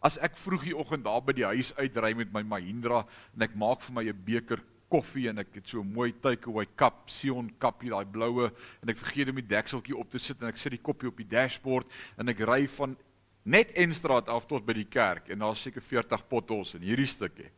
As 0.00 0.16
ek 0.24 0.38
vroegoggend 0.40 1.04
daar 1.04 1.20
by 1.20 1.34
die 1.36 1.44
huis 1.44 1.74
uitry 1.76 2.14
met 2.16 2.32
my 2.32 2.42
Mahindra 2.42 3.04
en 3.36 3.44
ek 3.44 3.56
maak 3.58 3.82
vir 3.84 3.94
my 3.94 4.04
'n 4.08 4.24
beker 4.24 4.62
koffie 4.90 5.28
en 5.30 5.38
ek 5.38 5.54
het 5.54 5.68
so 5.68 5.80
'n 5.80 5.92
mooi 5.92 6.12
takeaway 6.12 6.66
kap, 6.76 7.08
Sion 7.10 7.50
kappie, 7.58 7.90
daai 7.90 8.04
bloue 8.04 8.50
en 8.82 8.88
ek 8.88 8.98
vergeet 8.98 9.28
om 9.28 9.36
die 9.36 9.46
dekseltjie 9.46 9.96
op 9.96 10.10
te 10.10 10.18
sit 10.18 10.40
en 10.42 10.48
ek 10.48 10.56
sit 10.56 10.72
die 10.72 10.82
koppie 10.82 11.08
op 11.08 11.16
die 11.16 11.28
dashboard 11.28 11.86
en 12.18 12.28
ek 12.28 12.40
ry 12.40 12.66
van 12.66 12.96
net 13.44 13.70
Enstraat 13.72 14.28
af 14.28 14.46
tot 14.46 14.66
by 14.66 14.72
die 14.72 14.88
kerk 14.88 15.28
en 15.28 15.38
daar's 15.38 15.62
seker 15.62 15.80
40 15.80 16.28
potholes 16.28 16.74
in 16.74 16.82
hierdie 16.82 17.06
stukkie. 17.06 17.50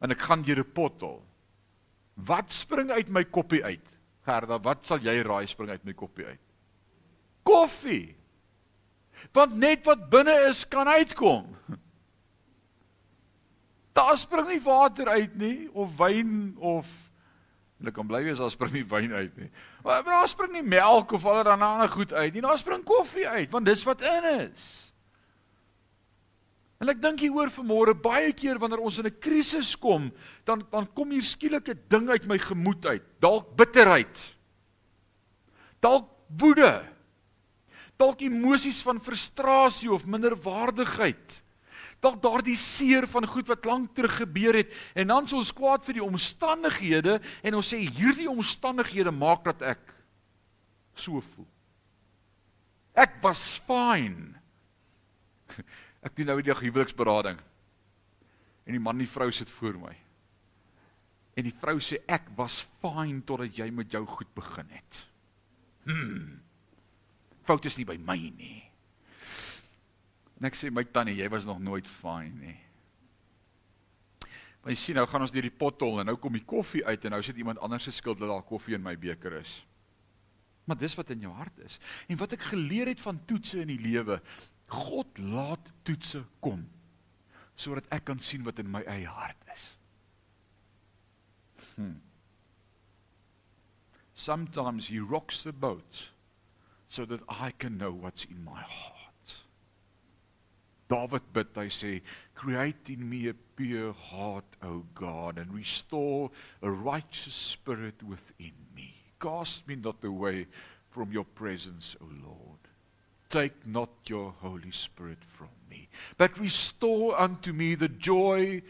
En 0.00 0.10
ek 0.10 0.18
gaan 0.18 0.42
deur 0.42 0.60
'n 0.60 0.72
pothol. 0.72 1.22
Wat 2.14 2.52
spring 2.52 2.90
uit 2.90 3.08
my 3.08 3.24
koppie 3.24 3.64
uit? 3.64 3.84
Gerda, 4.24 4.58
wat 4.58 4.86
sal 4.86 4.98
jy 4.98 5.22
raai 5.22 5.46
spring 5.46 5.70
uit 5.70 5.84
my 5.84 5.92
koppie 5.92 6.24
uit? 6.24 6.45
Koffie. 7.46 8.16
Want 9.36 9.56
net 9.60 9.86
wat 9.86 10.08
binne 10.12 10.34
is 10.50 10.64
kan 10.68 10.88
uitkom. 10.88 11.54
Daar 13.96 14.16
spring 14.20 14.48
nie 14.50 14.62
water 14.62 15.08
uit 15.08 15.36
nie 15.40 15.68
of 15.72 15.94
wyn 15.96 16.56
of 16.58 16.88
hulle 17.76 17.92
kan 17.92 18.08
bly 18.08 18.22
wees 18.24 18.40
daar 18.40 18.52
spring 18.52 18.74
nie 18.76 18.86
wyn 18.88 19.12
uit 19.12 19.36
nie. 19.40 19.48
Maar 19.84 20.04
daar 20.04 20.28
spring 20.28 20.52
nie 20.56 20.64
melk 20.64 21.14
of 21.16 21.24
allerlei 21.24 21.56
ander 21.56 21.92
goed 21.92 22.12
uit 22.12 22.34
nie. 22.34 22.44
Daar 22.44 22.60
spring 22.60 22.84
koffie 22.84 23.28
uit 23.28 23.52
want 23.52 23.68
dis 23.68 23.84
wat 23.88 24.04
in 24.04 24.28
is. 24.36 24.66
En 26.76 26.92
ek 26.92 27.00
dink 27.00 27.22
hieroor 27.24 27.48
vanmôre 27.54 27.94
baie 27.96 28.34
keer 28.36 28.60
wanneer 28.60 28.82
ons 28.84 28.98
in 29.00 29.06
'n 29.08 29.18
krisis 29.18 29.76
kom, 29.80 30.12
dan 30.44 30.66
dan 30.70 30.86
kom 30.92 31.10
hier 31.10 31.24
skielik 31.24 31.68
'n 31.68 31.80
ding 31.88 32.08
uit 32.08 32.26
my 32.26 32.38
gemoed 32.38 32.86
uit. 32.86 33.02
Dalk 33.20 33.56
bitterheid. 33.56 34.36
Dalk 35.80 36.08
woede 36.28 36.95
dalk 38.00 38.22
emosies 38.26 38.82
van 38.84 39.00
frustrasie 39.00 39.90
of 39.92 40.06
minderwaardigheid. 40.08 41.42
Dalk 42.04 42.20
daardie 42.22 42.56
seer 42.60 43.06
van 43.08 43.26
goed 43.26 43.48
wat 43.48 43.64
lank 43.64 43.94
terug 43.96 44.18
gebeur 44.20 44.58
het 44.60 44.72
en 44.94 45.08
dan 45.08 45.28
sou 45.28 45.40
ons 45.40 45.52
kwaad 45.56 45.84
vir 45.88 45.98
die 45.98 46.04
omstandighede 46.04 47.18
en 47.42 47.56
ons 47.56 47.72
sê 47.72 47.80
hierdie 47.80 48.28
omstandighede 48.30 49.12
maak 49.16 49.46
dat 49.48 49.64
ek 49.74 49.94
so 50.96 51.22
voel. 51.32 51.48
Ek 52.96 53.18
was 53.24 53.42
fine. 53.68 54.36
Ek 56.06 56.14
doen 56.16 56.28
nou 56.30 56.38
die 56.44 56.54
huweliksberading. 56.54 57.40
En 58.66 58.76
die 58.76 58.80
man 58.82 58.94
en 58.94 59.02
die 59.02 59.10
vrou 59.10 59.26
sit 59.34 59.50
voor 59.58 59.74
my. 59.80 59.92
En 61.36 61.44
die 61.48 61.54
vrou 61.60 61.76
sê 61.82 61.98
ek 62.08 62.28
was 62.38 62.62
fine 62.80 63.24
totdat 63.26 63.58
jy 63.58 63.66
met 63.74 63.90
jou 63.92 64.04
goed 64.08 64.30
begin 64.38 64.70
het. 64.70 65.00
Hmm 65.88 66.45
fout 67.46 67.66
is 67.68 67.78
nie 67.78 67.86
by 67.88 67.96
my 68.02 68.18
nie. 68.36 68.60
En 70.36 70.48
ek 70.50 70.58
sê 70.58 70.70
my 70.72 70.84
tannie, 70.92 71.16
jy 71.16 71.28
was 71.32 71.46
nog 71.48 71.62
nooit 71.64 71.88
fine 71.88 72.34
nie. 72.42 72.58
Maar 74.60 74.74
jy 74.74 74.80
sien 74.82 74.98
nou 74.98 75.06
gaan 75.06 75.22
ons 75.22 75.32
deur 75.32 75.46
die 75.46 75.54
pothol 75.54 76.02
en 76.02 76.08
nou 76.10 76.16
kom 76.18 76.34
die 76.34 76.44
koffie 76.44 76.82
uit 76.84 77.04
en 77.06 77.14
nou 77.14 77.22
sit 77.22 77.38
iemand 77.38 77.60
anders 77.62 77.86
se 77.86 77.94
skuld 77.94 78.18
dat 78.18 78.32
daar 78.32 78.44
koffie 78.44 78.74
in 78.74 78.82
my 78.82 78.96
beker 78.98 79.38
is. 79.38 79.60
Maar 80.66 80.80
dis 80.80 80.96
wat 80.98 81.12
in 81.14 81.22
jou 81.22 81.30
hart 81.38 81.60
is. 81.62 81.78
En 82.10 82.18
wat 82.18 82.34
ek 82.34 82.48
geleer 82.50 82.90
het 82.90 83.00
van 83.00 83.20
toetse 83.30 83.60
in 83.62 83.70
die 83.70 83.78
lewe, 83.78 84.18
God 84.74 85.20
laat 85.22 85.70
toetse 85.86 86.24
kom 86.42 86.66
sodat 87.56 87.86
ek 87.94 88.02
kan 88.10 88.18
sien 88.20 88.42
wat 88.44 88.58
in 88.60 88.68
my 88.68 88.82
eie 88.84 89.08
hart 89.08 89.46
is. 89.54 89.62
Hmm. 91.78 91.94
Sometimes 94.12 94.90
he 94.92 94.98
rocks 95.00 95.40
the 95.46 95.54
boat 95.54 96.02
so 96.88 97.04
that 97.04 97.20
I 97.28 97.50
can 97.50 97.78
know 97.78 97.92
what's 97.92 98.24
in 98.24 98.44
my 98.44 98.60
heart. 98.60 98.94
David 100.88 101.32
bid, 101.32 101.48
hy 101.54 101.66
sê, 101.66 102.02
"Create 102.34 102.90
in 102.90 103.08
me 103.08 103.26
a 103.26 103.34
pure 103.34 103.92
heart, 103.92 104.44
O 104.62 104.86
God, 104.94 105.36
and 105.36 105.52
restore 105.52 106.30
a 106.62 106.70
righteous 106.70 107.34
spirit 107.34 108.02
within 108.04 108.54
me. 108.74 108.94
Cast 109.18 109.66
me 109.66 109.74
not 109.74 110.04
away 110.04 110.46
from 110.90 111.10
your 111.10 111.24
presence, 111.24 111.96
O 112.00 112.04
Lord. 112.04 112.58
Take 113.30 113.66
not 113.66 113.90
your 114.06 114.30
Holy 114.30 114.70
Spirit 114.70 115.24
from 115.24 115.50
me, 115.68 115.88
but 116.16 116.38
restore 116.38 117.18
unto 117.18 117.52
me 117.52 117.74
the 117.74 117.88
joy 117.88 118.62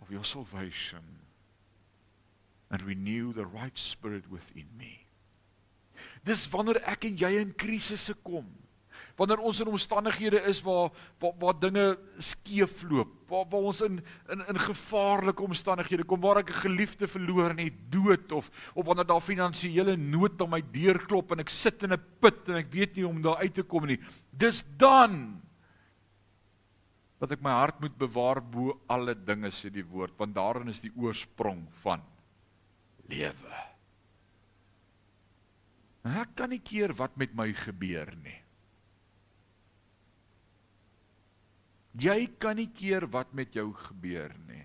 of 0.00 0.10
your 0.10 0.24
salvation 0.24 1.20
and 2.68 2.82
renew 2.82 3.32
the 3.32 3.46
right 3.46 3.78
spirit 3.78 4.28
within 4.28 4.66
me." 4.76 4.97
Dis 6.24 6.48
wanneer 6.50 6.82
ek 6.84 7.04
en 7.04 7.16
jy 7.16 7.32
in 7.40 7.54
krisisse 7.54 8.14
kom 8.22 8.46
wanneer 9.18 9.42
ons 9.42 9.58
in 9.62 9.70
omstandighede 9.70 10.40
is 10.46 10.60
waar 10.62 10.92
waar, 11.18 11.34
waar 11.40 11.56
dinge 11.58 11.86
skeefloop, 12.22 13.10
waar, 13.30 13.46
waar 13.50 13.66
ons 13.72 13.82
in 13.86 13.98
in 14.32 14.44
in 14.52 14.60
gevaarlike 14.62 15.42
omstandighede 15.42 16.06
kom 16.06 16.22
waar 16.22 16.42
ek 16.42 16.50
'n 16.50 16.62
geliefde 16.62 17.08
verloor 17.08 17.50
en 17.50 17.58
het 17.58 17.78
dood 17.90 18.32
of 18.32 18.50
of 18.74 18.86
wanneer 18.86 19.06
daar 19.06 19.20
finansiële 19.20 19.96
nood 19.96 20.40
aan 20.42 20.50
my 20.50 20.62
deur 20.62 20.98
klop 21.06 21.32
en 21.32 21.40
ek 21.40 21.50
sit 21.50 21.82
in 21.82 21.92
'n 21.92 22.04
put 22.20 22.48
en 22.48 22.56
ek 22.56 22.72
weet 22.72 22.96
nie 22.96 23.04
hoe 23.04 23.12
om 23.12 23.22
daar 23.22 23.42
uit 23.42 23.54
te 23.54 23.62
kom 23.62 23.86
nie. 23.86 23.98
Dis 24.30 24.64
dan 24.76 25.42
dat 27.18 27.32
ek 27.32 27.42
my 27.42 27.50
hart 27.50 27.80
moet 27.80 27.98
bewaar 27.98 28.40
bo 28.40 28.80
alle 28.86 29.14
dinge 29.14 29.50
sê 29.50 29.70
die 29.70 29.84
woord 29.84 30.14
want 30.18 30.34
daarin 30.34 30.68
is 30.68 30.80
die 30.80 30.92
oorsprong 30.96 31.66
van 31.82 32.02
lewe. 33.08 33.67
Ek 36.08 36.34
kan 36.38 36.52
nie 36.52 36.62
keer 36.64 36.94
wat 36.96 37.16
met 37.20 37.34
my 37.36 37.50
gebeur 37.52 38.12
nie. 38.22 38.36
Jy 41.98 42.18
kan 42.38 42.56
nie 42.56 42.68
keer 42.70 43.08
wat 43.10 43.32
met 43.34 43.54
jou 43.56 43.72
gebeur 43.74 44.32
nie. 44.46 44.64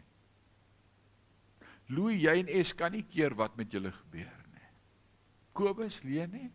Louis, 1.93 2.21
jy 2.21 2.35
en 2.43 2.51
Es 2.61 2.73
kan 2.77 2.93
nie 2.93 3.03
keer 3.03 3.33
wat 3.35 3.57
met 3.57 3.73
julle 3.73 3.91
gebeur 3.91 4.37
nie. 4.53 4.67
Kobus, 5.57 5.99
Lene, 6.05 6.47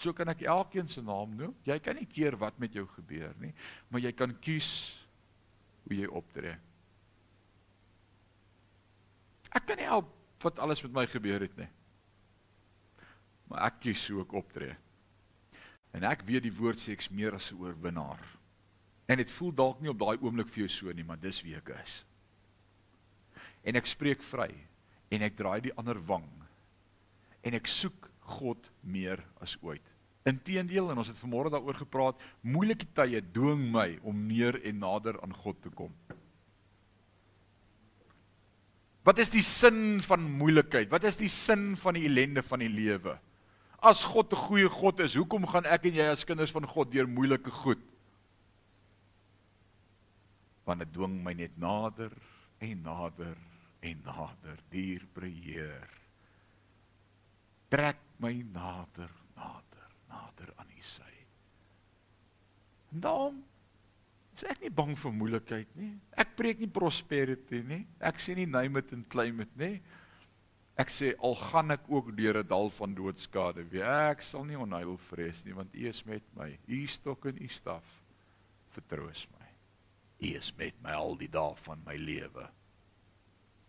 so 0.00 0.14
kan 0.16 0.30
ek 0.32 0.46
elkeen 0.48 0.88
se 0.88 1.02
naam 1.04 1.34
noem. 1.36 1.56
Jy 1.66 1.76
kan 1.82 1.98
nie 1.98 2.08
keer 2.08 2.38
wat 2.40 2.56
met 2.62 2.74
jou 2.74 2.86
gebeur 2.94 3.34
nie, 3.42 3.52
maar 3.90 4.02
jy 4.04 4.14
kan 4.16 4.32
kies 4.40 4.70
hoe 5.84 5.98
jy 5.98 6.08
optree. 6.08 6.54
Ek 9.50 9.66
kan 9.66 9.80
nie 9.80 9.90
help 9.90 10.14
wat 10.40 10.62
alles 10.62 10.82
met 10.86 10.94
my 10.94 11.06
gebeur 11.10 11.42
het 11.42 11.56
nie. 11.58 11.68
Maar 13.50 13.66
ek 13.66 13.80
kies 13.84 14.06
hoe 14.08 14.22
ek 14.22 14.36
optree. 14.38 14.76
En 15.96 16.06
ek 16.06 16.22
weet 16.28 16.46
die 16.46 16.54
woord 16.54 16.78
sê 16.78 16.94
ek's 16.94 17.10
meer 17.10 17.34
as 17.34 17.50
'n 17.50 17.58
oorwinnaar. 17.58 18.22
En 19.10 19.18
dit 19.18 19.30
voel 19.30 19.52
dalk 19.52 19.80
nie 19.80 19.90
op 19.90 19.98
daai 19.98 20.22
oomblik 20.22 20.48
vir 20.48 20.66
jou 20.66 20.68
so 20.68 20.92
nie, 20.92 21.04
maar 21.04 21.18
dis 21.18 21.42
wie 21.42 21.56
ek 21.56 21.72
is. 21.82 22.04
En 23.64 23.76
ek 23.76 23.86
spreek 23.86 24.22
vry 24.22 24.50
en 25.10 25.22
ek 25.22 25.36
draai 25.36 25.60
die 25.60 25.74
ander 25.74 25.98
wang. 26.06 26.28
En 27.42 27.54
ek 27.54 27.66
soek 27.66 28.10
God 28.20 28.70
meer 28.82 29.24
as 29.40 29.56
ooit. 29.62 29.82
Inteendeel 30.28 30.90
en 30.92 30.98
ons 30.98 31.08
het 31.08 31.18
vanmôre 31.18 31.50
daaroor 31.50 31.74
gepraat, 31.74 32.20
moeilike 32.42 32.86
tye 32.94 33.20
dwing 33.20 33.72
my 33.72 33.98
om 34.02 34.26
meer 34.26 34.60
en 34.64 34.78
nader 34.78 35.20
aan 35.24 35.32
God 35.32 35.62
te 35.62 35.70
kom. 35.70 35.94
Wat 39.02 39.18
is 39.18 39.32
die 39.32 39.42
sin 39.42 39.98
van 40.04 40.20
moeilikheid? 40.22 40.90
Wat 40.92 41.04
is 41.04 41.16
die 41.16 41.28
sin 41.32 41.72
van 41.80 41.96
die 41.96 42.04
ellende 42.04 42.42
van 42.42 42.60
die 42.60 42.68
lewe? 42.68 43.16
As 43.80 44.04
God 44.04 44.32
'n 44.32 44.36
goeie 44.36 44.68
God 44.68 45.00
is, 45.00 45.14
hoekom 45.14 45.46
gaan 45.46 45.64
ek 45.64 45.86
en 45.86 45.94
jy 45.94 46.06
as 46.12 46.24
kinders 46.24 46.52
van 46.52 46.66
God 46.66 46.92
deur 46.92 47.08
moeilike 47.08 47.50
goed? 47.50 47.80
want 50.70 50.84
dit 50.84 50.92
dwing 50.94 51.18
my 51.24 51.34
net 51.34 51.56
nader 51.58 52.12
en 52.62 52.82
nader 52.86 53.38
en 53.82 54.02
nader 54.06 54.58
dier 54.70 55.02
beheer. 55.16 55.88
Trek 57.72 57.98
my 58.22 58.34
nader 58.54 59.10
nader 59.38 59.88
nader 60.10 60.52
aan 60.60 60.70
u 60.70 60.82
sy. 60.84 61.14
En 62.94 63.02
daarom 63.06 63.40
is 64.36 64.44
ek 64.46 64.62
nie 64.62 64.72
bang 64.74 64.92
vir 64.98 65.16
moeilikheid 65.16 65.72
nie. 65.78 65.94
Ek 66.14 66.36
preek 66.38 66.62
nie 66.62 66.70
prosperity 66.70 67.64
nie. 67.66 67.82
Ek 67.98 68.22
sê 68.22 68.36
nie 68.38 68.46
name 68.46 68.82
it 68.82 68.94
and 68.94 69.08
claim 69.10 69.42
it 69.42 69.56
nie 69.58 69.78
ek 70.76 70.90
sê 70.90 71.14
al 71.18 71.34
gaan 71.34 71.70
ek 71.70 71.88
ook 71.88 72.16
deur 72.16 72.38
'n 72.42 72.46
dal 72.46 72.70
van 72.70 72.94
doodskade 72.94 73.64
wie 73.70 73.82
ek 73.82 74.22
sal 74.22 74.44
nie 74.44 74.58
onheil 74.58 74.96
vrees 75.10 75.44
nie 75.44 75.54
want 75.54 75.74
u 75.74 75.88
is 75.88 76.04
met 76.04 76.22
my 76.36 76.58
u 76.68 76.86
stok 76.86 77.26
en 77.26 77.42
u 77.42 77.48
staf 77.48 77.84
vertroos 78.70 79.26
my 79.32 79.40
U 80.20 80.32
is 80.36 80.52
met 80.56 80.76
my 80.84 80.92
al 80.92 81.14
die 81.18 81.30
dae 81.32 81.54
van 81.64 81.80
my 81.86 81.96
lewe. 81.96 82.44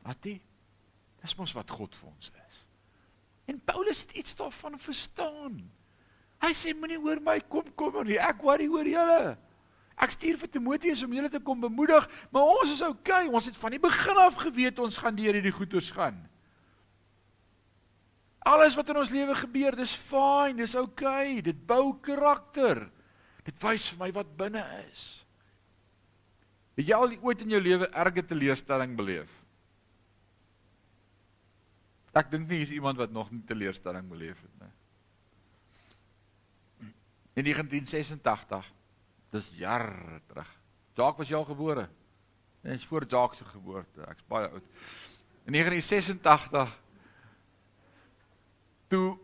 Wat 0.04 0.20
dit? 0.26 0.42
Dis 1.22 1.36
mos 1.38 1.54
wat 1.56 1.70
God 1.72 1.96
vir 1.96 2.10
ons 2.10 2.32
is. 2.34 2.58
En 3.52 3.62
Paulus 3.66 4.02
het 4.04 4.16
iets 4.18 4.36
daarvan 4.36 4.80
verstaan. 4.82 5.62
Hy 6.42 6.52
sê 6.58 6.74
moenie 6.76 7.00
oor 7.00 7.22
my 7.24 7.38
kom 7.52 7.68
kom 7.78 8.02
nie. 8.08 8.18
Ek 8.20 8.42
worry 8.44 8.68
oor 8.72 8.88
julle. 8.88 9.36
Ek 10.02 10.16
stuur 10.16 10.40
vir 10.42 10.50
Timoteus 10.50 11.04
om 11.06 11.14
julle 11.14 11.30
te 11.30 11.40
kom 11.46 11.62
bemoedig, 11.62 12.08
maar 12.34 12.50
ons 12.58 12.74
is 12.74 12.82
okay. 12.82 13.28
Ons 13.30 13.52
het 13.52 13.60
van 13.60 13.76
die 13.76 13.82
begin 13.82 14.22
af 14.24 14.40
geweet 14.42 14.80
ons 14.82 14.98
gaan 14.98 15.16
deur 15.16 15.38
hierdie 15.38 15.54
goeters 15.54 15.92
gaan. 15.94 16.18
Alles 18.50 18.76
wat 18.78 18.90
in 18.90 18.98
ons 18.98 19.12
lewe 19.14 19.36
gebeur, 19.38 19.76
dis 19.78 19.94
fyn, 19.94 20.58
dis 20.58 20.74
okay. 20.76 21.42
Dit 21.46 21.60
bou 21.68 21.94
karakter. 22.02 22.88
Dit 23.46 23.58
wys 23.62 23.92
vir 23.92 24.00
my 24.02 24.10
wat 24.16 24.32
binne 24.38 24.64
is. 24.88 25.04
Het 26.80 26.90
jy 26.90 26.98
al 26.98 27.14
ooit 27.22 27.44
in 27.46 27.54
jou 27.54 27.62
lewe 27.62 27.90
erge 27.92 28.24
teleurstelling 28.26 28.96
beleef? 28.98 29.30
Ek 32.18 32.32
dink 32.32 32.50
nie 32.50 32.64
is 32.66 32.74
iemand 32.76 33.00
wat 33.00 33.14
nog 33.14 33.30
nie 33.32 33.44
teleurstelling 33.48 34.10
beleef 34.10 34.40
het 34.42 34.56
nie. 34.64 34.74
In 37.40 37.48
1986, 37.48 38.66
dis 39.32 39.52
jare 39.56 40.20
terug. 40.28 40.50
Jacques 40.98 41.22
was 41.22 41.38
al 41.38 41.46
gebore? 41.48 41.86
Nee, 42.62 42.76
is 42.76 42.86
voor 42.86 43.06
Jacques 43.08 43.38
se 43.40 43.46
geboorte. 43.46 44.04
Ek's 44.10 44.26
baie 44.28 44.50
oud. 44.50 44.66
In 45.48 45.56
1986 45.56 46.81
toe 48.92 49.16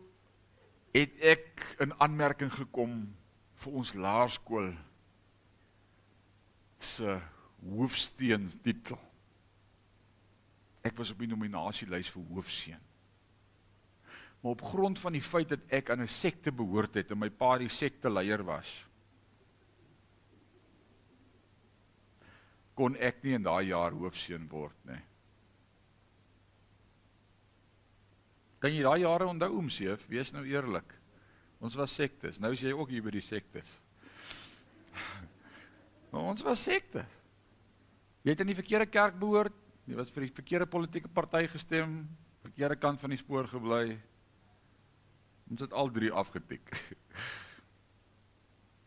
het 0.96 1.12
ek 1.20 1.76
'n 1.84 1.92
aanmerking 2.00 2.52
gekom 2.52 3.14
vir 3.60 3.72
ons 3.72 3.94
laerskool 3.94 4.72
se 6.78 7.20
hoofsteen 7.62 8.48
titel. 8.62 8.98
Ek 10.82 10.96
was 10.96 11.10
op 11.10 11.18
die 11.18 11.28
nominasielys 11.28 12.10
vir 12.10 12.22
hoofseun. 12.32 12.84
Maar 14.40 14.52
op 14.52 14.62
grond 14.62 15.00
van 15.00 15.12
die 15.12 15.22
feit 15.22 15.48
dat 15.48 15.60
ek 15.68 15.90
aan 15.90 16.00
'n 16.00 16.08
sekte 16.08 16.52
behoort 16.52 16.94
het 16.94 17.10
en 17.10 17.18
my 17.18 17.30
pa 17.30 17.58
die 17.58 17.68
sekte 17.68 18.10
leier 18.10 18.44
was, 18.44 18.86
kon 22.74 22.96
ek 22.96 23.22
nie 23.22 23.34
in 23.34 23.42
daai 23.42 23.66
jaar 23.66 23.92
hoofseun 23.92 24.48
word 24.48 24.84
nie. 24.84 25.02
Kan 28.58 28.74
jy 28.74 28.82
daai 28.82 29.04
jare 29.04 29.28
onthou 29.30 29.52
oomseef? 29.58 30.02
Wees 30.10 30.32
nou 30.34 30.42
eerlik. 30.46 30.94
Ons 31.62 31.76
was 31.78 31.94
sektes. 31.94 32.38
Nou 32.42 32.52
is 32.54 32.62
jy 32.62 32.72
ook 32.74 32.90
hier 32.90 33.04
by 33.04 33.14
die 33.14 33.24
sektes. 33.24 33.68
Maar 36.08 36.30
ons 36.32 36.40
was 36.42 36.62
sektes. 36.64 37.16
Jy 38.24 38.32
het 38.32 38.40
in 38.40 38.48
die 38.50 38.56
verkeerde 38.56 38.86
kerk 38.88 39.18
behoort, 39.20 39.54
jy 39.88 39.96
was 39.98 40.08
vir 40.12 40.24
die 40.24 40.34
verkeerde 40.34 40.66
politieke 40.68 41.10
party 41.12 41.42
gestem, 41.52 41.98
verkeerde 42.40 42.78
kant 42.80 43.00
van 43.00 43.12
die 43.12 43.20
spoor 43.20 43.44
gebly. 43.48 43.98
Ons 45.52 45.64
het 45.64 45.76
al 45.76 45.92
drie 45.92 46.10
afgetik. 46.12 46.72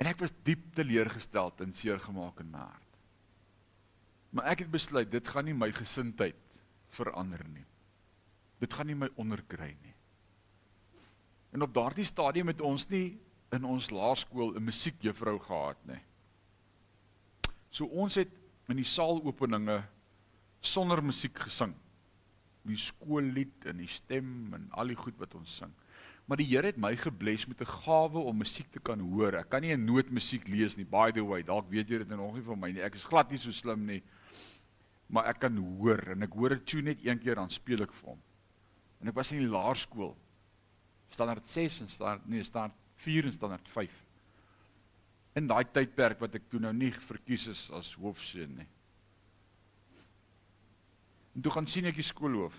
En 0.01 0.07
ek 0.09 0.17
was 0.17 0.32
diep 0.41 0.63
teleurgesteld 0.74 1.59
en 1.61 1.76
seer 1.78 1.99
gemaak 2.01 2.39
in 2.41 2.47
my 2.49 2.63
hart. 2.63 2.95
Maar 4.34 4.47
ek 4.49 4.63
het 4.63 4.72
besluit 4.74 5.11
dit 5.13 5.28
gaan 5.30 5.45
nie 5.45 5.53
my 5.53 5.67
gesindheid 5.78 6.39
verander 6.97 7.43
nie. 7.53 7.67
Dit 8.62 8.74
gaan 8.78 8.88
nie 8.88 8.97
my 8.97 9.09
onderkry 9.20 9.74
nie. 9.82 9.95
En 11.51 11.66
op 11.66 11.74
daardie 11.74 12.05
stadium 12.07 12.47
het 12.47 12.62
ons 12.62 12.88
nie 12.89 13.20
in 13.51 13.66
ons 13.68 13.89
laerskool 13.91 14.55
'n 14.55 14.64
musiekjuffrou 14.64 15.39
gehad 15.39 15.78
nie. 15.86 15.99
So 17.70 17.86
ons 17.86 18.16
het 18.16 18.30
in 18.70 18.80
die 18.80 18.88
saalopeninge 18.88 19.84
sonder 20.62 21.03
musiek 21.03 21.38
gesing. 21.39 21.74
Die 22.64 22.78
skoollied 22.78 23.66
en 23.66 23.78
die 23.78 23.88
stem 23.88 24.53
en 24.53 24.68
al 24.72 24.88
die 24.88 24.95
goed 24.95 25.18
wat 25.18 25.36
ons 25.36 25.57
sing. 25.57 25.74
Maar 26.26 26.38
die 26.38 26.47
Here 26.47 26.68
het 26.70 26.78
my 26.78 26.95
gebless 26.95 27.47
met 27.47 27.62
'n 27.62 27.66
gawe 27.66 28.20
om 28.20 28.38
musiek 28.38 28.72
te 28.72 28.80
kan 28.80 28.99
hoor. 28.99 29.36
Ek 29.36 29.49
kan 29.49 29.62
nie 29.62 29.74
'n 29.74 29.86
noot 29.86 30.09
musiek 30.12 30.47
lees 30.47 30.78
nie. 30.78 30.86
By 30.86 31.12
the 31.12 31.24
way, 31.24 31.43
dalk 31.43 31.70
weet 31.70 31.89
jy 31.89 31.97
dit 31.97 32.09
nog 32.09 32.34
nie 32.34 32.43
van 32.43 32.59
my 32.59 32.72
nie. 32.72 32.82
Ek 32.82 32.95
is 32.95 33.05
glad 33.05 33.30
nie 33.32 33.38
so 33.38 33.51
slim 33.51 33.86
nie. 33.86 34.03
Maar 35.07 35.26
ek 35.26 35.39
kan 35.39 35.57
hoor 35.57 36.12
en 36.12 36.24
ek 36.24 36.34
hoor 36.34 36.51
'n 36.53 36.64
tune 36.64 36.84
net 36.84 37.05
een 37.05 37.20
keer 37.20 37.36
dan 37.36 37.49
speel 37.49 37.82
ek 37.82 37.93
vir 37.93 38.09
hom. 38.09 38.22
En 39.01 39.09
ek 39.09 39.17
was 39.17 39.31
in 39.33 39.41
die 39.43 39.49
laerskool. 39.49 40.13
Standaard 41.11 41.49
6 41.49 41.81
en 41.83 41.89
standaard 41.91 42.27
nee, 42.29 42.43
standaard 42.45 42.77
4 43.01 43.29
en 43.29 43.33
standaard 43.33 43.71
5. 43.73 43.95
In 45.39 45.47
daai 45.49 45.63
tydperk 45.73 46.21
wat 46.21 46.35
ek 46.37 46.49
toe 46.51 46.61
nou 46.61 46.73
nie 46.75 46.91
verkies 47.07 47.47
is 47.51 47.63
as 47.75 47.93
hoofseun 47.99 48.53
nie. 48.59 48.67
En 51.35 51.43
toe 51.45 51.53
gaan 51.55 51.69
sien 51.71 51.87
ek 51.89 51.97
die 51.97 52.05
skoolhoof. 52.05 52.57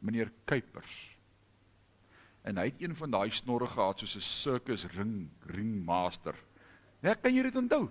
Meneer 0.00 0.32
Kuipers. 0.48 0.96
En 2.48 2.58
hy 2.60 2.68
het 2.70 2.82
een 2.82 2.94
van 2.96 3.12
daai 3.12 3.28
snorre 3.34 3.68
gehad 3.68 4.00
soos 4.00 4.16
'n 4.16 4.24
circus 4.24 4.86
ring 4.96 5.28
ringmaster. 5.46 6.34
Ja, 7.02 7.14
kan 7.14 7.34
jy 7.34 7.42
dit 7.42 7.56
onthou? 7.56 7.90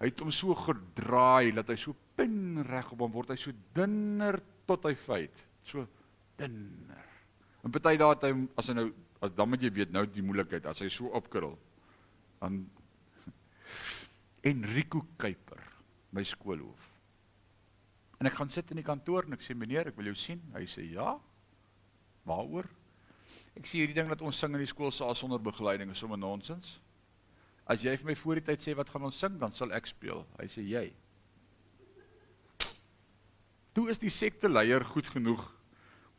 Hy 0.00 0.06
het 0.10 0.20
hom 0.20 0.32
so 0.32 0.54
gedraai 0.54 1.52
dat 1.54 1.68
hy 1.68 1.76
so 1.76 1.94
pin 2.16 2.64
reg 2.66 2.92
op 2.92 2.98
hom 2.98 3.12
word 3.12 3.28
hy 3.28 3.36
so 3.36 3.52
dunner 3.74 4.40
tot 4.66 4.84
hy 4.84 4.94
feit. 4.94 5.44
So 5.64 5.86
dunner. 6.42 7.08
En 7.62 7.74
party 7.74 7.96
dae 8.00 8.14
het 8.14 8.26
hy 8.26 8.32
as 8.58 8.70
hy 8.70 8.76
nou 8.78 8.88
as 9.22 9.34
dan 9.38 9.50
moet 9.50 9.62
jy 9.62 9.70
weet 9.70 9.92
nou 9.94 10.02
die 10.10 10.24
moeilikheid 10.26 10.66
as 10.66 10.82
hy 10.82 10.88
so 10.90 11.12
opkrul 11.14 11.54
dan 12.42 12.64
Enrico 14.50 15.04
Kuiper, 15.22 15.62
my 16.10 16.24
skoolhoof. 16.26 16.88
En 18.18 18.26
ek 18.30 18.34
gaan 18.38 18.50
sit 18.54 18.70
in 18.70 18.78
die 18.78 18.86
kantoor 18.86 19.26
en 19.26 19.36
ek 19.36 19.44
sê 19.46 19.54
meneer, 19.58 19.90
ek 19.90 19.98
wil 19.98 20.10
jou 20.10 20.18
sien. 20.18 20.42
Hy 20.54 20.64
sê 20.70 20.84
ja. 20.90 21.14
Waaroor? 22.26 22.68
Ek 23.58 23.66
sê 23.66 23.80
hierdie 23.80 23.96
ding 23.96 24.10
wat 24.10 24.22
ons 24.22 24.38
sing 24.38 24.54
in 24.54 24.62
die 24.62 24.70
skoolsaal 24.70 25.14
sonder 25.18 25.42
begeleiding 25.42 25.90
is 25.94 26.02
sommer 26.02 26.18
nonsens. 26.18 26.76
As 27.70 27.82
jy 27.82 27.94
vir 27.98 28.10
my 28.10 28.16
voor 28.18 28.38
die 28.38 28.46
tyd 28.50 28.62
sê 28.62 28.74
wat 28.78 28.90
gaan 28.90 29.06
ons 29.06 29.18
sing, 29.18 29.38
dan 29.38 29.54
sal 29.54 29.74
ek 29.74 29.90
speel. 29.90 30.22
Hy 30.38 30.46
sê 30.50 30.62
jy. 30.66 30.84
Toe 33.74 33.88
is 33.90 33.98
die 34.02 34.12
sekteleier 34.12 34.84
goed 34.86 35.08
genoeg 35.10 35.46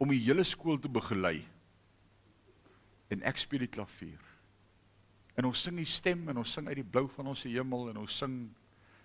om 0.02 0.12
die 0.12 0.22
hele 0.26 0.44
skool 0.48 0.80
te 0.80 0.92
begelei. 0.92 1.44
En 3.14 3.24
ek 3.28 3.40
speel 3.42 3.66
die 3.66 3.72
klavier. 3.72 4.22
En 5.38 5.48
ons 5.50 5.64
sing 5.66 5.78
die 5.80 5.90
stem 5.90 6.28
en 6.30 6.42
ons 6.42 6.52
sing 6.56 6.68
uit 6.70 6.80
die 6.82 6.88
blou 6.88 7.08
van 7.16 7.32
ons 7.34 7.46
hemel 7.48 7.90
en 7.92 8.04
ons 8.04 8.20
sing 8.24 8.36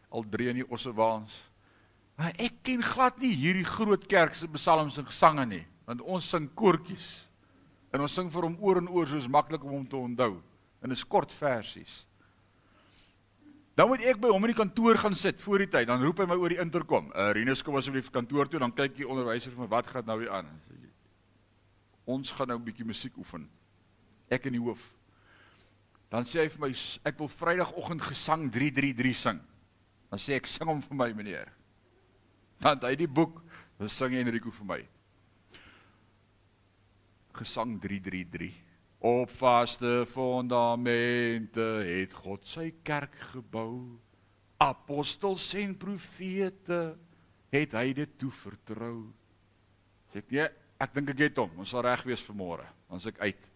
al 0.08 0.24
drie 0.28 0.48
in 0.52 0.60
die 0.62 0.68
ossewaans. 0.68 1.32
Maar 2.18 2.34
ek 2.42 2.60
ken 2.66 2.82
glad 2.82 3.20
nie 3.22 3.32
hierdie 3.36 3.66
groot 3.68 4.04
kerk 4.10 4.34
se 4.36 4.48
psalms 4.56 4.98
en 4.98 5.06
gesange 5.06 5.44
nie, 5.46 5.64
want 5.86 6.02
ons 6.02 6.28
sing 6.34 6.48
koortjies. 6.58 7.12
En 7.94 8.02
ons 8.04 8.12
sing 8.12 8.28
vir 8.32 8.44
hom 8.44 8.58
oor 8.60 8.82
en 8.82 8.90
oor 8.92 9.08
soos 9.08 9.28
maklik 9.30 9.64
om 9.64 9.76
hom 9.78 9.86
te 9.88 9.96
onthou. 9.96 10.34
Dit 10.82 10.94
is 10.94 11.04
kort 11.06 11.32
versies. 11.38 12.02
Dan 13.78 13.88
moet 13.92 14.02
ek 14.10 14.18
by 14.18 14.32
hom 14.32 14.42
in 14.42 14.50
die 14.50 14.58
kantoor 14.58 14.98
gaan 14.98 15.14
sit 15.14 15.38
voor 15.40 15.62
die 15.62 15.70
tyd. 15.70 15.86
Dan 15.88 16.02
roep 16.02 16.18
hy 16.18 16.26
my 16.26 16.36
oor 16.40 16.50
die 16.50 16.58
interkom. 16.60 17.12
Uh, 17.14 17.30
Rinus 17.36 17.62
kom 17.62 17.78
asseblief 17.78 18.10
kantoor 18.10 18.50
toe, 18.50 18.58
dan 18.58 18.74
kyk 18.74 18.96
die 18.98 19.06
onderwyser 19.06 19.54
vir 19.54 19.62
my 19.62 19.68
wat 19.70 19.86
gaan 19.92 20.08
nou 20.08 20.18
hier 20.18 20.32
aan. 20.34 20.50
Ons 22.08 22.32
gaan 22.32 22.48
nou 22.48 22.58
'n 22.58 22.64
bietjie 22.64 22.86
musiek 22.88 23.16
oefen. 23.20 23.48
Ek 24.30 24.46
in 24.46 24.56
die 24.56 24.64
hoof. 24.64 24.80
Dan 26.08 26.24
sê 26.24 26.40
hy 26.40 26.48
vir 26.48 26.60
my 26.60 26.72
ek 27.04 27.18
wil 27.18 27.28
Vrydagoggend 27.28 28.02
gesang 28.02 28.50
333 28.50 29.14
sing. 29.14 29.40
Dan 30.10 30.18
sê 30.18 30.36
ek 30.38 30.46
sing 30.46 30.68
hom 30.68 30.80
vir 30.80 30.96
my 30.96 31.12
meneer. 31.12 31.52
Dan 32.58 32.80
hy 32.80 32.94
die 32.96 33.06
boek, 33.06 33.42
dan 33.78 33.88
sing 33.88 34.14
Enrico 34.14 34.50
vir 34.50 34.64
my. 34.64 34.80
Gesang 37.36 37.76
333. 37.80 38.54
Op 38.98 39.30
vaste 39.30 40.06
fondamente 40.10 41.84
het 41.86 42.12
God 42.12 42.46
sy 42.46 42.72
kerk 42.82 43.14
gebou. 43.34 44.00
Apostels 44.58 45.54
en 45.54 45.76
profete 45.78 46.96
het 47.52 47.76
hy 47.78 47.92
dit 47.92 48.16
toe 48.18 48.32
vertrou. 48.34 49.12
Sê 50.10 50.24
ek 50.24 50.32
nee, 50.34 50.48
ek 50.78 50.94
dink 50.94 51.10
ek 51.10 51.22
het 51.26 51.38
hom. 51.38 51.50
Ons 51.58 51.70
sal 51.74 51.82
reg 51.82 52.04
wees 52.06 52.22
vir 52.22 52.36
môre. 52.38 52.66
Dan 52.88 53.02
sê 53.02 53.12
ek 53.14 53.20
uit 53.20 53.48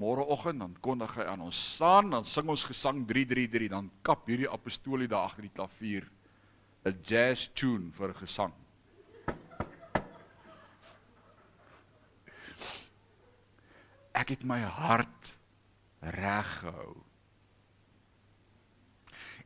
môreoggend 0.00 0.58
dan 0.58 0.74
kondig 0.82 1.12
hy 1.14 1.26
aan 1.30 1.44
ons 1.46 1.58
staan 1.76 2.10
dan 2.10 2.26
sing 2.26 2.48
ons 2.50 2.66
gesang 2.66 3.04
333 3.06 3.70
dan 3.70 3.90
kap 4.02 4.26
hierdie 4.26 4.50
apostolie 4.50 5.06
daar 5.10 5.28
agter 5.28 5.46
die 5.46 5.54
klavier 5.54 6.08
'n 6.84 6.98
jazz 7.06 7.46
tune 7.54 7.92
vir 7.94 8.14
gesang 8.18 8.52
ek 14.14 14.28
het 14.34 14.42
my 14.44 14.60
hart 14.60 15.38
reg 16.02 16.50
gehou 16.58 16.98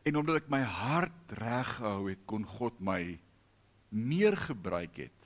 en 0.04 0.16
omdat 0.16 0.36
ek 0.36 0.48
my 0.48 0.62
hart 0.62 1.36
reg 1.36 1.76
gehou 1.76 2.08
het 2.08 2.24
kon 2.24 2.44
God 2.44 2.80
my 2.80 3.18
meer 3.92 4.36
gebruik 4.36 4.96
het 4.96 5.17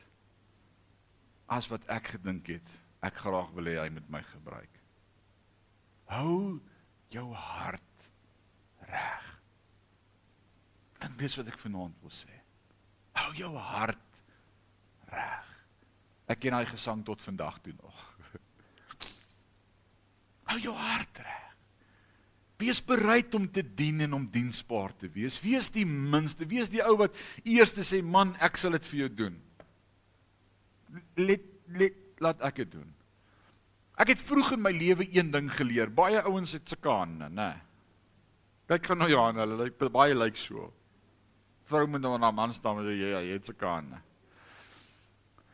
as 1.52 1.68
wat 1.72 1.86
ek 1.92 2.14
gedink 2.16 2.54
het 2.56 2.76
ek 3.02 3.18
graag 3.24 3.50
wil 3.56 3.68
hê 3.70 3.78
hy 3.80 3.90
moet 3.94 4.08
my 4.12 4.22
gebruik 4.34 4.82
Hou 6.12 6.60
jou 7.12 7.28
hart 7.32 8.08
reg. 8.88 9.28
Dan 11.00 11.16
dis 11.20 11.36
wat 11.38 11.50
ek 11.50 11.60
vanaand 11.60 11.98
wil 12.04 12.12
sê. 12.14 12.32
Hou 13.16 13.30
jou 13.36 13.52
hart 13.56 14.20
reg. 15.12 15.48
Ek 16.30 16.40
ken 16.42 16.56
daai 16.56 16.68
gesang 16.68 17.02
tot 17.04 17.22
vandag 17.24 17.58
toe 17.64 17.74
nog. 17.78 18.02
Hou 20.50 20.58
jou 20.62 20.74
hart 20.76 21.22
reg. 21.24 21.38
Wees 22.62 22.78
bereid 22.84 23.32
om 23.34 23.48
te 23.50 23.64
dien 23.64 24.04
en 24.04 24.12
om 24.20 24.28
diensbaar 24.30 24.92
te 25.00 25.08
wees. 25.10 25.40
Wees 25.42 25.66
die 25.74 25.86
minste, 25.88 26.46
wees 26.46 26.70
die 26.70 26.84
ou 26.84 26.94
wat 27.00 27.16
eers 27.42 27.74
sê 27.82 27.98
man, 28.04 28.36
ek 28.38 28.60
sal 28.60 28.76
dit 28.78 28.86
vir 28.92 29.00
jou 29.06 29.10
doen. 29.24 29.40
Let 31.16 31.48
let 31.72 31.98
laat 32.22 32.42
ek 32.44 32.62
dit 32.62 32.72
doen. 32.76 32.88
Ek 34.00 34.14
het 34.14 34.22
vroeg 34.24 34.54
in 34.56 34.62
my 34.64 34.72
lewe 34.74 35.06
een 35.08 35.30
ding 35.32 35.50
geleer. 35.52 35.90
Baie 35.92 36.22
ouens 36.22 36.54
het 36.56 36.68
sulke 36.68 36.90
hande, 36.90 37.28
nê. 37.32 37.50
Kyk 38.70 38.88
gou 38.88 38.96
nou 38.96 39.08
Johan, 39.10 39.40
hulle 39.42 39.58
lyk 39.64 39.78
baie 39.92 40.16
lyk 40.16 40.38
so. 40.40 40.70
Vrou 41.68 41.86
moet 41.88 42.02
nou 42.02 42.14
na 42.18 42.30
man 42.34 42.54
staan 42.54 42.80
en 42.80 42.88
sê 42.88 42.96
ja, 42.98 43.20
jy 43.20 43.36
het 43.36 43.48
sulke 43.50 43.68
hande. 43.68 44.00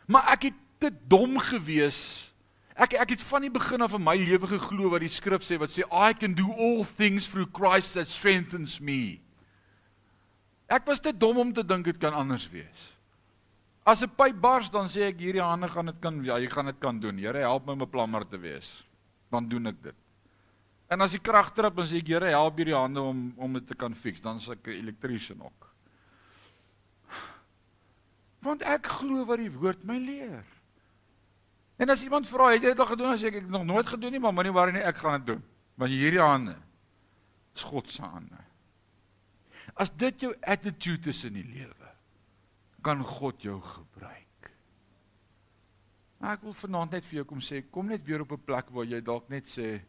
Maar 0.08 0.32
ek 0.34 0.48
het 0.48 0.58
te 0.78 0.90
dom 1.10 1.38
gewees. 1.42 2.00
Ek 2.78 2.94
ek 2.94 3.16
het 3.16 3.24
van 3.26 3.42
die 3.42 3.52
begin 3.52 3.82
af 3.82 3.96
in 3.98 4.04
my 4.04 4.14
lewe 4.20 4.46
geglo 4.54 4.92
wat 4.94 5.02
die 5.02 5.12
skrif 5.12 5.42
sê 5.42 5.58
wat 5.58 5.74
sê 5.74 5.82
I 5.90 6.14
can 6.14 6.36
do 6.38 6.46
all 6.54 6.84
things 6.86 7.26
through 7.26 7.50
Christ 7.50 7.98
that 7.98 8.08
strengthens 8.12 8.78
me. 8.80 9.18
Ek 10.70 10.86
was 10.86 11.02
te 11.02 11.12
dom 11.12 11.40
om 11.42 11.50
te 11.52 11.64
dink 11.66 11.88
dit 11.88 11.98
kan 11.98 12.14
anders 12.14 12.46
wees. 12.52 12.86
As 13.88 14.02
'n 14.04 14.10
pyp 14.12 14.36
bars, 14.36 14.68
dan 14.68 14.84
sê 14.84 15.08
ek 15.08 15.22
hierdie 15.22 15.40
hande 15.40 15.68
gaan 15.72 15.86
dit 15.88 16.00
kan 16.00 16.20
ja, 16.24 16.36
jy 16.36 16.50
gaan 16.52 16.68
dit 16.68 16.78
kan 16.78 17.00
doen. 17.00 17.16
Here, 17.16 17.40
help 17.40 17.64
my 17.66 17.72
om 17.72 17.82
'n 17.82 17.90
plammer 17.90 18.28
te 18.28 18.36
wees. 18.36 18.68
Dan 19.30 19.48
doen 19.48 19.66
ek 19.66 19.82
dit. 19.82 19.96
En 20.88 21.00
as 21.00 21.12
die 21.12 21.20
krag 21.20 21.54
trap, 21.54 21.76
dan 21.76 21.86
sê 21.86 21.96
ek 21.96 22.08
Here, 22.08 22.28
help 22.28 22.56
hierdie 22.58 22.76
hande 22.76 23.00
om 23.00 23.32
om 23.36 23.52
dit 23.52 23.66
te 23.66 23.74
kan 23.74 23.94
fix. 23.94 24.20
Dan 24.20 24.40
sê 24.40 24.52
ek 24.52 24.66
'n 24.66 24.76
elektriesien 24.84 25.40
ook. 25.40 25.72
Want 28.42 28.62
ek 28.62 28.86
glo 28.86 29.24
wat 29.24 29.38
die 29.38 29.50
woord 29.50 29.84
my 29.84 29.98
leer. 29.98 30.44
En 31.78 31.90
as 31.90 32.02
iemand 32.02 32.28
vra, 32.28 32.52
het 32.52 32.62
jy 32.62 32.68
dit 32.74 32.80
al 32.80 32.86
gedoen? 32.86 33.16
Sê 33.18 33.26
ek 33.26 33.34
ek 33.34 33.48
nog 33.48 33.64
nooit 33.64 33.86
gedoen 33.86 34.12
nie, 34.12 34.20
maar 34.20 34.34
moenie 34.34 34.52
worry 34.52 34.72
nie, 34.72 34.82
ek 34.82 34.96
gaan 34.96 35.24
dit 35.24 35.26
doen. 35.34 35.42
Want 35.76 35.90
hierdie 35.90 36.20
hande 36.20 36.56
is 37.54 37.62
God 37.62 37.90
se 37.90 38.02
hande. 38.02 38.38
As 39.74 39.90
dit 39.90 40.20
jou 40.20 40.34
attitude 40.42 41.08
is 41.08 41.24
in 41.24 41.34
die 41.34 41.46
lewe, 41.46 41.87
kan 42.88 43.04
God 43.04 43.42
jou 43.44 43.58
gebruik. 43.60 44.48
Maar 46.18 46.38
ek 46.38 46.46
wil 46.46 46.54
vanaand 46.56 46.96
net 46.96 47.06
vir 47.06 47.20
jou 47.20 47.26
kom 47.28 47.42
sê, 47.44 47.60
kom 47.68 47.90
net 47.92 48.04
weer 48.06 48.24
op 48.24 48.32
'n 48.32 48.44
plek 48.46 48.70
waar 48.72 48.88
jy 48.88 49.00
dalk 49.04 49.28
net 49.28 49.46
sê, 49.46 49.80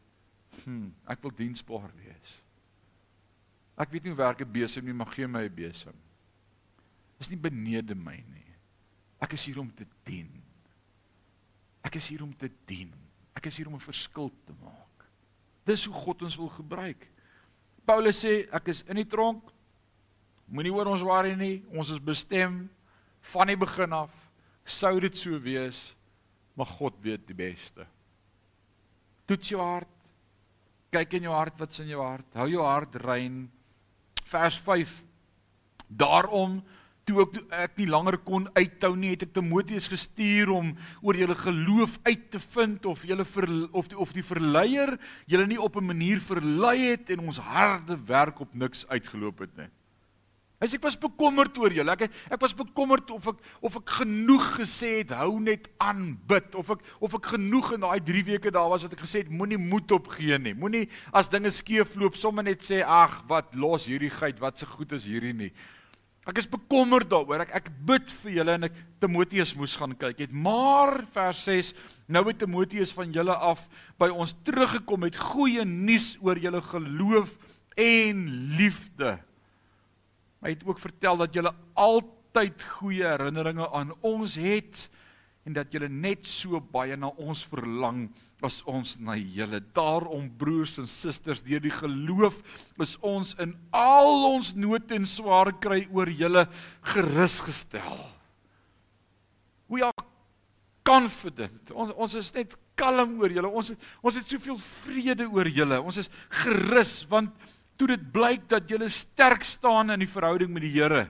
"Hm, 0.64 0.92
ek 1.08 1.22
wil 1.22 1.32
diensbaar 1.32 1.92
wees." 1.96 2.42
Ek 3.78 3.92
weet 3.92 4.04
nie 4.04 4.12
hoe 4.12 4.24
werk 4.26 4.42
'n 4.42 4.52
besem 4.52 4.86
nie, 4.86 4.94
maar 4.94 5.14
gee 5.16 5.28
my 5.28 5.46
'n 5.46 5.56
besem. 5.56 5.96
Dis 7.18 7.30
nie 7.30 7.38
benede 7.38 7.96
my 7.96 8.24
nie. 8.34 8.56
Ek 9.22 9.34
is 9.34 9.46
hier 9.46 9.60
om 9.60 9.72
te 9.76 9.86
dien. 10.04 10.44
Ek 11.84 11.96
is 11.96 12.08
hier 12.08 12.24
om 12.24 12.36
te 12.36 12.52
dien. 12.66 12.94
Ek 13.36 13.46
is 13.46 13.58
hier 13.58 13.68
om 13.68 13.76
'n 13.76 13.80
verskil 13.80 14.32
te 14.46 14.54
maak. 14.62 15.06
Dis 15.66 15.86
hoe 15.86 15.94
God 15.94 16.22
ons 16.22 16.36
wil 16.36 16.50
gebruik. 16.50 17.08
Paulus 17.86 18.26
sê, 18.26 18.48
ek 18.52 18.68
is 18.68 18.84
in 18.84 18.96
die 18.96 19.08
tronk. 19.08 19.44
Moenie 20.48 20.74
oor 20.74 20.86
ons 20.86 21.02
worry 21.02 21.36
nie. 21.36 21.64
Ons 21.72 21.90
is 21.90 22.00
bestem 22.00 22.70
van 23.34 23.52
die 23.52 23.60
begin 23.60 23.94
af 23.94 24.14
sou 24.70 25.00
dit 25.02 25.16
so 25.18 25.40
wees, 25.42 25.80
maar 26.58 26.70
God 26.78 26.98
weet 27.02 27.26
die 27.28 27.38
beste. 27.38 27.86
Toets 29.30 29.54
jou 29.54 29.62
hart. 29.62 29.96
Kyk 30.94 31.20
in 31.20 31.28
jou 31.30 31.34
hart 31.36 31.58
wat's 31.62 31.82
in 31.82 31.92
jou 31.92 32.02
hart. 32.02 32.28
Hou 32.38 32.48
jou 32.50 32.66
hart 32.66 32.98
rein. 33.04 33.44
Vers 34.30 34.58
5. 34.66 34.92
Daarom 35.88 36.60
toe 37.10 37.24
ek 37.24 37.32
toe 37.34 37.44
ek 37.58 37.80
nie 37.80 37.88
langer 37.90 38.20
kon 38.22 38.46
uithou 38.54 38.92
nie, 38.98 39.16
het 39.16 39.26
ek 39.26 39.34
Timoteus 39.34 39.88
gestuur 39.90 40.52
om 40.54 40.76
oor 41.02 41.18
julle 41.18 41.38
geloof 41.38 41.98
uit 42.06 42.28
te 42.34 42.42
vind 42.54 42.86
of 42.90 43.06
julle 43.08 43.26
of 43.26 43.90
die, 43.90 43.98
of 43.98 44.14
die 44.14 44.26
verleier 44.26 44.94
julle 45.26 45.48
nie 45.50 45.58
op 45.58 45.78
'n 45.78 45.90
manier 45.90 46.22
verlei 46.22 46.94
het 46.94 47.10
en 47.10 47.26
ons 47.26 47.42
harde 47.42 47.98
werk 48.06 48.40
op 48.40 48.54
niks 48.54 48.86
uitgeloop 48.88 49.40
het 49.40 49.58
nie. 49.58 49.70
Hy 50.60 50.68
sê 50.68 50.76
ek 50.76 50.84
was 50.84 50.98
bekommerd 51.00 51.56
oor 51.56 51.72
julle. 51.72 51.94
Ek 51.96 52.10
ek 52.36 52.42
was 52.44 52.52
bekommerd 52.58 53.08
of 53.16 53.30
ek 53.32 53.38
of 53.64 53.78
ek 53.80 53.94
genoeg 54.02 54.44
gesê 54.58 54.90
het 54.98 55.14
hou 55.16 55.38
net 55.40 55.70
aan 55.80 56.18
bid 56.28 56.58
of 56.60 56.74
ek 56.76 56.84
of 57.00 57.16
ek 57.16 57.30
genoeg 57.38 57.78
in 57.78 57.86
daai 57.86 58.02
3 58.04 58.24
weke 58.34 58.52
daar 58.52 58.68
was 58.74 58.84
wat 58.84 58.98
ek 58.98 59.06
gesê 59.06 59.24
het 59.24 59.32
moenie 59.32 59.60
moed 59.62 59.88
opgee 59.96 60.36
nie. 60.36 60.52
Moenie 60.60 60.90
as 61.16 61.32
dinge 61.32 61.54
skeefloop 61.56 62.20
sommer 62.20 62.44
net 62.44 62.66
sê 62.68 62.82
ag 62.84 63.22
wat 63.32 63.56
los 63.56 63.88
hierdie 63.88 64.12
geit 64.12 64.42
wat 64.44 64.60
se 64.60 64.68
so 64.68 64.76
goed 64.76 64.92
is 65.00 65.08
hierdie 65.08 65.32
nie. 65.46 65.54
Ek 66.28 66.44
is 66.44 66.50
bekommerd 66.52 67.08
daaroor. 67.08 67.46
Ek 67.48 67.56
ek 67.62 67.72
bid 67.88 68.12
vir 68.20 68.36
julle 68.42 68.58
en 68.60 68.68
ek 68.68 68.76
Timoteus 69.00 69.56
moes 69.56 69.78
gaan 69.80 69.96
kyk. 69.96 70.26
Het 70.28 70.36
maar 70.36 71.06
vers 71.16 71.46
6 71.48 71.72
nou 72.12 72.26
het 72.28 72.44
Timoteus 72.44 72.92
van 73.00 73.16
julle 73.16 73.32
af 73.32 73.64
by 73.96 74.12
ons 74.12 74.36
teruggekom 74.44 75.08
met 75.08 75.16
goeie 75.32 75.64
nuus 75.64 76.18
oor 76.20 76.36
julle 76.36 76.60
geloof 76.68 77.32
en 77.80 78.28
liefde. 78.60 79.16
Hy 80.44 80.54
het 80.56 80.64
ook 80.68 80.80
vertel 80.80 81.20
dat 81.20 81.36
julle 81.36 81.52
altyd 81.80 82.64
goeie 82.80 83.08
herinneringe 83.08 83.68
aan 83.76 83.92
ons 84.06 84.38
het 84.40 84.88
en 85.48 85.56
dat 85.56 85.72
julle 85.74 85.90
net 85.90 86.28
so 86.30 86.60
baie 86.62 86.96
na 87.00 87.10
ons 87.18 87.42
verlang 87.50 88.06
as 88.46 88.60
ons 88.70 88.96
na 89.02 89.16
julle. 89.18 89.60
Daarom 89.76 90.30
broers 90.40 90.78
en 90.80 90.88
susters, 90.88 91.42
deur 91.44 91.64
die 91.64 91.74
geloof 91.74 92.38
is 92.80 92.96
ons 93.06 93.34
in 93.42 93.56
al 93.76 94.28
ons 94.30 94.54
nood 94.56 94.92
en 94.96 95.08
swaar 95.10 95.52
kry 95.64 95.84
oor 95.96 96.12
julle 96.12 96.46
gerus 96.94 97.40
gestel. 97.44 98.00
We 99.70 99.84
are 99.86 100.08
confident. 100.88 101.72
Ons 101.76 101.94
ons 101.98 102.18
is 102.20 102.32
net 102.36 102.56
kalm 102.80 103.18
oor 103.20 103.34
julle. 103.34 103.52
Ons 103.52 103.74
ons 104.02 104.18
het 104.18 104.28
soveel 104.28 104.60
vrede 104.86 105.28
oor 105.30 105.50
julle. 105.52 105.82
Ons 105.84 106.04
is 106.06 106.12
gerus 106.44 107.02
want 107.12 107.34
toe 107.80 107.88
dit 107.94 108.06
blyk 108.12 108.50
dat 108.52 108.68
julle 108.70 108.90
sterk 108.92 109.46
staan 109.48 109.94
in 109.94 110.04
die 110.04 110.12
verhouding 110.12 110.52
met 110.52 110.66
die 110.66 110.76
Here, 110.76 111.08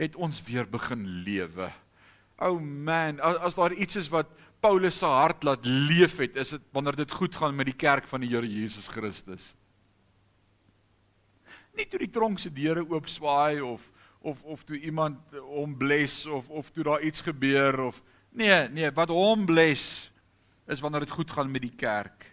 het 0.00 0.16
ons 0.18 0.40
weer 0.48 0.66
begin 0.66 1.04
lewe. 1.22 1.70
Oh 2.42 2.58
man, 2.58 3.20
as, 3.22 3.38
as 3.52 3.58
daar 3.58 3.74
iets 3.76 4.00
is 4.00 4.10
wat 4.10 4.32
Paulus 4.62 4.98
se 4.98 5.06
hart 5.06 5.44
laat 5.46 5.66
leef 5.66 6.18
het, 6.18 6.36
is 6.38 6.56
dit 6.56 6.64
wanneer 6.74 6.98
dit 6.98 7.18
goed 7.18 7.34
gaan 7.38 7.54
met 7.54 7.70
die 7.70 7.78
kerk 7.78 8.08
van 8.10 8.22
die 8.22 8.30
Here 8.32 8.48
Jesus 8.48 8.88
Christus. 8.90 9.52
Nie 11.78 11.86
toe 11.88 12.02
die 12.02 12.10
tronk 12.12 12.42
se 12.42 12.50
deure 12.52 12.82
oop 12.84 13.08
swaai 13.08 13.62
of 13.62 13.86
of 14.22 14.42
of 14.46 14.60
toe 14.62 14.78
iemand 14.78 15.34
hom 15.34 15.72
bless 15.78 16.26
of 16.30 16.50
of 16.50 16.68
toe 16.70 16.84
daar 16.86 17.02
iets 17.02 17.24
gebeur 17.26 17.80
of 17.88 18.02
nee, 18.30 18.68
nee, 18.70 18.90
wat 18.94 19.10
hom 19.10 19.46
bless 19.46 20.12
is 20.70 20.82
wanneer 20.82 21.06
dit 21.06 21.14
goed 21.14 21.30
gaan 21.30 21.50
met 21.50 21.64
die 21.64 21.74
kerk. 21.74 22.28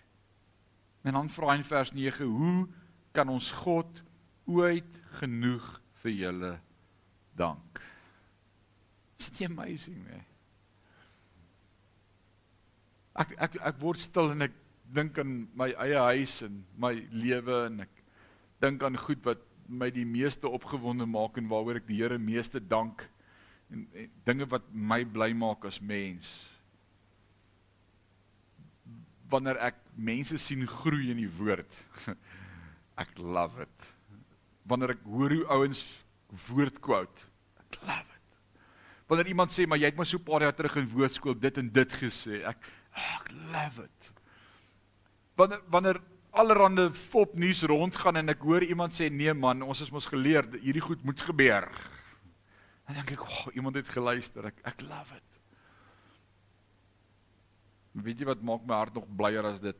En 1.01 1.15
dan 1.15 1.31
vra 1.33 1.53
hy 1.53 1.61
in 1.61 1.65
vers 1.65 1.91
9, 1.95 2.25
hoe 2.25 2.67
kan 3.13 3.29
ons 3.29 3.51
God 3.63 4.01
ooit 4.49 4.97
genoeg 5.19 5.67
vir 6.03 6.11
julle 6.11 6.55
dank? 7.37 7.81
Is 9.19 9.29
dit 9.31 9.47
amazing, 9.49 10.03
nee? 10.07 10.25
ek 13.19 13.35
ek 13.37 13.55
ek 13.71 13.79
word 13.81 14.01
stil 14.01 14.31
en 14.33 14.47
ek 14.47 14.55
dink 14.95 15.19
aan 15.21 15.43
my 15.57 15.69
eie 15.85 16.01
huis 16.13 16.39
en 16.45 16.61
my 16.81 16.93
lewe 17.11 17.65
en 17.67 17.83
ek 17.85 18.03
dink 18.63 18.83
aan 18.83 18.97
goed 18.99 19.21
wat 19.27 19.41
my 19.69 19.89
die 19.93 20.07
meeste 20.07 20.49
opgewonde 20.49 21.05
maak 21.05 21.37
en 21.37 21.49
waaroor 21.51 21.81
ek 21.81 21.89
die 21.89 21.99
Here 21.99 22.17
meeste 22.17 22.61
dank 22.61 23.03
en, 23.69 23.85
en 23.93 24.09
dinge 24.25 24.47
wat 24.49 24.65
my 24.73 25.03
bly 25.05 25.29
maak 25.37 25.67
as 25.69 25.77
mens. 25.81 26.31
Wanneer 29.29 29.59
ek 29.69 29.77
mense 29.93 30.39
sien 30.41 30.65
groei 30.65 31.11
in 31.13 31.21
die 31.21 31.29
woord. 31.37 31.69
Ek 32.99 33.15
love 33.17 33.63
it. 33.63 33.89
Wanneer 34.69 34.95
ek 34.97 35.05
hoor 35.07 35.33
hoe 35.33 35.45
ouens 35.55 35.83
woord 36.49 36.81
quote. 36.83 37.27
Ek 37.63 37.79
love 37.81 38.05
it. 38.05 38.17
Wanneer 39.09 39.31
iemand 39.31 39.55
sê 39.55 39.65
maar 39.65 39.79
jy 39.81 39.89
het 39.89 39.97
maar 39.97 40.09
so 40.09 40.21
paar 40.21 40.43
jaar 40.45 40.53
terug 40.53 40.75
in 40.81 40.89
woordskool 40.91 41.37
dit 41.39 41.57
en 41.57 41.71
dit 41.73 41.97
gesê. 42.01 42.43
Ek 42.49 42.67
Ek 42.99 43.31
love 43.53 43.85
it. 43.85 44.11
Wanneer 45.39 45.61
wanneer 45.71 46.01
allerhande 46.39 46.89
fop 46.93 47.33
nuus 47.39 47.63
rondgaan 47.67 48.19
en 48.21 48.33
ek 48.33 48.43
hoor 48.45 48.63
iemand 48.65 48.93
sê 48.93 49.09
nee 49.09 49.33
man, 49.33 49.63
ons 49.65 49.81
is 49.81 49.91
mos 49.93 50.07
geleer 50.09 50.45
hierdie 50.59 50.83
goed 50.83 51.01
moet 51.07 51.21
gebeur. 51.25 51.67
Dan 52.85 52.99
dink 52.99 53.11
ek, 53.11 53.21
"Ag, 53.21 53.47
oh, 53.47 53.55
iemand 53.55 53.75
het 53.75 53.89
geluister. 53.89 54.45
Ek 54.45 54.61
ek 54.63 54.81
love 54.81 55.15
it." 55.15 55.23
Weet 57.93 58.19
jy 58.19 58.25
wat 58.25 58.41
maak 58.41 58.65
my 58.65 58.75
hart 58.75 58.93
nog 58.93 59.07
blyer 59.07 59.45
as 59.45 59.59
dit? 59.59 59.77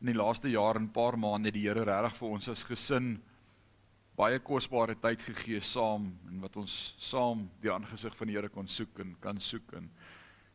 In 0.00 0.10
die 0.10 0.16
laaste 0.16 0.50
jaar 0.52 0.76
en 0.76 0.90
paar 0.92 1.16
maande 1.16 1.52
die 1.54 1.64
Here 1.64 1.84
regtig 1.88 2.18
vir 2.18 2.28
ons 2.36 2.48
as 2.52 2.64
gesin 2.68 3.16
baie 4.16 4.38
kosbare 4.44 4.96
tyd 5.00 5.20
gegee 5.24 5.60
saam 5.60 6.10
en 6.28 6.40
wat 6.44 6.56
ons 6.60 6.94
saam 7.00 7.46
die 7.62 7.72
aangesig 7.72 8.16
van 8.16 8.28
die 8.28 8.36
Here 8.36 8.52
kon 8.52 8.68
soek 8.68 9.00
en 9.04 9.16
kan 9.20 9.40
soek 9.40 9.74
en 9.76 9.90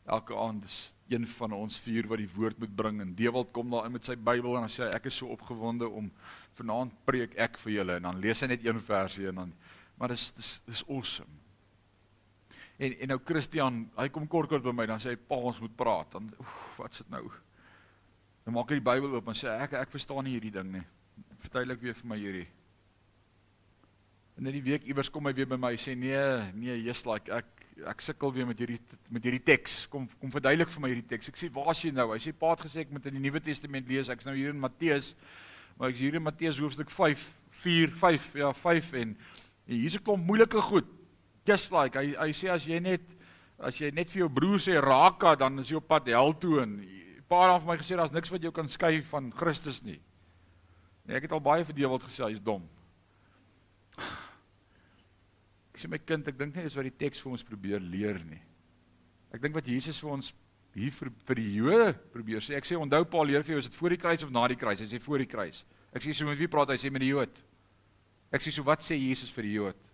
elke 0.05 0.37
aand 0.37 0.65
is 0.65 0.79
een 1.11 1.27
van 1.37 1.53
ons 1.53 1.77
vier 1.83 2.07
wat 2.09 2.21
die 2.21 2.29
woord 2.35 2.57
moet 2.61 2.73
bring 2.75 3.01
en 3.03 3.15
Dewald 3.17 3.51
kom 3.53 3.69
daar 3.73 3.85
in 3.89 3.97
met 3.97 4.05
sy 4.05 4.15
Bybel 4.15 4.55
en 4.55 4.65
dan 4.65 4.73
sê 4.73 4.87
hy 4.87 4.95
ek 4.97 5.11
is 5.11 5.19
so 5.21 5.29
opgewonde 5.33 5.89
om 5.89 6.09
vanaand 6.57 6.95
preek 7.05 7.37
ek 7.37 7.59
vir 7.65 7.79
julle 7.79 7.99
en 7.99 8.09
dan 8.09 8.21
lees 8.23 8.41
hy 8.41 8.49
net 8.53 8.65
een 8.65 8.81
versie 8.85 9.29
en 9.29 9.43
dan 9.43 9.53
maar 10.01 10.09
dis 10.09 10.31
dis 10.33 10.55
dis 10.65 10.83
awesome. 10.89 11.29
En 12.81 12.95
en 12.97 13.11
nou 13.13 13.19
Christian, 13.25 13.83
hy 13.93 14.07
kom 14.09 14.25
kort 14.27 14.49
kort 14.49 14.63
by 14.65 14.73
my 14.73 14.87
dan 14.89 15.01
sê 15.01 15.13
hy 15.13 15.19
pa 15.29 15.37
ons 15.37 15.59
moet 15.61 15.75
praat. 15.77 16.09
Dan 16.15 16.31
oef, 16.41 16.55
wat's 16.79 17.03
dit 17.03 17.11
nou? 17.13 17.27
Dan 18.45 18.55
maak 18.55 18.71
hy 18.73 18.79
die 18.79 18.85
Bybel 18.85 19.13
oop 19.15 19.29
en 19.29 19.37
sê 19.37 19.51
ek 19.53 19.75
ek 19.81 19.93
verstaan 19.93 20.25
nie 20.25 20.35
hierdie 20.37 20.53
ding 20.53 20.71
nie. 20.73 20.83
Verduidelik 21.43 21.81
weer 21.81 21.97
vir 21.97 22.09
my 22.09 22.17
hierdie. 22.17 22.47
En 24.39 24.47
in 24.49 24.55
die 24.57 24.63
week 24.65 24.87
iewers 24.89 25.11
kom 25.13 25.27
hy 25.29 25.33
weer 25.37 25.49
by 25.49 25.59
my 25.61 25.75
sê 25.77 25.93
nee, 25.97 26.21
nee, 26.57 26.77
jy's 26.87 27.03
like 27.05 27.29
ek 27.33 27.57
ek 27.87 28.01
sukkel 28.03 28.33
weer 28.33 28.47
met 28.49 28.59
hierdie 28.61 28.79
met 29.13 29.25
hierdie 29.25 29.43
teks. 29.45 29.85
Kom 29.91 30.07
kom 30.19 30.33
verduidelik 30.33 30.73
vir 30.73 30.83
my 30.83 30.91
hierdie 30.93 31.07
teks. 31.13 31.29
Ek 31.29 31.37
sê 31.37 31.51
waar 31.53 31.71
is 31.75 31.83
jy 31.85 31.93
nou? 31.93 32.09
Hy 32.13 32.19
sê 32.21 32.33
Pa 32.33 32.55
het 32.55 32.65
gesê 32.65 32.83
ek 32.85 32.93
moet 32.93 33.05
in 33.09 33.17
die 33.17 33.23
Nuwe 33.27 33.41
Testament 33.43 33.89
lees. 33.89 34.09
Ek's 34.09 34.27
nou 34.27 34.35
hier 34.37 34.53
in 34.53 34.61
Matteus. 34.61 35.13
Maar 35.77 35.93
ek's 35.93 36.01
hier 36.01 36.17
in 36.17 36.25
Matteus 36.25 36.59
hoofstuk 36.61 36.91
5, 36.93 37.21
4, 37.63 37.93
5, 37.97 38.27
ja 38.41 38.51
5 38.53 38.91
en, 39.01 39.15
en 39.67 39.75
hier's 39.77 39.97
'n 39.97 40.03
klomp 40.03 40.25
moeilike 40.25 40.61
goed. 40.61 40.89
Just 41.45 41.71
like 41.71 41.97
hy 41.97 42.13
hy 42.17 42.31
sê 42.33 42.49
as 42.53 42.65
jy 42.65 42.79
net 42.79 43.01
as 43.61 43.77
jy 43.77 43.91
net 43.93 44.09
vir 44.09 44.25
jou 44.25 44.29
broer 44.29 44.59
sê 44.61 44.81
raka 44.81 45.35
dan 45.35 45.59
is 45.59 45.69
jy 45.69 45.77
op 45.77 45.87
pad 45.87 46.09
hel 46.09 46.33
toe 46.33 46.61
en 46.63 46.79
Pa 47.31 47.45
het 47.47 47.63
vir 47.63 47.71
my 47.71 47.79
gesê 47.79 47.95
daar's 47.95 48.11
niks 48.11 48.31
wat 48.33 48.43
jou 48.43 48.51
kan 48.51 48.67
skei 48.67 48.99
van 49.07 49.31
Christus 49.31 49.79
nie. 49.87 50.01
Nee, 51.07 51.15
ek 51.15 51.29
het 51.29 51.33
al 51.35 51.43
baie 51.43 51.63
vir 51.63 51.77
Dewald 51.77 52.03
gesê 52.03 52.27
hy's 52.27 52.43
dom 52.43 52.67
sê 55.81 55.89
my 55.89 55.99
kind, 56.01 56.27
ek 56.29 56.37
dink 56.37 56.55
nie 56.55 56.65
dis 56.67 56.77
wat 56.77 56.87
die 56.87 56.97
teks 57.03 57.21
vir 57.23 57.35
ons 57.35 57.45
probeer 57.47 57.83
leer 57.83 58.19
nie. 58.27 58.39
Ek 59.33 59.41
dink 59.43 59.55
wat 59.57 59.69
Jesus 59.69 59.99
vir 60.01 60.13
ons 60.17 60.31
hier 60.75 60.93
vir, 60.95 61.11
vir 61.27 61.39
die 61.39 61.47
Jode 61.57 61.87
probeer 62.13 62.43
sê. 62.43 62.55
Ek 62.59 62.67
sê 62.67 62.77
onthou 62.79 63.03
Paul 63.09 63.31
leer 63.31 63.45
vir 63.47 63.55
jou 63.55 63.63
is 63.63 63.69
dit 63.69 63.77
voor 63.77 63.95
die 63.95 64.01
kruis 64.01 64.25
of 64.25 64.33
na 64.33 64.43
die 64.51 64.59
kruis? 64.59 64.83
Hy 64.83 64.89
sê 64.91 64.99
voor 65.03 65.23
die 65.23 65.29
kruis. 65.31 65.63
Ek 65.91 66.05
sê 66.05 66.13
so 66.15 66.27
met 66.27 66.39
wie 66.39 66.49
praat 66.51 66.71
hy? 66.71 66.77
Sê 66.79 66.91
met 66.93 67.03
die 67.03 67.11
Jood. 67.11 67.41
Ek 68.31 68.43
sê 68.43 68.53
so 68.55 68.63
wat 68.67 68.83
sê 68.85 68.95
Jesus 68.99 69.31
vir 69.35 69.47
die 69.47 69.55
Jood? 69.57 69.87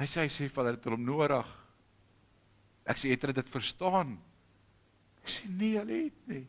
Hy 0.00 0.08
sê 0.08 0.24
hy 0.24 0.32
sê 0.32 0.48
vir 0.48 0.62
hulle 0.62 0.76
het 0.76 0.90
hom 0.90 1.06
nodig. 1.06 1.54
Ek 2.90 3.00
sê 3.00 3.14
het 3.14 3.26
hulle 3.26 3.36
dit 3.36 3.54
verstaan? 3.54 4.14
Ek 5.22 5.32
sê 5.32 5.48
nee, 5.48 5.76
hulle 5.78 6.02
het 6.06 6.26
nie. 6.30 6.44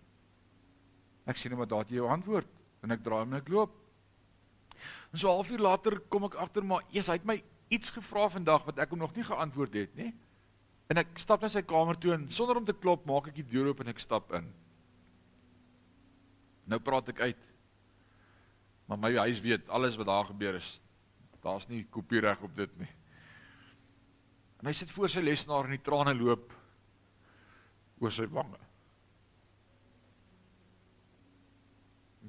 Ek 1.29 1.37
sê 1.37 1.51
net 1.51 1.59
maar 1.59 1.69
daat 1.69 1.91
jy 1.91 1.99
jou 1.99 2.09
antwoord 2.11 2.49
en 2.81 2.95
ek 2.95 3.03
draai 3.05 3.21
hom 3.21 3.33
en 3.35 3.41
ek 3.41 3.51
loop. 3.53 3.73
En 5.11 5.19
so 5.19 5.29
'n 5.29 5.37
halfuur 5.37 5.61
later 5.61 5.99
kom 6.09 6.23
ek 6.25 6.35
agter 6.35 6.63
maar 6.63 6.83
eers 6.91 7.07
hy 7.07 7.19
het 7.19 7.25
my 7.25 7.43
iets 7.69 7.89
gevra 7.89 8.27
vandag 8.29 8.65
wat 8.65 8.79
ek 8.79 8.89
hom 8.89 8.99
nog 8.99 9.15
nie 9.15 9.23
geantwoord 9.23 9.73
het 9.73 9.95
nie. 9.95 10.13
En 10.89 10.97
ek 10.97 11.19
stap 11.19 11.41
na 11.41 11.49
sy 11.49 11.61
kamer 11.61 11.95
toe 11.95 12.13
en 12.13 12.29
sonder 12.31 12.57
om 12.57 12.65
te 12.65 12.73
klop 12.73 13.05
maak 13.05 13.27
ek 13.27 13.35
die 13.35 13.47
deur 13.47 13.71
oop 13.71 13.79
en 13.79 13.87
ek 13.87 13.99
stap 13.99 14.31
in. 14.33 14.53
Nou 16.67 16.79
praat 16.79 17.09
ek 17.09 17.21
uit. 17.21 17.43
Maar 18.87 18.97
my 18.97 19.11
huis 19.15 19.39
weet 19.39 19.69
alles 19.69 19.95
wat 19.95 20.07
daar 20.07 20.25
gebeur 20.25 20.55
is. 20.55 20.81
Daar's 21.41 21.67
nie 21.67 21.85
kopiereg 21.89 22.41
op 22.41 22.55
dit 22.55 22.73
nie. 22.77 22.89
En 24.59 24.67
hy 24.67 24.73
sit 24.73 24.91
voor 24.91 25.09
sy 25.09 25.23
lesenaar 25.23 25.65
en 25.65 25.77
die 25.77 25.85
trane 25.85 26.13
loop 26.13 26.51
oor 28.01 28.13
sy 28.13 28.25
wange. 28.33 28.59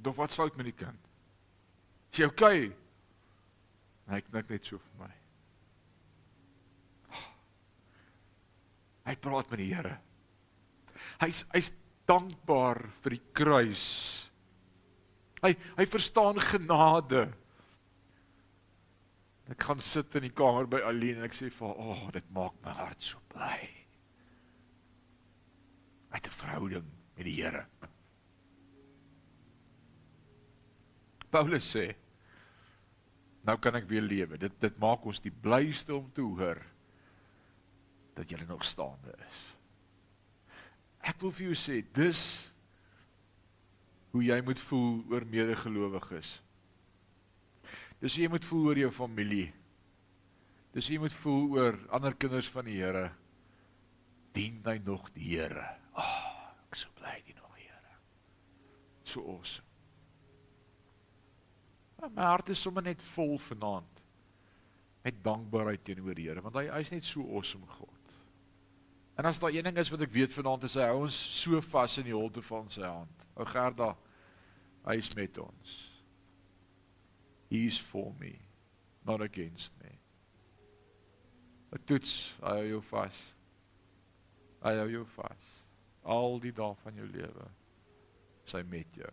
Dof 0.03 0.19
wat's 0.19 0.37
fout 0.37 0.57
met 0.59 0.69
die 0.69 0.77
kind? 0.77 1.11
Is 2.13 2.21
jy 2.21 2.29
okay? 2.29 2.65
Hy 4.11 4.21
knik 4.27 4.51
net 4.51 4.67
so 4.69 4.81
vir 4.83 5.05
my. 5.07 5.13
Hy 9.03 9.15
praat 9.19 9.49
met 9.51 9.63
die 9.63 9.71
Here. 9.73 9.97
Hy's 11.23 11.43
hy's 11.55 11.73
dankbaar 12.07 12.85
vir 13.03 13.17
die 13.17 13.23
kruis. 13.35 13.87
Hy 15.43 15.55
hy 15.79 15.87
verstaan 15.91 16.39
genade. 16.43 17.27
Ek 19.51 19.67
gaan 19.67 19.83
sit 19.83 20.15
in 20.19 20.29
die 20.29 20.35
kamer 20.35 20.69
by 20.71 20.85
Aline 20.87 21.23
en 21.23 21.27
ek 21.27 21.35
sê 21.35 21.51
vir 21.51 21.67
haar, 21.67 21.77
"O, 21.77 21.93
oh, 21.93 22.11
dit 22.15 22.31
maak 22.31 22.55
my 22.65 22.73
hart 22.73 23.03
so 23.03 23.19
bly." 23.29 23.82
Uit 26.13 26.27
'n 26.27 26.39
verhouding 26.39 26.85
met 27.17 27.25
die 27.25 27.43
Here. 27.43 27.67
Paulus 31.31 31.77
sê, 31.77 31.95
"Nou 33.43 33.59
kan 33.59 33.75
ek 33.75 33.89
weer 33.89 34.03
lewe. 34.03 34.39
Dit 34.39 34.61
dit 34.61 34.79
maak 34.79 35.05
ons 35.05 35.21
die 35.21 35.33
blyste 35.33 35.95
om 35.95 36.13
te 36.13 36.21
hoor 36.21 36.63
dat 38.15 38.31
jy 38.31 38.45
nog 38.45 38.65
staande 38.65 39.15
is." 39.29 39.57
Ek 41.03 41.21
wil 41.21 41.33
vir 41.33 41.47
jou 41.47 41.55
sê, 41.55 41.83
dis 41.95 42.53
hoe 44.13 44.23
jy 44.23 44.39
moet 44.45 44.61
voel 44.61 45.03
oor 45.11 45.25
medegelowiges. 45.27 46.37
Dis 48.03 48.15
hoe 48.15 48.25
jy 48.25 48.31
moet 48.31 48.45
voel 48.45 48.67
oor 48.67 48.79
jou 48.79 48.91
familie. 48.91 49.53
Dis 50.73 50.87
hoe 50.87 50.97
jy 50.97 51.03
moet 51.03 51.17
voel 51.17 51.51
oor 51.57 51.79
ander 51.91 52.15
kinders 52.15 52.51
van 52.53 52.65
die 52.65 52.79
Here. 52.81 53.11
Dien 54.33 54.61
hy 54.65 54.79
nog 54.85 55.11
die 55.17 55.35
Here? 55.35 55.82
Ag, 55.93 56.05
oh, 56.05 56.51
ek 56.69 56.79
so 56.81 56.93
bly 56.99 57.19
die 57.27 57.37
nog 57.37 57.57
Here. 57.59 57.97
So 59.05 59.25
awesome. 59.35 59.69
My 62.17 62.27
hart 62.27 62.49
is 62.51 62.59
sommer 62.59 62.83
net 62.83 63.03
vol 63.15 63.37
vanaand 63.39 64.01
met 65.03 65.19
dankbaarheid 65.23 65.85
teenoor 65.87 66.17
die 66.19 66.29
Here 66.29 66.43
want 66.43 66.59
hy 66.59 66.67
hy's 66.73 66.91
net 66.95 67.07
so 67.07 67.23
awesome 67.37 67.67
God. 67.77 68.17
En 69.21 69.29
as 69.29 69.39
daar 69.39 69.53
een 69.53 69.69
ding 69.69 69.79
is 69.79 69.91
wat 69.93 70.03
ek 70.07 70.15
weet 70.15 70.35
vanaand 70.35 70.67
is 70.67 70.79
hy 70.81 70.89
hou 70.89 71.03
ons 71.05 71.19
so 71.43 71.61
vas 71.73 71.99
in 72.01 72.09
die 72.09 72.17
holte 72.17 72.43
van 72.43 72.71
sy 72.73 72.87
hand. 72.87 73.27
Ou 73.37 73.47
Gerda, 73.49 73.93
hy 74.89 74.97
is 74.99 75.13
met 75.19 75.39
ons. 75.39 75.75
He 77.53 77.67
is 77.69 77.79
for 77.79 78.15
me, 78.19 78.33
not 79.05 79.21
against 79.21 79.77
me. 79.83 79.93
'n 81.73 81.85
Toets, 81.89 82.35
hy 82.41 82.57
hou 82.59 82.69
jou 82.69 82.81
vas. 82.91 83.19
Hy 84.65 84.73
hou 84.81 84.89
jou 84.93 85.05
vas. 85.17 85.52
Al 86.03 86.41
die 86.43 86.53
dae 86.53 86.75
van 86.83 86.97
jou 86.99 87.07
lewe 87.07 87.49
sy 88.49 88.63
met 88.67 88.97
jou. 88.99 89.13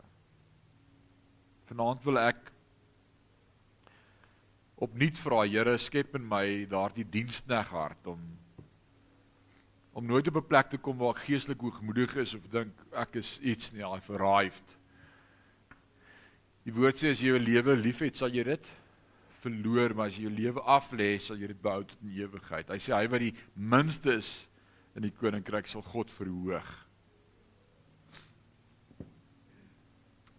Vanaand 1.70 2.02
wil 2.08 2.18
ek 2.22 2.50
opnuut 4.82 5.18
vra 5.20 5.44
Here 5.46 5.78
skep 5.78 6.16
in 6.18 6.26
my 6.26 6.66
daardie 6.72 7.06
dienskneg 7.06 7.74
hart 7.76 8.08
om 8.10 8.22
om 10.00 10.06
nooit 10.06 10.28
op 10.28 10.38
'n 10.38 10.48
plek 10.48 10.70
te 10.70 10.78
kom 10.78 10.98
waar 10.98 11.16
ek 11.16 11.26
geestelik 11.28 11.60
hoogmoedig 11.60 12.16
is 12.16 12.34
of 12.34 12.48
dink 12.50 12.74
ek 12.94 13.16
is 13.16 13.40
iets 13.42 13.72
nie, 13.72 13.84
I've 13.84 14.14
arrived. 14.14 14.78
Die 16.64 16.74
woord 16.74 16.96
sê 16.96 17.12
as 17.12 17.20
jy 17.20 17.34
jou 17.34 17.40
lewe 17.40 17.76
liefhet, 17.76 18.18
sal 18.18 18.30
jy 18.30 18.44
dit 18.44 18.68
verloor, 19.42 19.96
maar 19.96 20.08
as 20.08 20.18
jy 20.18 20.28
jou 20.28 20.36
lewe 20.36 20.62
aflê, 20.62 21.20
sal 21.20 21.38
jy 21.38 21.48
dit 21.48 21.62
behou 21.62 21.84
tot 21.84 21.98
in 22.02 22.16
ewigheid. 22.24 22.70
Hy 22.70 22.78
sê 22.78 22.94
hy 22.96 23.08
wat 23.08 23.20
die 23.20 23.36
minste 23.56 24.14
is 24.14 24.48
in 24.98 25.06
die 25.06 25.14
koninkryk 25.14 25.68
sal 25.70 25.84
God 25.86 26.12
verhoog. 26.12 26.70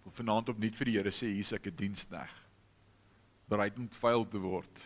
Of 0.07 0.18
vanaand 0.18 0.51
opnuut 0.53 0.76
vir 0.78 0.90
die 0.90 0.96
Here 0.98 1.12
sê 1.14 1.30
hier's 1.30 1.53
ek 1.53 1.66
'n 1.66 1.76
dienskneg. 1.76 2.30
Bereid 3.48 3.78
om 3.78 3.88
vuil 3.88 4.24
te 4.28 4.38
word. 4.38 4.76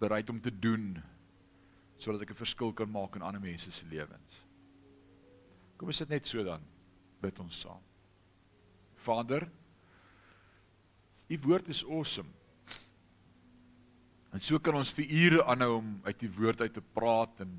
Bereid 0.00 0.30
om 0.30 0.40
te 0.40 0.50
doen 0.50 1.02
sodat 1.98 2.22
ek 2.22 2.30
'n 2.30 2.44
verskil 2.44 2.72
kan 2.72 2.90
maak 2.90 3.16
in 3.16 3.22
ander 3.22 3.40
mense 3.40 3.70
se 3.72 3.86
lewens. 3.86 4.42
Kom 5.76 5.88
ons 5.88 5.96
sit 5.96 6.08
net 6.08 6.26
so 6.26 6.42
dan 6.44 6.60
bid 7.20 7.38
ons 7.38 7.60
saam. 7.60 7.82
Vader, 8.94 9.48
Die 11.28 11.40
woord 11.40 11.68
is 11.72 11.84
awesome. 11.84 12.28
En 14.34 14.42
so 14.42 14.58
kan 14.58 14.76
ons 14.76 14.92
vir 14.96 15.08
ure 15.08 15.44
aanhou 15.48 15.78
om 15.78 15.92
uit 16.04 16.18
die 16.20 16.30
woord 16.36 16.64
uit 16.64 16.74
te 16.74 16.82
praat 16.94 17.44
en 17.44 17.52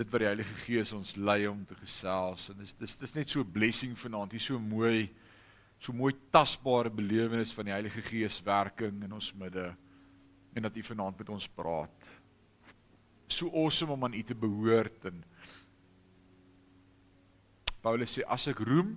dit 0.00 0.08
wat 0.08 0.22
die 0.22 0.30
Heilige 0.30 0.56
Gees 0.62 0.94
ons 0.96 1.12
lei 1.20 1.42
om 1.50 1.60
te 1.68 1.76
gesels 1.76 2.48
en 2.52 2.60
dis 2.62 2.72
dis 2.80 2.96
dis 3.02 3.12
net 3.14 3.28
so 3.28 3.40
'n 3.40 3.52
blessing 3.52 3.98
vanaand. 3.98 4.32
Hier 4.32 4.40
so 4.40 4.58
mooi 4.58 5.10
so 5.78 5.92
mooi 5.92 6.12
tasbare 6.32 6.90
belewenis 6.90 7.52
van 7.52 7.66
die 7.66 7.72
Heilige 7.72 8.02
Gees 8.02 8.40
werking 8.44 9.04
in 9.04 9.12
ons 9.12 9.32
midde 9.34 9.76
en 10.54 10.62
dat 10.62 10.76
U 10.76 10.82
vanaand 10.82 11.18
met 11.18 11.28
ons 11.28 11.48
praat. 11.48 12.08
So 13.28 13.48
awesome 13.48 13.92
om 13.92 14.04
aan 14.04 14.14
U 14.14 14.22
te 14.22 14.34
behoort 14.34 15.04
en 15.04 15.24
Paulus 17.82 18.18
sê 18.18 18.24
as 18.26 18.48
ek 18.48 18.58
roem 18.58 18.96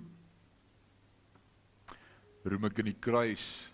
roem 2.44 2.64
ek 2.64 2.78
in 2.78 2.92
die 2.92 3.00
kruis. 3.00 3.70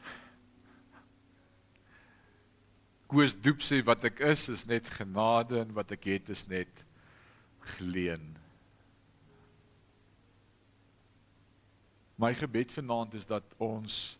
Koos 3.07 3.35
Doep 3.35 3.63
sê 3.63 3.85
wat 3.85 4.05
ek 4.05 4.21
is 4.21 4.49
is 4.49 4.67
net 4.67 4.87
genade 4.87 5.61
en 5.61 5.75
wat 5.75 5.91
ek 5.93 6.05
het 6.05 6.29
is 6.31 6.47
net 6.47 6.90
geleen. 7.77 8.35
My 12.21 12.35
gebed 12.37 12.73
vanaand 12.73 13.15
is 13.17 13.27
dat 13.27 13.47
ons 13.57 14.19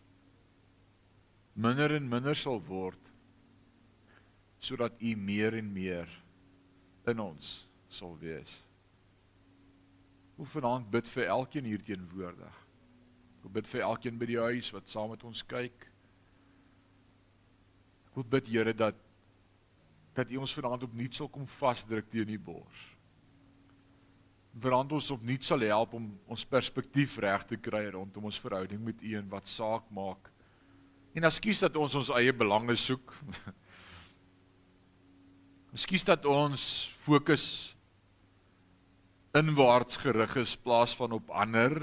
minder 1.53 1.93
en 1.95 2.07
minder 2.09 2.35
sal 2.37 2.61
word 2.65 3.09
sodat 4.61 4.97
u 5.01 5.15
meer 5.17 5.57
en 5.57 5.71
meer 5.73 6.09
in 7.09 7.19
ons 7.19 7.53
sal 7.89 8.13
wees. 8.21 8.51
Hoe 10.37 10.45
vanaand 10.53 10.89
bid 10.93 11.09
vir 11.09 11.31
elkeen 11.33 11.65
hier 11.65 11.81
teenwoordig. 11.85 12.59
Ek 13.41 13.53
bid 13.57 13.69
vir 13.71 13.85
elkeen 13.87 14.19
by 14.21 14.29
die 14.29 14.41
huis 14.41 14.69
wat 14.73 14.89
saam 14.89 15.09
met 15.13 15.23
ons 15.25 15.41
kyk. 15.49 15.87
Ek 18.09 18.19
wil 18.19 18.27
bid 18.37 18.49
Here 18.53 18.73
dat 18.73 18.97
dat 20.13 20.31
U 20.31 20.41
ons 20.43 20.53
vanaand 20.53 20.83
opnuut 20.83 21.15
sal 21.15 21.29
kom 21.31 21.45
vasdruk 21.47 22.09
teen 22.11 22.27
die 22.27 22.41
bors. 22.41 22.90
Verand 24.59 24.91
ons 24.91 25.11
opnuut 25.13 25.45
sal 25.45 25.63
help 25.63 25.93
om 25.95 26.09
ons 26.27 26.43
perspektief 26.45 27.15
reg 27.23 27.45
te 27.47 27.55
kry 27.55 27.85
rondom 27.93 28.27
ons 28.27 28.39
verhouding 28.43 28.81
met 28.83 28.99
U 28.99 29.13
en 29.19 29.29
wat 29.31 29.47
saak 29.47 29.85
maak. 29.95 30.27
En 31.15 31.27
ekskuus 31.27 31.61
dat 31.63 31.77
ons 31.79 31.95
ons 31.95 32.11
eie 32.19 32.33
belange 32.35 32.75
soek. 32.79 33.13
Ekskuus 35.75 36.03
dat 36.07 36.27
ons 36.27 36.65
fokus 37.05 37.45
inwaarts 39.39 40.01
gerig 40.03 40.35
is 40.41 40.57
plaas 40.59 40.91
van 40.99 41.15
op 41.15 41.31
ander 41.31 41.77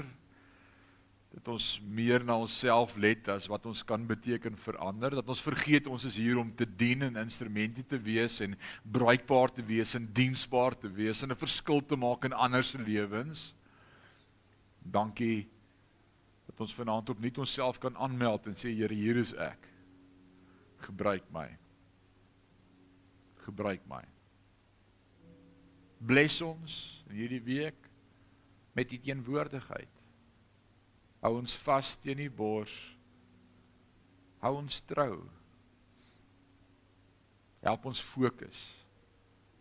dat 1.39 1.53
ons 1.53 1.65
meer 1.87 2.19
na 2.27 2.35
onsself 2.35 2.97
let 2.99 3.29
as 3.31 3.45
wat 3.47 3.63
ons 3.69 3.79
kan 3.87 4.03
beteken 4.07 4.57
vir 4.59 4.75
ander 4.83 5.13
dat 5.15 5.29
ons 5.31 5.41
vergeet 5.43 5.85
ons 5.87 6.03
is 6.09 6.17
hier 6.19 6.39
om 6.41 6.49
te 6.51 6.65
dien 6.67 7.05
en 7.07 7.19
instrumente 7.21 7.85
te 7.87 7.99
wees 8.03 8.41
en 8.43 8.57
bruikbaar 8.83 9.53
te 9.55 9.63
wees 9.63 9.95
en 9.95 10.09
diensbaar 10.17 10.75
te 10.75 10.91
wees 10.91 11.23
en 11.23 11.31
'n 11.31 11.39
verskil 11.39 11.79
te 11.79 11.95
maak 11.95 12.25
in 12.25 12.33
ander 12.33 12.63
se 12.63 12.77
lewens. 12.77 13.53
Dankie 14.83 15.47
dat 16.47 16.59
ons 16.59 16.75
vanaand 16.75 17.09
opnuut 17.09 17.37
onsself 17.37 17.79
kan 17.79 17.95
aanmeld 17.95 18.47
en 18.47 18.55
sê 18.55 18.75
Here 18.75 18.93
hier 18.93 19.15
is 19.15 19.33
ek. 19.33 19.67
Gebruik 20.79 21.23
my. 21.31 21.47
Gebruik 23.45 23.81
my. 23.87 24.03
Bless 25.99 26.41
ons 26.41 27.03
in 27.09 27.15
hierdie 27.15 27.43
week 27.43 27.89
met 28.73 28.91
u 28.91 28.99
teenwoordigheid. 28.99 29.98
Hou 31.19 31.35
ons 31.41 31.55
vas 31.65 31.95
teen 31.99 32.21
die 32.21 32.31
bors. 32.31 32.73
Hou 34.39 34.53
ons 34.61 34.79
trou. 34.87 35.19
Help 37.65 37.87
ons 37.91 38.01
fokus. 38.03 38.59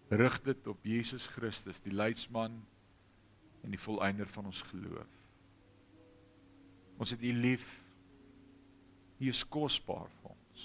Rig 0.09 0.39
dit 0.47 0.69
op 0.71 0.87
Jesus 0.87 1.27
Christus, 1.35 1.81
die 1.85 1.93
leidsman 1.93 2.55
en 3.65 3.75
die 3.75 3.81
volëinder 3.81 4.29
van 4.31 4.47
ons 4.49 4.63
geloof. 4.71 5.17
Ons 6.99 7.13
het 7.15 7.23
U 7.23 7.33
lief. 7.35 7.67
U 9.19 9.29
is 9.29 9.43
kosbaar 9.51 10.07
vir 10.21 10.31
ons. 10.31 10.65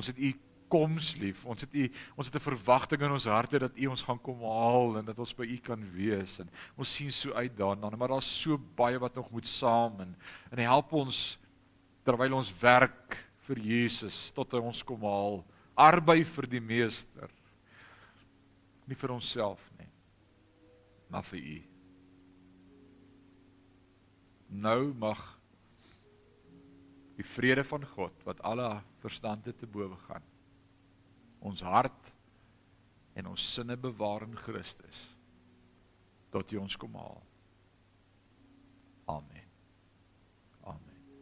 Ons 0.00 0.10
het 0.10 0.18
U 0.18 0.32
koms 0.68 1.14
lief. 1.20 1.44
Ons 1.48 1.64
het 1.64 1.74
u 1.74 1.86
ons 2.16 2.26
het 2.26 2.34
'n 2.36 2.48
verwagting 2.50 3.02
in 3.02 3.12
ons 3.12 3.24
harte 3.24 3.58
dat 3.58 3.76
u 3.76 3.86
ons 3.86 4.02
gaan 4.02 4.20
kom 4.20 4.40
haal 4.40 4.98
en 4.98 5.04
dat 5.04 5.18
ons 5.18 5.34
by 5.34 5.44
u 5.44 5.56
kan 5.56 5.80
wees 5.92 6.38
en 6.38 6.50
ons 6.76 6.94
sien 6.94 7.12
so 7.12 7.32
uit 7.32 7.56
daarna, 7.56 7.96
maar 7.96 8.08
daar's 8.08 8.40
so 8.42 8.58
baie 8.58 8.98
wat 8.98 9.14
nog 9.14 9.30
moet 9.30 9.46
saam 9.46 10.00
en 10.00 10.16
en 10.50 10.58
help 10.58 10.92
ons 10.92 11.38
terwyl 12.04 12.34
ons 12.34 12.52
werk 12.60 13.18
vir 13.48 13.58
Jesus 13.58 14.30
tot 14.36 14.52
hy 14.52 14.60
ons 14.60 14.82
kom 14.84 15.00
haal. 15.00 15.44
Arbei 15.76 16.24
vir 16.24 16.46
die 16.46 16.60
meester. 16.60 17.30
Nie 18.86 18.96
vir 18.96 19.12
onsself 19.12 19.60
nie, 19.78 19.88
maar 21.08 21.22
vir 21.22 21.38
u. 21.38 21.58
Nou 24.48 24.94
mag 24.94 25.20
die 27.18 27.26
vrede 27.26 27.64
van 27.64 27.84
God 27.84 28.24
wat 28.24 28.40
alle 28.46 28.82
verstande 29.02 29.52
te 29.52 29.66
bowe 29.66 29.96
gaan 30.06 30.27
ons 31.40 31.62
hart 31.62 32.12
en 33.18 33.30
ons 33.32 33.48
sinne 33.54 33.76
bewaar 33.76 34.26
in 34.26 34.36
Christus 34.36 35.04
tot 36.32 36.50
hy 36.52 36.60
ons 36.60 36.76
kom 36.76 36.96
haal. 36.98 37.22
Amen. 39.08 39.47